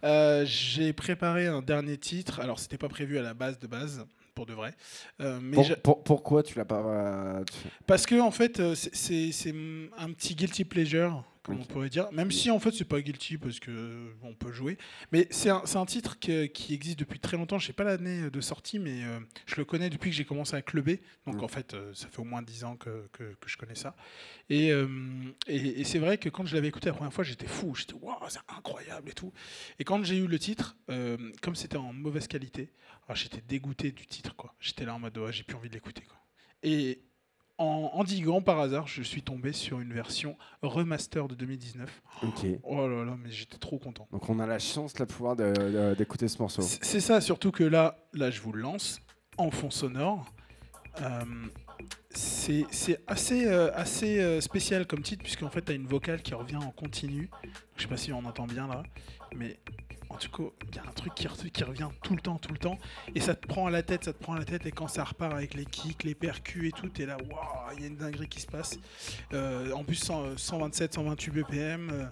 Euh, 0.03 0.43
J'ai 0.45 0.93
préparé 0.93 1.47
un 1.47 1.61
dernier 1.63 1.97
titre. 1.97 2.39
Alors 2.41 2.59
c'était 2.59 2.77
pas 2.77 2.87
prévu 2.89 3.17
à 3.17 3.23
la 3.23 3.33
base 3.33 3.57
de 3.57 3.65
base, 3.65 4.05
pour 4.39 4.45
de 4.45 4.53
vrai. 4.53 4.73
Euh, 5.19 5.37
mais 5.41 5.57
pour- 5.83 6.01
pourquoi 6.03 6.43
tu 6.43 6.57
l'as 6.57 6.63
pas... 6.63 6.79
euh, 6.81 7.43
Parce 7.87 8.05
que 8.05 8.17
en 8.21 8.31
fait, 8.31 8.61
euh, 8.61 8.73
c'est- 8.73 9.53
un 9.97 10.11
petit 10.13 10.33
guilty 10.33 10.63
pleasure, 10.63 11.25
comme 11.43 11.59
on 11.59 11.65
pourrait 11.65 11.89
dire. 11.89 12.09
Même 12.13 12.31
si 12.31 12.49
en 12.51 12.59
fait 12.59 12.71
c'est 12.71 12.85
pas 12.87 13.01
guilty 13.01 13.37
parce 13.37 13.59
que 13.59 14.13
on 14.23 14.33
peut 14.33 14.51
jouer. 14.53 14.77
Mais 15.11 15.27
c'est 15.29 15.49
un, 15.49 15.85
titre 15.85 16.17
que- 16.19 16.45
qui 16.45 16.73
existe 16.73 16.99
depuis 16.99 17.19
très 17.19 17.35
longtemps. 17.35 17.59
Je 17.59 17.67
sais 17.67 17.73
pas 17.73 17.83
l'année 17.83 18.29
de 18.29 18.39
sortie, 18.41 18.79
mais 18.79 19.03
euh, 19.03 19.19
je 19.45 19.55
le 19.57 19.65
connais 19.65 19.89
depuis 19.89 20.09
que 20.11 20.15
j'ai 20.15 20.25
commencé 20.25 20.55
à 20.55 20.61
clubber. 20.61 21.01
Donc 21.25 21.37
Mm. 21.37 21.43
en 21.43 21.47
fait, 21.49 21.75
ça 21.93 22.07
fait 22.07 22.19
au 22.19 22.23
moins 22.23 22.41
10 22.41 22.63
ans 22.63 22.77
que, 22.77 23.07
que- 23.11 23.33
que 23.41 23.49
je 23.49 23.57
connais 23.57 23.75
ça. 23.75 23.95
Et, 24.49 24.71
euh, 24.71 24.87
et, 25.47 25.81
et 25.81 25.83
c'est 25.83 25.99
vrai 25.99 26.17
que 26.17 26.29
quand 26.29 26.45
je 26.45 26.55
l'avais 26.55 26.67
écouté 26.69 26.87
la 26.87 26.93
première 26.95 27.13
fois, 27.13 27.23
j'étais 27.25 27.47
fou. 27.47 27.75
J'étais 27.75 27.93
waouh, 27.93 28.15
c'est 28.29 28.39
incroyable 28.55 29.09
et 29.09 29.13
tout. 29.13 29.33
Et 29.79 29.83
quand 29.83 30.01
j'ai 30.03 30.17
eu 30.17 30.27
le 30.27 30.39
titre, 30.39 30.77
comme 31.41 31.55
c'était 31.55 31.77
en 31.77 31.91
mauvaise 31.93 32.27
qualité, 32.27 32.69
ah, 33.09 33.15
j'étais 33.15 33.41
dégoûté 33.41 33.91
du 33.91 34.05
titre. 34.05 34.35
quoi. 34.35 34.53
J'étais 34.59 34.85
là 34.85 34.95
en 34.95 34.99
mode 34.99 35.17
ouais, 35.17 35.33
j'ai 35.33 35.43
plus 35.43 35.55
envie 35.57 35.67
de 35.69 35.73
l'écouter. 35.73 36.03
quoi. 36.03 36.17
Et 36.63 37.01
en, 37.57 37.91
en 37.93 38.03
diguant 38.03 38.41
par 38.41 38.59
hasard, 38.59 38.87
je 38.87 39.01
suis 39.01 39.21
tombé 39.21 39.51
sur 39.51 39.79
une 39.81 39.91
version 39.91 40.37
remaster 40.61 41.27
de 41.27 41.35
2019. 41.35 42.01
Ok. 42.23 42.45
Oh 42.63 42.87
là 42.87 43.03
là, 43.03 43.17
mais 43.21 43.31
j'étais 43.31 43.57
trop 43.57 43.79
content. 43.79 44.07
Donc 44.11 44.29
on 44.29 44.39
a 44.39 44.45
la 44.47 44.59
chance 44.59 44.93
de 44.93 45.03
pouvoir 45.05 45.35
d'écouter 45.35 46.27
ce 46.27 46.37
morceau. 46.41 46.61
C'est 46.61 47.01
ça, 47.01 47.19
surtout 47.19 47.51
que 47.51 47.63
là, 47.65 47.97
là, 48.13 48.29
je 48.31 48.39
vous 48.39 48.53
le 48.53 48.61
lance 48.61 49.01
en 49.37 49.51
fond 49.51 49.71
sonore. 49.71 50.31
Euh, 51.01 51.23
c'est 52.11 52.65
c'est 52.71 53.01
assez, 53.07 53.45
euh, 53.47 53.71
assez 53.75 54.19
euh, 54.19 54.41
spécial 54.41 54.85
comme 54.87 55.01
titre, 55.01 55.23
puisqu'en 55.23 55.49
fait, 55.49 55.61
tu 55.63 55.71
as 55.71 55.75
une 55.75 55.85
vocale 55.87 56.21
qui 56.21 56.33
revient 56.33 56.57
en 56.57 56.71
continu. 56.71 57.29
Je 57.75 57.83
sais 57.83 57.87
pas 57.87 57.97
si 57.97 58.11
on 58.13 58.23
entend 58.25 58.47
bien 58.47 58.67
là, 58.67 58.83
mais 59.35 59.59
en 60.09 60.15
tout 60.17 60.29
cas, 60.31 60.43
il 60.69 60.75
y 60.75 60.79
a 60.79 60.83
un 60.83 60.91
truc 60.91 61.13
qui, 61.15 61.27
re- 61.27 61.49
qui 61.51 61.63
revient 61.63 61.87
tout 62.03 62.15
le 62.15 62.21
temps, 62.21 62.37
tout 62.37 62.51
le 62.51 62.57
temps. 62.59 62.77
Et 63.15 63.19
ça 63.19 63.35
te 63.35 63.47
prend 63.47 63.67
à 63.67 63.71
la 63.71 63.83
tête, 63.83 64.05
ça 64.05 64.13
te 64.13 64.21
prend 64.21 64.33
à 64.33 64.39
la 64.39 64.45
tête. 64.45 64.65
Et 64.65 64.71
quand 64.71 64.87
ça 64.87 65.03
repart 65.03 65.33
avec 65.33 65.53
les 65.53 65.65
kicks, 65.65 66.03
les 66.03 66.15
percus 66.15 66.69
et 66.69 66.71
tout, 66.71 66.89
t'es 66.89 67.05
là, 67.05 67.17
waouh, 67.17 67.75
il 67.75 67.81
y 67.81 67.83
a 67.85 67.87
une 67.87 67.95
dinguerie 67.97 68.27
qui 68.27 68.41
se 68.41 68.47
passe. 68.47 68.77
Euh, 69.33 69.71
en 69.73 69.83
plus, 69.83 69.95
100, 69.95 70.37
127, 70.37 70.95
128 70.95 71.31
BPM. 71.31 72.09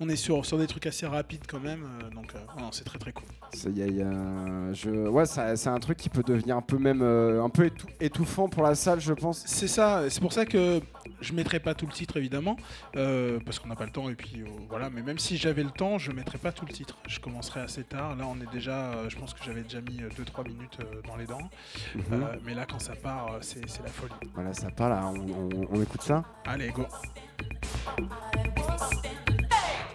On 0.00 0.08
est 0.08 0.16
sur, 0.16 0.44
sur 0.46 0.58
des 0.58 0.66
trucs 0.66 0.86
assez 0.86 1.06
rapides 1.06 1.44
quand 1.48 1.60
même. 1.60 1.84
euh, 2.02 2.10
donc, 2.10 2.32
euh, 2.34 2.38
non, 2.60 2.70
c'est 2.72 2.84
très 2.84 2.98
très 2.98 3.12
cool. 3.12 3.24
C'est 3.52 3.70
y 3.72 3.82
a- 3.82 3.86
y 3.86 4.02
a- 4.02 4.72
je... 4.74 4.90
ouais, 4.90 5.26
ça- 5.26 5.56
c'est 5.56 5.70
un 5.70 5.78
truc 5.80 5.96
qui 5.98 6.08
peut 6.08 6.22
devenir 6.22 6.56
un 6.56 6.62
peu 6.62 6.78
même 6.78 7.00
euh, 7.02 7.42
un 7.42 7.48
peu 7.50 7.66
étou- 7.66 7.86
étouffant 8.00 8.48
pour 8.48 8.62
la 8.62 8.74
salle, 8.74 9.00
je 9.00 9.12
pense. 9.12 9.42
C'est 9.46 9.68
ça, 9.68 10.02
c'est 10.10 10.20
pour 10.20 10.32
ça 10.32 10.44
que 10.46 10.80
je 11.20 11.32
mettrai 11.32 11.58
pas 11.58 11.74
tout 11.74 11.86
le 11.86 11.92
titre 11.92 12.16
évidemment, 12.18 12.56
euh, 12.96 13.38
parce 13.44 13.58
qu'on 13.58 13.68
n'a 13.68 13.76
pas 13.76 13.86
le 13.86 13.90
temps 13.90 14.08
et 14.10 14.14
puis 14.14 14.42
euh, 14.42 14.46
voilà. 14.68 14.90
Mais 14.90 15.02
même 15.02 15.18
si 15.18 15.36
j'avais 15.36 15.62
le 15.64 15.70
temps, 15.70 15.98
je 15.98 16.12
mettrais 16.12 16.38
pas 16.38 16.52
tout 16.52 16.66
le 16.66 16.72
titre. 16.72 16.96
Je 17.08 17.18
commencerai 17.20 17.60
assez 17.60 17.82
tard. 17.84 18.14
Là, 18.16 18.24
on 18.28 18.36
est 18.40 18.52
déjà, 18.52 18.92
euh, 18.92 19.08
je 19.08 19.16
pense 19.16 19.32
que 19.34 19.42
j'avais 19.44 19.62
déjà 19.62 19.80
mis 19.80 19.98
2-3 20.16 20.46
minutes 20.46 20.78
euh, 20.80 21.00
dans 21.08 21.16
les 21.16 21.26
dents. 21.26 21.48
Mhm. 21.94 22.02
Euh, 22.12 22.36
mais 22.44 22.54
là, 22.54 22.66
quand 22.70 22.78
ça 22.78 22.94
part, 22.94 23.32
euh, 23.32 23.38
c'est 23.40 23.66
c'est 23.68 23.82
la 23.82 23.88
folie. 23.88 24.12
Voilà, 24.34 24.52
ça 24.52 24.70
part 24.70 24.90
là, 24.90 25.02
on, 25.06 25.16
on- 25.16 25.68
on 25.70 25.82
écoute 25.82 26.02
ça. 26.02 26.22
Allez, 26.46 26.70
go. 26.70 26.86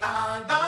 Je 0.04 0.63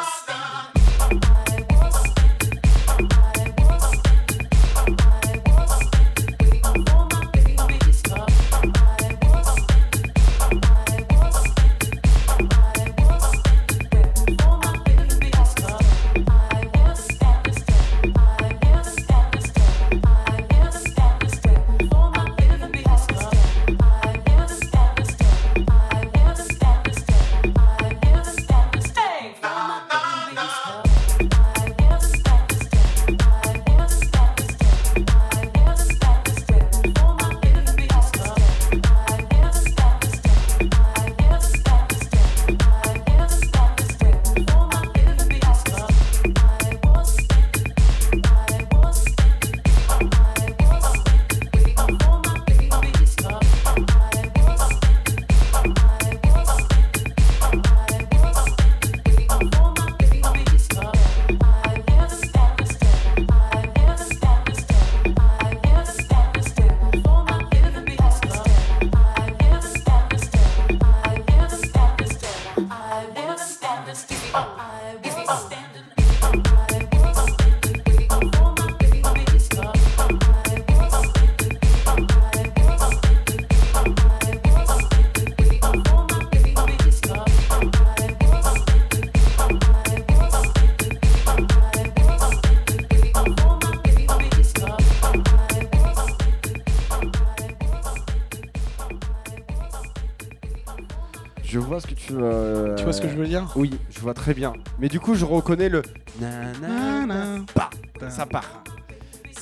ce 102.95 103.01
que 103.01 103.09
je 103.09 103.15
veux 103.15 103.27
dire 103.27 103.51
Oui, 103.55 103.71
je 103.89 103.99
vois 103.99 104.13
très 104.13 104.33
bien. 104.33 104.53
Mais 104.79 104.87
du 104.89 104.99
coup, 104.99 105.15
je 105.15 105.25
reconnais 105.25 105.69
le. 105.69 105.81
Nanana. 106.19 107.43
Bah, 107.55 107.69
ça 108.09 108.25
part. 108.25 108.63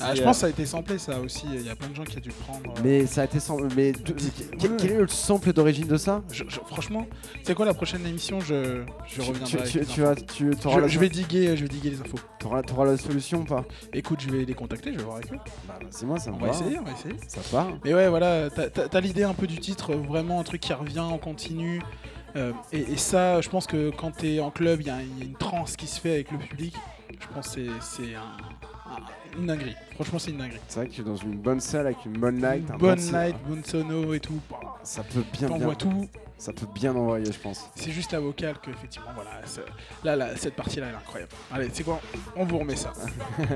Ah, 0.01 0.15
je 0.15 0.21
Et, 0.21 0.23
pense 0.23 0.37
que 0.37 0.41
ça 0.41 0.47
a 0.47 0.49
été 0.49 0.65
samplé 0.65 0.97
ça 0.97 1.19
aussi. 1.19 1.45
Il 1.53 1.61
y 1.65 1.69
a 1.69 1.75
plein 1.75 1.87
de 1.87 1.95
gens 1.95 2.03
qui 2.03 2.17
ont 2.17 2.19
dû 2.19 2.29
le 2.29 2.33
prendre. 2.35 2.71
euh, 2.71 2.81
Mais 2.83 3.05
ça 3.05 3.21
a 3.21 3.25
été 3.25 3.39
sans. 3.39 3.57
Mais 3.75 3.91
de- 3.91 4.13
quel, 4.59 4.75
quel 4.75 4.91
est 4.91 4.97
le 4.97 5.07
sample 5.07 5.53
d'origine 5.53 5.87
de 5.87 5.95
ça? 5.97 6.23
Je- 6.31 6.43
je- 6.47 6.59
franchement, 6.67 7.05
c'est 7.43 7.53
quoi 7.53 7.65
la 7.65 7.75
prochaine 7.75 8.05
émission 8.05 8.39
Je, 8.41 8.81
je 9.07 9.21
reviendrai. 9.21 9.63
tu, 9.85 10.01
vas, 10.01 10.15
tu 10.15 10.49
auras 10.65 10.75
je, 10.77 10.81
la, 10.81 10.87
je 10.87 10.99
vais 10.99 11.09
diguer, 11.09 11.55
je 11.55 11.61
vais 11.61 11.69
diguer 11.69 11.91
les 11.91 12.01
infos. 12.01 12.17
t'auras- 12.39 12.63
t'auras 12.63 12.85
la 12.85 12.97
solution 12.97 13.41
ou 13.41 13.45
pas? 13.45 13.63
Écoute, 13.93 14.19
je 14.21 14.29
vais 14.31 14.43
les 14.43 14.53
contacter, 14.55 14.91
je 14.91 14.97
vais 14.97 15.03
voir 15.03 15.17
avec 15.17 15.31
eux. 15.31 15.37
Bah, 15.67 15.75
c'est 15.91 16.05
moi, 16.07 16.17
ça 16.19 16.31
me 16.31 16.35
On 16.37 16.39
va 16.39 16.49
essayer, 16.49 16.79
on 16.79 16.83
va 16.83 16.91
essayer. 16.91 17.15
Ça 17.27 17.41
part. 17.51 17.67
Mais 17.85 17.93
ouais, 17.93 18.09
voilà, 18.09 18.49
t'as- 18.49 18.99
l'idée 18.99 19.23
un 19.23 19.35
peu 19.35 19.45
du 19.47 19.59
titre, 19.59 19.91
euh, 19.93 19.97
vraiment 19.97 20.39
un 20.39 20.43
truc 20.43 20.59
qui 20.59 20.73
revient 20.73 20.99
en 20.99 21.19
continu. 21.19 21.81
Euh, 22.35 22.51
et, 22.71 22.93
et 22.93 22.97
ça, 22.97 23.41
je 23.41 23.49
pense 23.49 23.67
que 23.67 23.91
quand 23.91 24.11
t'es 24.11 24.39
en 24.39 24.49
club, 24.51 24.81
il 24.81 24.87
y, 24.87 24.89
a 24.89 25.01
il 25.01 25.19
y 25.19 25.21
a 25.21 25.25
une 25.25 25.35
transe 25.35 25.75
qui 25.75 25.85
se 25.87 25.99
fait 25.99 26.11
avec 26.13 26.31
le 26.31 26.37
public. 26.39 26.75
Je 27.11 27.27
pense 27.33 27.55
que 27.55 27.61
c'est- 27.81 28.15
un- 28.15 28.91
un- 28.91 29.37
une 29.39 29.45
dinguerie. 29.47 29.75
Franchement, 29.95 30.19
c'est 30.19 30.31
une 30.31 30.37
dinguerie. 30.39 30.59
C'est 30.67 30.79
vrai 30.79 30.89
que 30.89 31.01
dans 31.03 31.15
une 31.15 31.37
bonne 31.37 31.59
salle 31.59 31.85
avec 31.87 32.05
une 32.05 32.13
bonne 32.17 32.35
night, 32.37 32.69
un 32.71 32.77
bonne 32.77 32.99
bon- 32.99 33.17
night, 33.17 33.35
bonne 33.47 33.63
sono 33.63 34.13
et 34.13 34.19
tout. 34.19 34.39
bah, 34.49 34.57
ça 34.83 35.03
peut 35.03 35.23
bien, 35.31 35.47
bien, 35.47 35.57
T'envoies 35.59 35.75
tout. 35.75 36.07
ça 36.37 36.53
peut 36.53 36.67
bien 36.73 36.95
envoyer, 36.95 37.31
je 37.31 37.39
pense. 37.39 37.69
C'est 37.75 37.91
juste 37.91 38.11
la 38.11 38.19
vocale 38.19 38.57
que, 38.59 38.71
effectivement, 38.71 39.11
voilà. 39.15 39.41
Là, 40.03 40.15
là, 40.15 40.35
cette 40.35 40.55
partie-là, 40.55 40.87
elle 40.87 40.93
est 40.93 40.97
incroyable. 40.97 41.31
Allez, 41.51 41.69
c'est 41.71 41.83
quoi? 41.83 42.01
On 42.35 42.45
vous 42.45 42.57
remet 42.57 42.75
ça. 42.75 42.93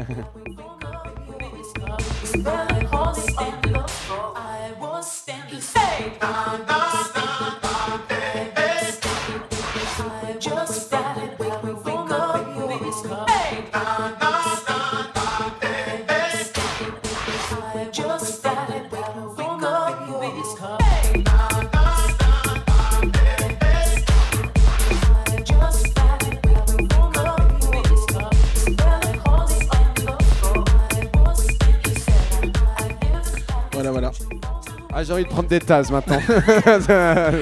Ah, 35.00 35.04
j'ai 35.04 35.14
envie 35.14 35.26
de 35.26 35.30
prendre 35.30 35.48
des 35.48 35.60
tasses 35.60 35.92
maintenant. 35.92 36.16
ne 36.28 37.42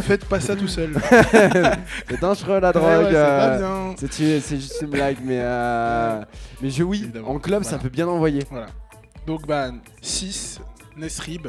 faites 0.00 0.24
pas 0.26 0.38
ça 0.38 0.54
tout 0.54 0.68
seul. 0.68 0.94
c'est 2.08 2.20
dangereux 2.20 2.60
la 2.60 2.70
drogue. 2.70 3.06
ouais, 3.06 3.12
euh, 3.12 3.92
c'est 3.98 4.56
juste 4.56 4.78
une 4.82 4.90
blague, 4.90 5.16
mais 5.24 5.40
euh, 5.40 6.22
mais 6.62 6.70
je 6.70 6.84
oui, 6.84 7.00
Évidemment. 7.02 7.30
en 7.30 7.40
club 7.40 7.64
ça 7.64 7.78
peut 7.78 7.88
bien 7.88 8.06
envoyer. 8.06 8.44
Voilà. 8.48 8.66
Donc, 9.26 9.48
bah, 9.48 9.72
6, 10.00 10.60
Nesrib, 10.96 11.48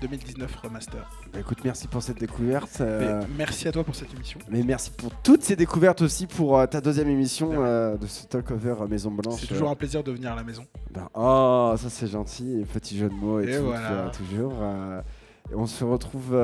2019 0.00 0.52
remaster. 0.64 1.08
Bah, 1.32 1.40
écoute, 1.40 1.58
merci 1.64 1.88
pour 1.88 2.02
cette 2.02 2.18
découverte. 2.18 2.78
Euh, 2.82 3.22
merci 3.38 3.66
à 3.66 3.72
toi 3.72 3.84
pour 3.84 3.94
cette 3.94 4.12
émission. 4.12 4.38
mais 4.50 4.62
merci 4.62 4.90
pour 4.90 5.10
toutes 5.22 5.42
ces 5.42 5.56
découvertes 5.56 6.02
aussi 6.02 6.26
pour 6.26 6.58
euh, 6.58 6.66
ta 6.66 6.80
deuxième 6.82 7.08
émission 7.08 7.48
Ouais. 7.50 7.56
euh, 7.58 7.96
de 7.96 8.06
ce 8.06 8.26
talk-over 8.26 8.74
euh, 8.82 8.86
Maison 8.86 9.10
Blanche. 9.10 9.40
C'est 9.40 9.46
toujours 9.46 9.70
un 9.70 9.74
plaisir 9.74 10.04
de 10.04 10.12
venir 10.12 10.32
à 10.32 10.36
la 10.36 10.42
maison. 10.44 10.66
Ben, 10.90 11.08
oh, 11.14 11.72
ça 11.78 11.88
c'est 11.88 12.06
gentil, 12.06 12.66
petit 12.74 12.98
jeu 12.98 13.08
de 13.08 13.14
mots 13.14 13.40
et, 13.40 13.50
Et 13.50 13.56
tout, 13.58 13.64
voilà. 13.64 14.10
toujours. 14.14 14.52
on 15.54 15.66
se 15.66 15.84
retrouve 15.84 16.36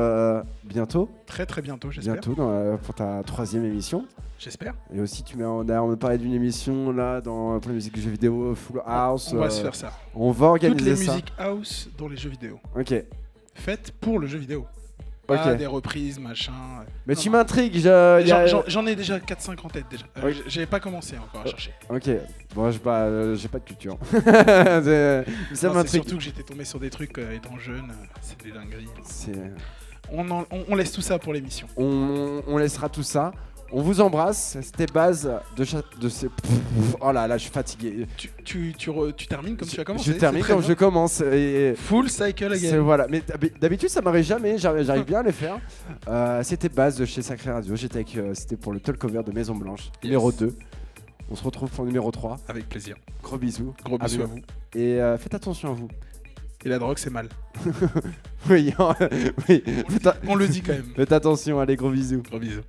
bientôt, 0.65 1.11
Très 1.27 1.45
très 1.45 1.61
bientôt, 1.61 1.91
j'espère. 1.91 2.15
bientôt 2.15 2.35
dans, 2.35 2.79
pour 2.79 2.95
ta 2.95 3.23
troisième 3.25 3.65
émission. 3.67 4.07
J'espère. 4.39 4.75
Et 4.95 5.01
aussi, 5.01 5.23
tu 5.25 5.37
mets, 5.37 5.45
on 5.45 5.69
a, 5.69 5.81
on 5.83 5.93
a 5.93 5.97
parlé 5.97 6.17
d'une 6.17 6.33
émission 6.33 6.93
là 6.93 7.21
dans 7.21 7.59
pour 7.61 7.69
la 7.71 7.75
musique 7.75 7.99
jeux 7.99 8.11
vidéo, 8.11 8.55
Full 8.55 8.81
House. 8.87 9.33
On 9.35 9.37
va 9.39 9.51
se 9.51 9.61
faire 9.61 9.75
ça. 9.75 9.93
On 10.15 10.31
va 10.31 10.47
Toutes 10.47 10.65
organiser 10.65 10.91
les 10.91 10.97
ça. 10.97 11.13
musiques 11.13 11.33
house 11.37 11.89
dans 11.99 12.09
les 12.09 12.17
jeux 12.17 12.31
vidéo. 12.31 12.59
Ok, 12.79 12.95
Faites 13.55 13.91
pour 14.01 14.21
le 14.21 14.29
jeu 14.29 14.39
vidéo. 14.39 14.65
Pas 15.29 15.53
ok. 15.53 15.59
des 15.59 15.67
reprises, 15.67 16.19
machin. 16.19 16.53
Mais 17.07 17.15
Non, 17.15 17.21
tu 17.21 17.29
m'intrigues. 17.31 17.77
J'en- 17.79 18.87
ai 18.87 18.97
déjà 18.97 19.19
4-5 19.21 19.63
en 19.65 19.69
tête 19.69 19.85
déjà. 19.91 20.07
Euh, 20.25 20.33
J'avais 20.47 20.67
pas 20.67 20.81
commencé 20.81 21.17
encore 21.19 21.43
à 21.43 21.47
chercher. 21.47 21.73
Ok, 21.91 22.09
bon, 22.55 22.71
j'ai 22.71 22.79
pas, 22.79 23.03
euh, 23.03 23.35
j'ai 23.37 23.49
pas 23.49 23.59
de 23.59 23.65
culture. 23.65 23.99
Ça 25.55 25.69
m'intrigue. 25.71 26.03
surtout 26.03 26.17
que 26.17 26.23
j'étais 26.23 26.43
tombé 26.43 26.65
sur 26.65 26.81
des 26.81 26.91
trucs 26.91 27.17
euh, 27.19 27.35
étant 27.37 27.59
jeune. 27.59 27.91
euh, 27.91 28.07
C'est 28.23 28.43
des 28.43 28.53
dingueries. 28.53 28.89
On, 30.11 30.29
en- 30.31 30.47
on- 30.51 30.65
on 30.71 30.75
laisse 30.75 30.93
tout 30.93 31.03
ça 31.03 31.19
pour 31.19 31.33
l'émission. 31.35 31.67
On, 31.77 32.43
on 32.47 32.57
laissera 32.57 32.89
tout 32.89 33.03
ça. 33.03 33.33
On 33.71 33.83
vous 33.83 34.01
embrasse. 34.01 34.57
C'était 34.63 34.87
base 34.87 35.31
de, 35.57 35.65
de 36.01 36.09
ces. 36.09 36.29
Oh 37.01 37.13
là 37.13 37.27
là, 37.29 37.37
je 37.37 37.43
suis 37.43 37.51
fatigué. 37.53 38.07
Tu, 38.17 38.31
tu, 38.45 38.75
tu, 38.77 38.91
re- 38.91 39.15
tu 39.15 39.27
termines 39.27 39.57
comme 39.57 39.69
tu 39.69 39.79
as 39.79 39.85
commencé. 39.85 40.11
Je 40.13 40.19
termine 40.19 40.41
c'est 40.41 40.45
très 40.45 40.53
comme 40.55 40.63
bien. 40.63 40.69
je 40.71 40.75
commence. 40.75 41.21
Et, 41.21 41.75
Full 41.77 42.09
cycle 42.09 42.57
c'est- 42.57 42.69
again. 42.69 42.81
voilà. 42.81 43.07
Mais 43.11 43.21
d'habi- 43.21 43.53
d'habitude, 43.61 43.91
ça 43.91 44.01
m'arrive 44.01 44.25
jamais. 44.25 44.57
J'arrive 44.57 44.87
j'arrive 44.87 45.05
bien 45.07 45.21
à 45.21 45.23
les 45.23 45.33
faire. 45.33 45.59
Euh, 46.09 46.43
c'était 46.43 46.69
base 46.71 46.97
de 46.97 47.05
chez 47.05 47.21
Sacré 47.23 47.51
Radio. 47.51 47.77
J'étais 47.77 47.97
avec. 47.97 48.17
euh, 48.17 48.33
C'était 48.35 48.57
pour 48.57 48.73
le 48.73 48.81
talk-over 48.81 49.23
de 49.23 49.33
Maison 49.33 49.55
Blanche, 49.55 49.91
numéro 50.03 50.33
2. 50.33 50.57
On 51.31 51.37
se 51.37 51.45
retrouve 51.45 51.69
pour 51.69 51.85
le 51.85 51.91
numéro 51.91 52.11
3. 52.11 52.39
Avec 52.49 52.69
plaisir. 52.71 52.97
Gros 53.23 53.37
bisous. 53.37 53.75
Gros 53.85 53.99
bisous 53.99 54.23
à 54.23 54.27
vous. 54.27 54.39
Et 54.75 54.99
euh, 55.01 55.19
faites 55.19 55.35
attention 55.35 55.71
à 55.71 55.75
vous. 55.75 55.89
Et 56.65 56.69
la 56.71 56.79
drogue, 56.79 56.97
c'est 56.99 57.11
mal. 57.11 57.29
Oui, 58.49 58.73
oui. 59.49 59.63
Faites, 59.91 60.09
On 60.27 60.35
le 60.37 60.47
dit 60.49 60.63
quand 60.63 60.73
même. 60.73 60.87
faites 60.97 61.13
attention. 61.13 61.59
Allez, 61.61 61.77
gros 61.77 61.91
bisous. 61.91 62.23
Gros 62.23 62.39
bisous. 62.39 62.61